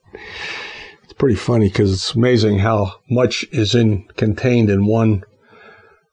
It's 1.03 1.13
pretty 1.13 1.35
funny 1.35 1.69
because 1.69 1.93
it's 1.93 2.15
amazing 2.15 2.59
how 2.59 2.95
much 3.09 3.45
is 3.51 3.75
in 3.75 4.07
contained 4.15 4.69
in 4.69 4.85
one 4.85 5.23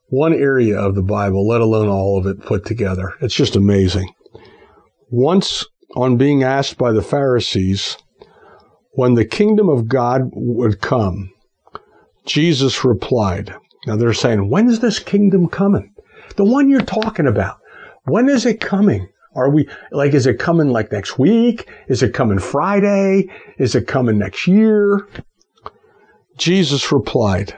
one 0.08 0.32
area 0.32 0.78
of 0.78 0.94
the 0.94 1.02
Bible, 1.02 1.48
let 1.48 1.60
alone 1.60 1.88
all 1.88 2.16
of 2.16 2.26
it 2.26 2.40
put 2.40 2.64
together. 2.64 3.12
It's 3.20 3.34
just 3.34 3.56
amazing. 3.56 4.12
Once 5.10 5.64
on 5.96 6.16
being 6.16 6.44
asked 6.44 6.78
by 6.78 6.92
the 6.92 7.02
Pharisees 7.02 7.96
when 8.92 9.14
the 9.14 9.24
kingdom 9.24 9.68
of 9.68 9.88
God 9.88 10.30
would 10.32 10.80
come, 10.80 11.32
Jesus 12.24 12.84
replied, 12.84 13.54
now 13.86 13.96
they're 13.96 14.12
saying, 14.12 14.50
when's 14.50 14.80
this 14.80 14.98
kingdom 14.98 15.48
coming? 15.48 15.94
The 16.36 16.44
one 16.44 16.68
you're 16.68 16.80
talking 16.80 17.26
about. 17.26 17.58
When 18.04 18.28
is 18.28 18.44
it 18.44 18.60
coming? 18.60 19.08
Are 19.34 19.50
we, 19.50 19.68
like, 19.92 20.14
is 20.14 20.26
it 20.26 20.38
coming 20.38 20.68
like 20.68 20.90
next 20.90 21.18
week? 21.18 21.68
Is 21.88 22.02
it 22.02 22.14
coming 22.14 22.38
Friday? 22.38 23.28
Is 23.58 23.74
it 23.74 23.86
coming 23.86 24.18
next 24.18 24.46
year? 24.46 25.06
Jesus 26.38 26.90
replied, 26.90 27.56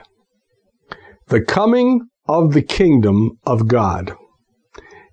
The 1.27 1.41
coming 1.41 2.01
of 2.27 2.53
the 2.53 2.61
kingdom 2.61 3.39
of 3.45 3.67
God 3.67 4.15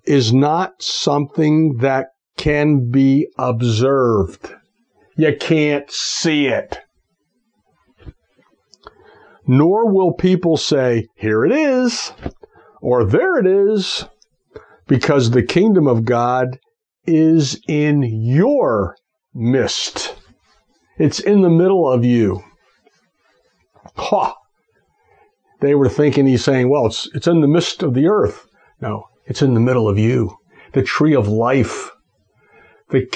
is 0.05 0.33
not 0.33 0.81
something 0.81 1.77
that 1.77 2.07
can 2.37 2.89
be 2.91 3.27
observed. 3.37 4.53
You 5.17 5.35
can't 5.35 5.89
see 5.91 6.47
it. 6.47 6.79
Nor 9.47 9.89
will 9.89 10.11
people 10.11 10.57
say, 10.57 11.07
Here 11.15 11.45
it 11.45 11.53
is, 11.53 12.11
or 12.81 13.05
There 13.05 13.37
it 13.37 13.47
is, 13.47 14.05
because 14.87 15.31
the 15.31 15.43
kingdom 15.43 15.87
of 15.87 16.03
God 16.03 16.59
is 17.05 17.59
in 17.67 18.03
your 18.03 18.97
midst. 19.33 20.15
It's 20.97 21.19
in 21.19 21.41
the 21.41 21.49
middle 21.49 21.89
of 21.89 22.03
you. 22.03 22.43
Ha! 23.95 24.35
They 25.61 25.75
were 25.75 25.89
thinking 25.89 26.27
he's 26.27 26.43
saying, 26.43 26.69
well, 26.69 26.85
it's, 26.85 27.09
it's 27.15 27.27
in 27.27 27.41
the 27.41 27.47
midst 27.47 27.81
of 27.81 27.93
the 27.93 28.07
earth. 28.07 28.47
No, 28.81 29.05
it's 29.25 29.41
in 29.41 29.53
the 29.53 29.59
middle 29.59 29.87
of 29.87 29.97
you. 29.97 30.37
The 30.73 30.83
tree 30.83 31.15
of 31.15 31.27
life. 31.27 31.89
The, 32.89 33.07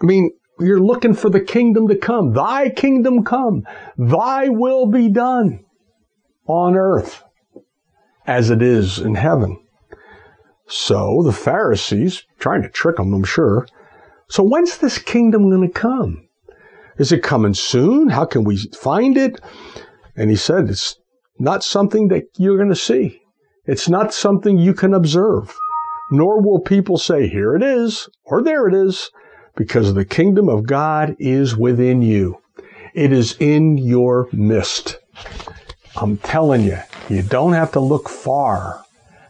I 0.00 0.04
mean, 0.04 0.30
you're 0.58 0.80
looking 0.80 1.14
for 1.14 1.30
the 1.30 1.40
kingdom 1.40 1.86
to 1.88 1.96
come. 1.96 2.32
Thy 2.32 2.70
kingdom 2.70 3.24
come. 3.24 3.64
Thy 3.96 4.48
will 4.48 4.86
be 4.86 5.08
done 5.08 5.65
on 6.46 6.76
earth 6.76 7.22
as 8.26 8.50
it 8.50 8.62
is 8.62 8.98
in 8.98 9.14
heaven. 9.14 9.58
So 10.66 11.22
the 11.22 11.32
Pharisees, 11.32 12.24
trying 12.38 12.62
to 12.62 12.68
trick 12.68 12.96
them, 12.96 13.14
I'm 13.14 13.24
sure. 13.24 13.66
So 14.28 14.42
when's 14.42 14.78
this 14.78 14.98
kingdom 14.98 15.50
going 15.50 15.66
to 15.66 15.72
come? 15.72 16.28
Is 16.98 17.12
it 17.12 17.22
coming 17.22 17.54
soon? 17.54 18.08
How 18.08 18.24
can 18.24 18.42
we 18.42 18.56
find 18.56 19.16
it? 19.16 19.40
And 20.16 20.30
he 20.30 20.36
said, 20.36 20.68
It's 20.68 20.96
not 21.38 21.62
something 21.62 22.08
that 22.08 22.24
you're 22.36 22.56
going 22.56 22.70
to 22.70 22.76
see. 22.76 23.22
It's 23.66 23.88
not 23.88 24.14
something 24.14 24.58
you 24.58 24.74
can 24.74 24.94
observe. 24.94 25.56
Nor 26.10 26.40
will 26.40 26.60
people 26.60 26.98
say, 26.98 27.28
Here 27.28 27.54
it 27.54 27.62
is, 27.62 28.08
or 28.24 28.42
there 28.42 28.66
it 28.66 28.74
is, 28.74 29.10
because 29.56 29.94
the 29.94 30.04
kingdom 30.04 30.48
of 30.48 30.66
God 30.66 31.16
is 31.18 31.56
within 31.56 32.02
you. 32.02 32.40
It 32.94 33.12
is 33.12 33.36
in 33.38 33.76
your 33.78 34.28
midst. 34.32 34.98
I'm 35.96 36.18
telling 36.18 36.62
you, 36.64 36.78
you 37.08 37.22
don't 37.22 37.54
have 37.54 37.72
to 37.72 37.80
look 37.80 38.08
far 38.08 38.84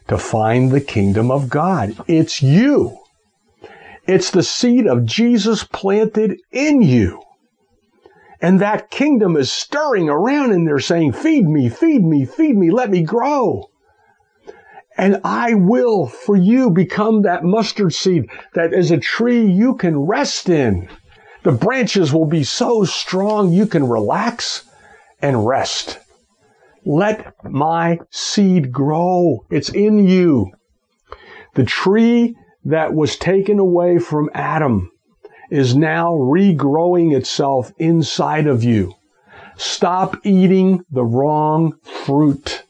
to 0.09 0.19
find 0.19 0.71
the 0.71 0.81
kingdom 0.81 1.31
of 1.31 1.49
God. 1.49 1.97
It's 2.09 2.43
you. 2.43 2.99
It's 4.07 4.31
the 4.31 4.43
seed 4.43 4.87
of 4.87 5.05
Jesus 5.05 5.65
planted 5.65 6.41
in 6.51 6.83
you. 6.83 7.23
And 8.41 8.61
that 8.61 8.91
kingdom 8.91 9.37
is 9.37 9.53
stirring 9.53 10.09
around 10.09 10.53
in 10.53 10.65
there 10.65 10.79
saying, 10.79 11.13
feed 11.13 11.49
me, 11.49 11.69
feed 11.69 12.05
me, 12.05 12.25
feed 12.25 12.57
me, 12.57 12.71
let 12.71 12.91
me 12.91 13.03
grow. 13.03 13.71
And 14.99 15.21
I 15.25 15.55
will 15.55 16.07
for 16.07 16.37
you 16.37 16.71
become 16.71 17.23
that 17.23 17.45
mustard 17.45 17.93
seed 17.93 18.29
that 18.55 18.73
is 18.73 18.91
a 18.91 18.99
tree 18.99 19.45
you 19.45 19.75
can 19.75 19.99
rest 19.99 20.49
in. 20.49 20.89
The 21.43 21.53
branches 21.53 22.13
will 22.13 22.27
be 22.27 22.45
so 22.45 22.85
strong 22.85 23.53
you 23.53 23.67
can 23.67 23.89
relax 23.89 24.65
and 25.21 25.47
rest. 25.47 25.99
Let 26.89 27.35
my 27.43 27.99
seed 28.11 28.71
grow. 28.71 29.45
It's 29.51 29.71
in 29.71 30.07
you. 30.07 30.53
The 31.55 31.65
tree 31.65 32.37
that 32.65 32.95
was 32.95 33.17
taken 33.17 33.59
away 33.59 33.99
from 33.99 34.31
Adam 34.33 34.93
is 35.51 35.75
now 35.75 36.13
regrowing 36.13 37.13
itself 37.17 37.73
inside 37.79 38.47
of 38.47 38.63
you. 38.63 38.95
Stop 39.57 40.25
eating 40.25 40.85
the 40.89 41.05
wrong 41.05 41.75
fruit. 41.83 42.63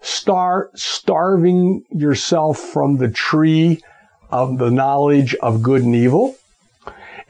Start 0.00 0.76
starving 0.76 1.84
yourself 1.92 2.58
from 2.58 2.96
the 2.96 3.10
tree 3.10 3.80
of 4.30 4.58
the 4.58 4.72
knowledge 4.72 5.36
of 5.36 5.62
good 5.62 5.82
and 5.82 5.94
evil 5.94 6.34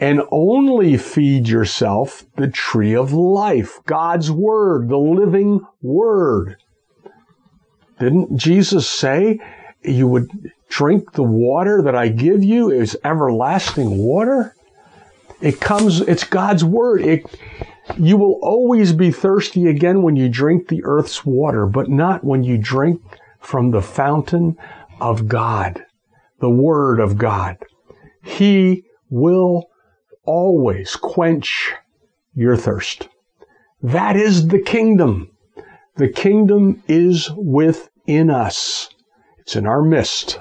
and 0.01 0.23
only 0.31 0.97
feed 0.97 1.47
yourself 1.47 2.25
the 2.37 2.49
tree 2.49 2.97
of 2.97 3.13
life, 3.13 3.81
God's 3.85 4.31
Word, 4.31 4.89
the 4.89 4.97
living 4.97 5.61
Word. 5.83 6.57
Didn't 8.01 8.39
Jesus 8.39 8.89
say 8.89 9.39
you 9.83 10.09
would 10.09 10.31
drink 10.71 11.13
the 11.13 11.23
water 11.23 11.83
that 11.83 11.95
I 11.95 12.09
give 12.09 12.43
you 12.43 12.71
is 12.71 12.97
everlasting 13.05 13.99
water? 13.99 14.55
It 15.43 15.61
comes, 15.61 16.01
it's 16.01 16.25
God's 16.25 16.65
Word. 16.65 17.03
It, 17.03 17.27
you 17.99 18.17
will 18.17 18.39
always 18.43 18.95
be 18.95 19.11
thirsty 19.11 19.67
again 19.67 20.03
when 20.03 20.17
you 20.17 20.31
drink 20.31 20.69
the 20.69 20.83
earth's 20.85 21.27
water, 21.27 21.67
but 21.67 21.91
not 21.91 22.25
when 22.25 22.43
you 22.43 22.57
drink 22.57 23.03
from 23.39 23.71
the 23.71 23.83
fountain 23.83 24.57
of 24.99 25.29
God, 25.29 25.85
the 26.39 26.51
Word 26.51 27.01
of 27.01 27.19
God. 27.19 27.59
He 28.23 28.85
will 29.11 29.70
always 30.25 30.97
quench 30.97 31.73
your 32.35 32.57
thirst. 32.57 33.09
That 33.83 34.17
is 34.17 34.49
the 34.49 34.61
kingdom. 34.61 35.31
The 35.97 36.09
kingdom 36.09 36.83
is 36.87 37.31
within 37.37 38.31
us. 38.31 38.89
It's 39.39 39.57
in 39.57 39.67
our 39.67 39.83
midst. 39.83 40.39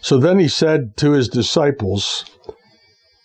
So 0.00 0.18
then 0.18 0.38
he 0.38 0.48
said 0.48 0.96
to 0.98 1.12
his 1.12 1.28
disciples, 1.28 2.24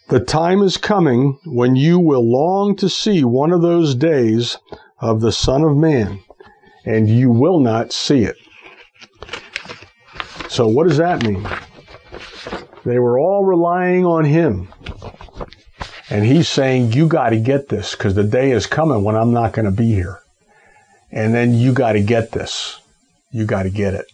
The 0.09 0.19
time 0.19 0.61
is 0.61 0.77
coming 0.77 1.39
when 1.45 1.75
you 1.75 1.99
will 1.99 2.29
long 2.29 2.75
to 2.77 2.89
see 2.89 3.23
one 3.23 3.51
of 3.51 3.61
those 3.61 3.95
days 3.95 4.57
of 4.99 5.21
the 5.21 5.31
Son 5.31 5.63
of 5.63 5.77
Man, 5.77 6.19
and 6.85 7.09
you 7.09 7.31
will 7.31 7.59
not 7.59 7.93
see 7.93 8.23
it. 8.23 8.35
So, 10.49 10.67
what 10.67 10.87
does 10.87 10.97
that 10.97 11.23
mean? 11.23 11.47
They 12.85 12.99
were 12.99 13.17
all 13.19 13.43
relying 13.43 14.05
on 14.05 14.25
him. 14.25 14.69
And 16.09 16.23
he's 16.23 16.47
saying, 16.47 16.93
You 16.93 17.07
got 17.07 17.31
to 17.31 17.39
get 17.39 17.67
this 17.69 17.95
because 17.95 18.13
the 18.13 18.23
day 18.23 18.51
is 18.51 18.67
coming 18.67 19.03
when 19.03 19.15
I'm 19.15 19.33
not 19.33 19.53
going 19.53 19.65
to 19.65 19.71
be 19.71 19.91
here. 19.91 20.19
And 21.11 21.33
then 21.33 21.55
you 21.55 21.73
got 21.73 21.93
to 21.93 22.01
get 22.01 22.31
this. 22.31 22.79
You 23.31 23.45
got 23.45 23.63
to 23.63 23.71
get 23.71 23.95
it. 23.95 24.05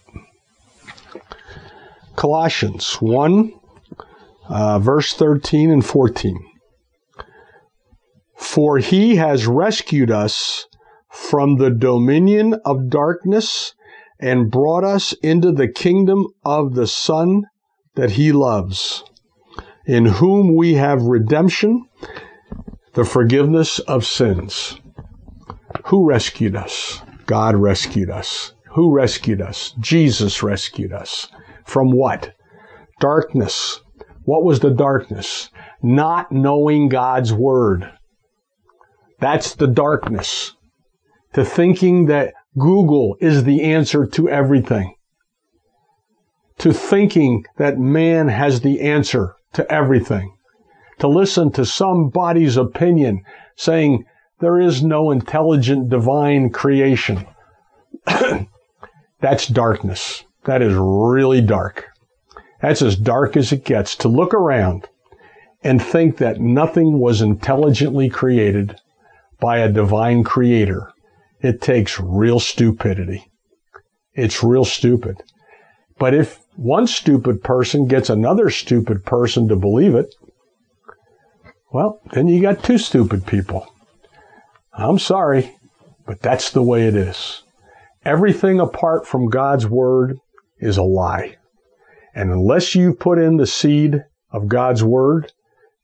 Colossians 2.16 2.94
1, 2.96 3.52
uh, 4.48 4.80
verse 4.80 5.14
13 5.14 5.70
and 5.70 5.86
14. 5.86 6.40
For 8.36 8.78
he 8.78 9.18
has 9.18 9.48
rescued 9.48 10.12
us 10.12 10.66
from 11.10 11.58
the 11.58 11.72
dominion 11.72 12.56
of 12.66 12.90
darkness 12.90 13.74
and 14.20 14.52
brought 14.52 14.84
us 14.84 15.14
into 15.22 15.52
the 15.52 15.68
kingdom 15.68 16.28
of 16.46 16.76
the 16.76 16.88
Son 16.88 17.44
that 17.96 18.12
he 18.12 18.32
loves, 18.32 19.04
in 19.86 20.06
whom 20.06 20.56
we 20.56 20.76
have 20.76 21.02
redemption, 21.04 21.86
the 22.94 23.06
forgiveness 23.06 23.80
of 23.80 24.06
sins. 24.06 24.80
Who 25.86 26.08
rescued 26.08 26.56
us? 26.56 27.02
God 27.26 27.56
rescued 27.56 28.10
us. 28.10 28.54
Who 28.74 28.94
rescued 28.94 29.42
us? 29.42 29.74
Jesus 29.80 30.42
rescued 30.44 30.94
us. 30.94 31.28
From 31.66 31.92
what? 31.92 32.34
Darkness. 33.00 33.82
What 34.24 34.44
was 34.44 34.60
the 34.60 34.70
darkness? 34.70 35.50
Not 35.82 36.32
knowing 36.32 36.90
God's 36.90 37.34
word. 37.34 37.92
That's 39.20 39.56
the 39.56 39.68
darkness. 39.68 40.54
To 41.34 41.44
thinking 41.44 42.06
that 42.06 42.34
Google 42.58 43.16
is 43.20 43.44
the 43.44 43.62
answer 43.62 44.06
to 44.06 44.30
everything 44.30 44.94
to 46.62 46.72
thinking 46.72 47.44
that 47.58 47.80
man 47.80 48.28
has 48.28 48.62
the 48.62 48.82
answer 48.82 49.36
to 49.54 49.70
everything, 49.72 50.32
to 51.00 51.08
listen 51.08 51.52
to 51.52 51.66
somebody's 51.66 52.56
opinion 52.56 53.24
saying 53.56 54.06
there 54.40 54.60
is 54.60 54.84
no 54.84 55.10
intelligent 55.10 55.90
divine 55.90 56.52
creation. 56.52 57.26
That's 59.20 59.48
darkness. 59.48 60.24
That 60.46 60.62
is 60.62 60.76
really 60.76 61.42
dark. 61.42 61.88
That's 62.62 62.84
as 62.84 62.96
dark 62.96 63.36
as 63.36 63.52
it 63.52 63.66
gets 63.66 63.96
to 63.98 64.08
look 64.08 64.34
around 64.34 64.88
and 65.64 65.82
think 65.82 66.18
that 66.18 66.40
nothing 66.40 67.00
was 67.00 67.24
intelligently 67.24 68.08
created 68.08 68.76
by 69.40 69.58
a 69.58 69.72
divine 69.72 70.24
creator. 70.24 70.94
It 71.40 71.60
takes 71.60 72.00
real 72.00 72.40
stupidity. 72.40 73.32
It's 74.14 74.44
real 74.44 74.66
stupid. 74.66 75.24
But 75.98 76.16
if 76.16 76.40
one 76.62 76.86
stupid 76.86 77.44
person 77.44 77.88
gets 77.88 78.08
another 78.08 78.52
stupid 78.52 79.04
person 79.04 79.48
to 79.48 79.56
believe 79.56 79.96
it, 79.96 80.14
well, 81.72 82.00
then 82.14 82.28
you 82.28 82.40
got 82.40 82.64
two 82.64 82.78
stupid 82.78 83.26
people. 83.26 83.74
I'm 84.72 85.00
sorry, 85.00 85.56
but 86.06 86.22
that's 86.22 86.52
the 86.52 86.62
way 86.62 86.88
it 86.88 86.96
is. 86.96 87.42
Everything 88.06 88.60
apart 88.60 89.08
from 89.08 89.30
God's 89.30 89.66
word 89.66 90.20
is 90.60 90.78
a 90.78 90.84
lie. 90.84 91.38
And 92.14 92.32
unless 92.32 92.76
you 92.76 92.94
put 92.94 93.18
in 93.18 93.38
the 93.38 93.48
seed 93.48 94.04
of 94.32 94.48
God's 94.48 94.84
word, 94.84 95.32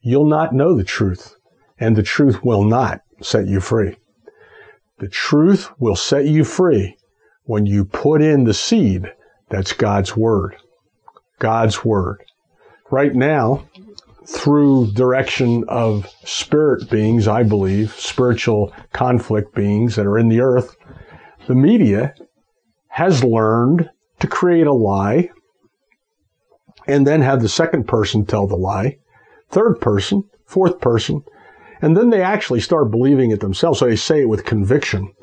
you'll 0.01 0.30
not 0.30 0.53
know 0.53 0.75
the 0.75 0.84
truth, 0.84 1.36
and 1.80 1.95
the 1.95 2.03
truth 2.03 2.43
will 2.43 2.63
not 2.63 3.01
set 3.21 3.47
you 3.47 3.61
free. 3.61 3.95
The 4.99 5.09
truth 5.09 5.71
will 5.80 5.95
set 5.95 6.25
you 6.25 6.43
free 6.43 6.97
when 7.45 7.65
you 7.65 7.84
put 7.84 8.21
in 8.21 8.43
the 8.43 8.53
seed 8.53 9.11
that's 9.49 9.73
God's 9.73 10.15
Word. 10.15 10.55
God's 11.40 11.84
Word. 11.84 12.24
Right 12.90 13.14
now, 13.14 13.68
through 14.26 14.92
direction 14.94 15.64
of 15.68 16.08
spirit 16.24 16.90
beings, 16.90 17.28
I 17.28 17.44
believe, 17.44 17.94
spiritual 17.94 18.74
conflict 18.94 19.56
beings 19.56 19.96
that 19.96 20.06
are 20.06 20.18
in 20.18 20.30
the 20.30 20.42
earth, 20.42 20.76
the 21.48 21.56
media 21.56 22.14
has 22.90 23.24
learned 23.24 23.90
to 24.20 24.28
create 24.28 24.68
a 24.68 24.74
lie 24.74 25.30
and 26.88 27.06
then 27.06 27.22
have 27.22 27.42
the 27.42 27.50
second 27.50 27.88
person 27.88 28.26
tell 28.26 28.48
the 28.48 28.56
lie, 28.56 28.98
third 29.50 29.80
person, 29.80 30.24
fourth 30.46 30.80
person, 30.80 31.22
and 31.82 31.96
then 31.96 32.10
they 32.10 32.22
actually 32.22 32.62
start 32.62 32.92
believing 32.92 33.32
it 33.32 33.40
themselves. 33.40 33.80
So 33.80 33.86
they 33.86 33.96
say 33.96 34.22
it 34.22 34.30
with 34.30 34.46
conviction. 34.46 35.14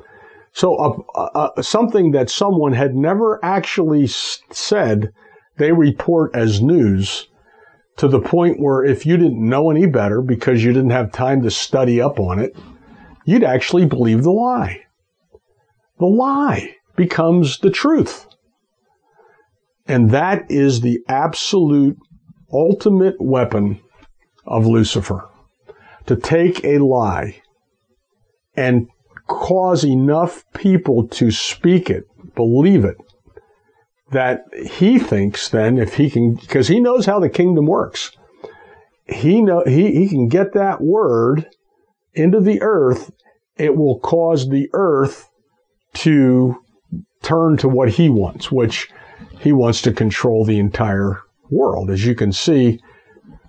So 0.52 0.76
uh, 0.76 0.98
uh, 1.14 1.50
uh 1.56 1.62
something 1.62 2.12
that 2.12 2.30
someone 2.30 2.72
had 2.72 2.94
never 2.94 3.44
actually 3.44 4.06
said, 4.06 5.12
they 5.56 5.72
report 5.72 6.34
as 6.34 6.60
news 6.60 7.28
to 7.96 8.08
the 8.08 8.20
point 8.20 8.60
where 8.60 8.84
if 8.84 9.06
you 9.06 9.16
didn't 9.16 9.48
know 9.48 9.70
any 9.70 9.86
better 9.86 10.20
because 10.20 10.64
you 10.64 10.72
didn't 10.72 10.90
have 10.90 11.12
time 11.12 11.42
to 11.42 11.50
study 11.50 12.00
up 12.00 12.18
on 12.18 12.38
it, 12.38 12.56
you'd 13.24 13.44
actually 13.44 13.86
believe 13.86 14.22
the 14.22 14.30
lie. 14.30 14.82
The 15.98 16.06
lie 16.06 16.76
becomes 16.96 17.58
the 17.58 17.70
truth. 17.70 18.26
And 19.86 20.10
that 20.10 20.50
is 20.50 20.80
the 20.80 21.00
absolute 21.08 21.96
ultimate 22.52 23.20
weapon 23.20 23.80
of 24.46 24.66
Lucifer. 24.66 25.28
To 26.06 26.16
take 26.16 26.64
a 26.64 26.78
lie 26.78 27.40
and 28.56 28.88
cause 29.26 29.84
enough 29.84 30.44
people 30.54 31.08
to 31.08 31.30
speak 31.30 31.90
it, 31.90 32.04
believe 32.34 32.84
it, 32.84 32.96
that 34.14 34.44
he 34.66 34.98
thinks 34.98 35.48
then 35.48 35.78
if 35.78 35.94
he 35.94 36.10
can, 36.10 36.34
because 36.34 36.68
he 36.68 36.80
knows 36.80 37.06
how 37.06 37.20
the 37.20 37.28
kingdom 37.28 37.66
works, 37.66 38.10
he 39.06 39.42
know 39.42 39.62
he, 39.66 39.94
he 39.94 40.08
can 40.08 40.28
get 40.28 40.54
that 40.54 40.80
word 40.80 41.48
into 42.14 42.40
the 42.40 42.62
earth. 42.62 43.12
It 43.56 43.76
will 43.76 44.00
cause 44.00 44.48
the 44.48 44.68
earth 44.72 45.28
to 45.94 46.56
turn 47.22 47.56
to 47.58 47.68
what 47.68 47.90
he 47.90 48.08
wants, 48.08 48.50
which 48.50 48.90
he 49.40 49.52
wants 49.52 49.82
to 49.82 49.92
control 49.92 50.44
the 50.44 50.58
entire 50.58 51.20
world. 51.50 51.90
As 51.90 52.04
you 52.04 52.14
can 52.14 52.32
see 52.32 52.80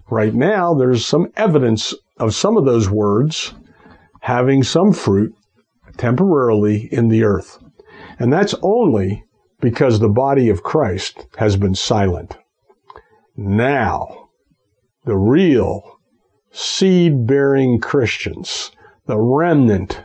right 0.10 0.34
now, 0.34 0.74
there's 0.74 1.06
some 1.06 1.32
evidence 1.36 1.94
of 2.18 2.36
some 2.36 2.58
of 2.58 2.66
those 2.66 2.90
words 2.90 3.54
having 4.22 4.64
some 4.64 4.94
fruit 4.94 5.34
temporarily 5.98 6.90
in 6.92 7.10
the 7.10 7.24
earth. 7.24 7.60
And 8.20 8.32
that's 8.32 8.56
only 8.62 9.25
because 9.66 10.00
the 10.00 10.08
body 10.08 10.48
of 10.50 10.62
Christ 10.62 11.26
has 11.38 11.58
been 11.58 11.74
silent. 11.74 12.38
Now, 13.36 14.30
the 15.06 15.18
real 15.18 15.98
seed 16.52 17.26
bearing 17.26 17.80
Christians, 17.80 18.70
the 19.08 19.18
remnant, 19.18 20.04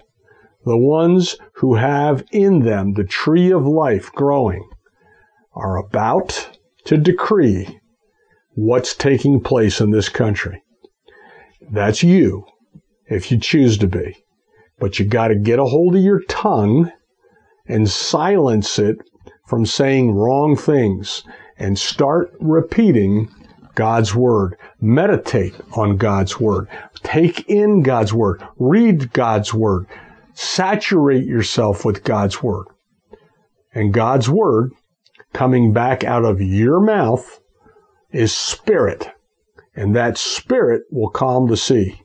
the 0.64 0.78
ones 0.78 1.36
who 1.56 1.74
have 1.74 2.24
in 2.32 2.60
them 2.60 2.94
the 2.94 3.04
tree 3.04 3.52
of 3.52 3.66
life 3.66 4.10
growing, 4.12 4.66
are 5.52 5.76
about 5.76 6.56
to 6.86 6.96
decree 6.96 7.80
what's 8.54 8.94
taking 8.94 9.42
place 9.42 9.78
in 9.78 9.90
this 9.90 10.08
country. 10.08 10.62
That's 11.70 12.02
you, 12.02 12.46
if 13.08 13.30
you 13.30 13.38
choose 13.38 13.76
to 13.76 13.86
be. 13.86 14.24
But 14.78 14.98
you 14.98 15.04
got 15.04 15.28
to 15.28 15.34
get 15.34 15.58
a 15.58 15.66
hold 15.66 15.96
of 15.96 16.02
your 16.02 16.22
tongue 16.22 16.90
and 17.66 17.90
silence 17.90 18.78
it 18.78 18.96
from 19.50 19.66
saying 19.66 20.12
wrong 20.12 20.54
things 20.54 21.24
and 21.58 21.76
start 21.76 22.32
repeating 22.38 23.28
God's 23.74 24.14
Word. 24.14 24.56
Meditate 24.80 25.56
on 25.72 25.96
God's 25.96 26.38
Word. 26.38 26.68
Take 27.02 27.50
in 27.50 27.82
God's 27.82 28.14
Word. 28.14 28.46
Read 28.58 29.12
God's 29.12 29.52
Word. 29.52 29.86
Saturate 30.34 31.26
yourself 31.26 31.84
with 31.84 32.04
God's 32.04 32.40
Word. 32.40 32.66
And 33.74 33.92
God's 33.92 34.30
Word 34.30 34.70
coming 35.32 35.72
back 35.72 36.04
out 36.04 36.24
of 36.24 36.40
your 36.40 36.78
mouth 36.78 37.40
is 38.12 38.32
spirit. 38.32 39.10
And 39.74 39.96
that 39.96 40.16
spirit 40.16 40.84
will 40.92 41.10
calm 41.10 41.48
the 41.48 41.56
sea. 41.56 42.00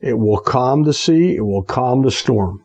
It 0.00 0.16
will 0.16 0.38
calm 0.38 0.84
the 0.84 0.94
sea. 0.94 1.34
It 1.34 1.44
will 1.44 1.64
calm 1.64 2.02
the 2.02 2.12
storm. 2.12 2.62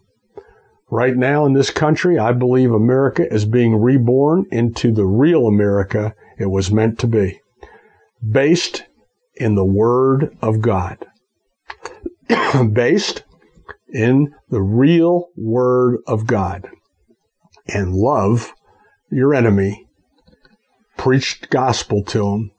Right 0.89 1.17
now 1.17 1.45
in 1.45 1.51
this 1.51 1.69
country, 1.69 2.17
I 2.17 2.31
believe 2.31 2.71
America 2.71 3.31
is 3.31 3.43
being 3.45 3.75
reborn 3.75 4.45
into 4.51 4.93
the 4.93 5.05
real 5.05 5.45
America 5.45 6.15
it 6.37 6.49
was 6.49 6.71
meant 6.71 6.97
to 6.99 7.07
be, 7.07 7.41
based 8.25 8.85
in 9.35 9.55
the 9.55 9.65
Word 9.65 10.37
of 10.41 10.61
God, 10.61 11.05
based 12.71 13.23
in 13.89 14.33
the 14.49 14.61
real 14.61 15.27
Word 15.35 15.99
of 16.07 16.25
God. 16.25 16.69
And 17.67 17.93
love 17.93 18.53
your 19.11 19.33
enemy, 19.33 19.87
preach 20.95 21.49
gospel 21.49 22.01
to 22.05 22.19
them, 22.19 22.51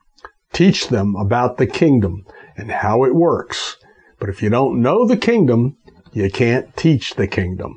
teach 0.53 0.89
them 0.89 1.16
about 1.16 1.57
the 1.57 1.66
kingdom 1.66 2.26
and 2.59 2.70
how 2.70 3.05
it 3.05 3.14
works. 3.14 3.79
But 4.18 4.29
if 4.29 4.43
you 4.43 4.51
don't 4.51 4.83
know 4.83 5.07
the 5.07 5.16
kingdom, 5.16 5.79
you 6.12 6.31
can't 6.31 6.76
teach 6.76 7.14
the 7.14 7.26
kingdom. 7.26 7.76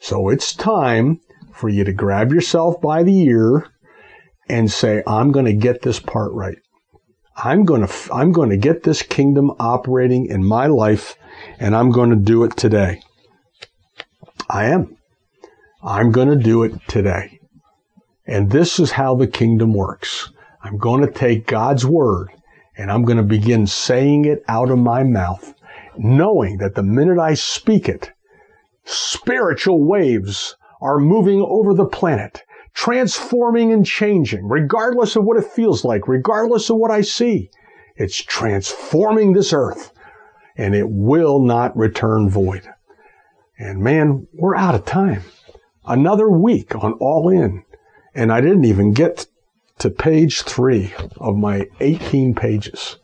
So 0.00 0.28
it's 0.28 0.54
time 0.54 1.20
for 1.52 1.68
you 1.68 1.84
to 1.84 1.92
grab 1.92 2.32
yourself 2.32 2.80
by 2.80 3.02
the 3.02 3.18
ear 3.22 3.66
and 4.48 4.70
say, 4.70 5.02
I'm 5.06 5.32
going 5.32 5.46
to 5.46 5.52
get 5.52 5.82
this 5.82 5.98
part 5.98 6.32
right. 6.32 6.58
I'm 7.36 7.64
going 7.64 7.86
to, 7.86 8.14
I'm 8.14 8.32
going 8.32 8.50
to 8.50 8.56
get 8.56 8.82
this 8.82 9.02
kingdom 9.02 9.52
operating 9.58 10.26
in 10.26 10.44
my 10.44 10.66
life 10.66 11.16
and 11.58 11.74
I'm 11.74 11.90
going 11.90 12.10
to 12.10 12.16
do 12.16 12.44
it 12.44 12.56
today. 12.56 13.02
I 14.48 14.66
am. 14.66 14.96
I'm 15.82 16.12
going 16.12 16.28
to 16.28 16.36
do 16.36 16.62
it 16.62 16.72
today. 16.88 17.40
And 18.26 18.50
this 18.50 18.78
is 18.78 18.90
how 18.90 19.14
the 19.14 19.26
kingdom 19.26 19.74
works. 19.74 20.30
I'm 20.62 20.78
going 20.78 21.00
to 21.06 21.12
take 21.12 21.46
God's 21.46 21.84
word 21.84 22.30
and 22.76 22.90
I'm 22.90 23.04
going 23.04 23.18
to 23.18 23.22
begin 23.22 23.66
saying 23.66 24.24
it 24.24 24.42
out 24.48 24.70
of 24.70 24.78
my 24.78 25.02
mouth, 25.02 25.54
knowing 25.96 26.58
that 26.58 26.74
the 26.74 26.82
minute 26.82 27.18
I 27.18 27.34
speak 27.34 27.88
it, 27.88 28.10
Spiritual 28.88 29.82
waves 29.82 30.56
are 30.80 31.00
moving 31.00 31.40
over 31.42 31.74
the 31.74 31.84
planet, 31.86 32.44
transforming 32.72 33.72
and 33.72 33.84
changing, 33.84 34.46
regardless 34.46 35.16
of 35.16 35.24
what 35.24 35.36
it 35.36 35.44
feels 35.44 35.84
like, 35.84 36.06
regardless 36.06 36.70
of 36.70 36.76
what 36.76 36.92
I 36.92 37.00
see. 37.00 37.50
It's 37.96 38.22
transforming 38.22 39.32
this 39.32 39.52
earth, 39.52 39.92
and 40.56 40.72
it 40.72 40.88
will 40.88 41.40
not 41.40 41.76
return 41.76 42.30
void. 42.30 42.68
And 43.58 43.80
man, 43.80 44.28
we're 44.32 44.54
out 44.54 44.76
of 44.76 44.84
time. 44.84 45.22
Another 45.84 46.30
week 46.30 46.76
on 46.76 46.92
All 46.94 47.28
In, 47.28 47.64
and 48.14 48.32
I 48.32 48.40
didn't 48.40 48.66
even 48.66 48.92
get 48.92 49.26
to 49.80 49.90
page 49.90 50.42
three 50.42 50.94
of 51.16 51.34
my 51.36 51.66
18 51.80 52.36
pages. 52.36 52.98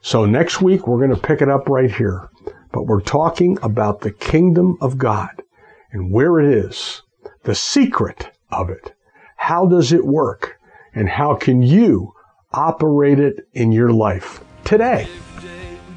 So 0.00 0.26
next 0.26 0.62
week, 0.62 0.86
we're 0.86 1.04
going 1.04 1.18
to 1.18 1.26
pick 1.26 1.42
it 1.42 1.48
up 1.48 1.68
right 1.68 1.90
here 1.90 2.30
but 2.78 2.86
we're 2.86 3.00
talking 3.00 3.58
about 3.60 4.02
the 4.02 4.12
kingdom 4.12 4.78
of 4.80 4.96
God 4.96 5.42
and 5.90 6.12
where 6.12 6.38
it 6.38 6.46
is, 6.46 7.02
the 7.42 7.52
secret 7.56 8.30
of 8.52 8.70
it. 8.70 8.94
How 9.34 9.66
does 9.66 9.92
it 9.92 10.04
work? 10.04 10.60
And 10.94 11.08
how 11.08 11.34
can 11.34 11.60
you 11.60 12.14
operate 12.52 13.18
it 13.18 13.48
in 13.54 13.72
your 13.72 13.90
life 13.90 14.44
today? 14.62 15.08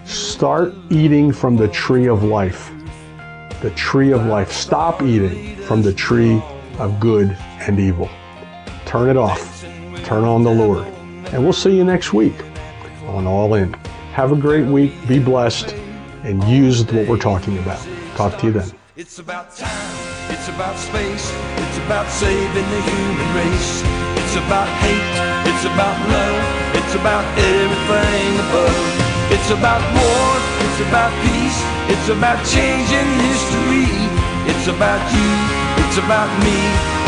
Start 0.05 0.73
eating 0.89 1.31
from 1.31 1.55
the 1.55 1.67
tree 1.67 2.07
of 2.07 2.23
life. 2.23 2.71
The 3.61 3.69
tree 3.75 4.11
of 4.11 4.25
life. 4.25 4.51
Stop 4.51 5.03
eating 5.03 5.57
from 5.57 5.83
the 5.83 5.93
tree 5.93 6.41
of 6.79 6.99
good 6.99 7.29
and 7.59 7.79
evil. 7.79 8.09
Turn 8.87 9.07
it 9.07 9.17
off. 9.17 9.61
Turn 10.03 10.23
on 10.23 10.41
the 10.41 10.49
Lord. 10.49 10.87
And 11.27 11.43
we'll 11.43 11.53
see 11.53 11.77
you 11.77 11.83
next 11.83 12.11
week 12.11 12.33
on 13.05 13.27
All 13.27 13.53
In. 13.53 13.71
Have 14.13 14.31
a 14.31 14.35
great 14.35 14.65
week. 14.65 14.93
Be 15.07 15.19
blessed 15.19 15.75
and 16.23 16.43
use 16.45 16.85
what 16.85 17.07
we're 17.07 17.17
talking 17.17 17.57
about. 17.59 17.85
Talk 18.15 18.37
to 18.39 18.47
you 18.47 18.53
then. 18.53 18.71
It's 18.95 19.19
about 19.19 19.55
time, 19.55 19.97
it's 20.29 20.47
about 20.49 20.77
space, 20.77 21.31
it's 21.57 21.77
about 21.85 22.07
saving 22.09 22.67
the 22.73 22.81
human 22.81 23.29
race. 23.35 23.83
It's 24.31 24.35
about 24.35 24.67
hate, 24.79 25.15
it's 25.49 25.65
about 25.65 25.97
love, 26.07 26.75
it's 26.79 26.95
about 26.95 27.25
everything 27.37 28.39
above. 28.47 29.01
It's 29.31 29.49
about 29.49 29.81
war, 29.95 30.27
it's 30.63 30.79
about 30.87 31.11
peace, 31.23 31.59
it's 31.91 32.07
about 32.07 32.39
changing 32.45 33.09
history. 33.27 33.91
It's 34.47 34.67
about 34.67 35.01
you, 35.13 35.31
it's 35.83 35.97
about 35.97 36.29
me, 36.43 36.59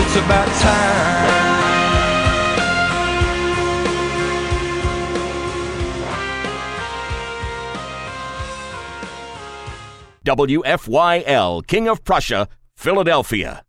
it's 0.03 0.15
about 0.17 0.47
time. 0.61 1.72
WFYL, 10.25 11.67
King 11.67 11.87
of 11.89 12.03
Prussia, 12.03 12.47
Philadelphia. 12.75 13.63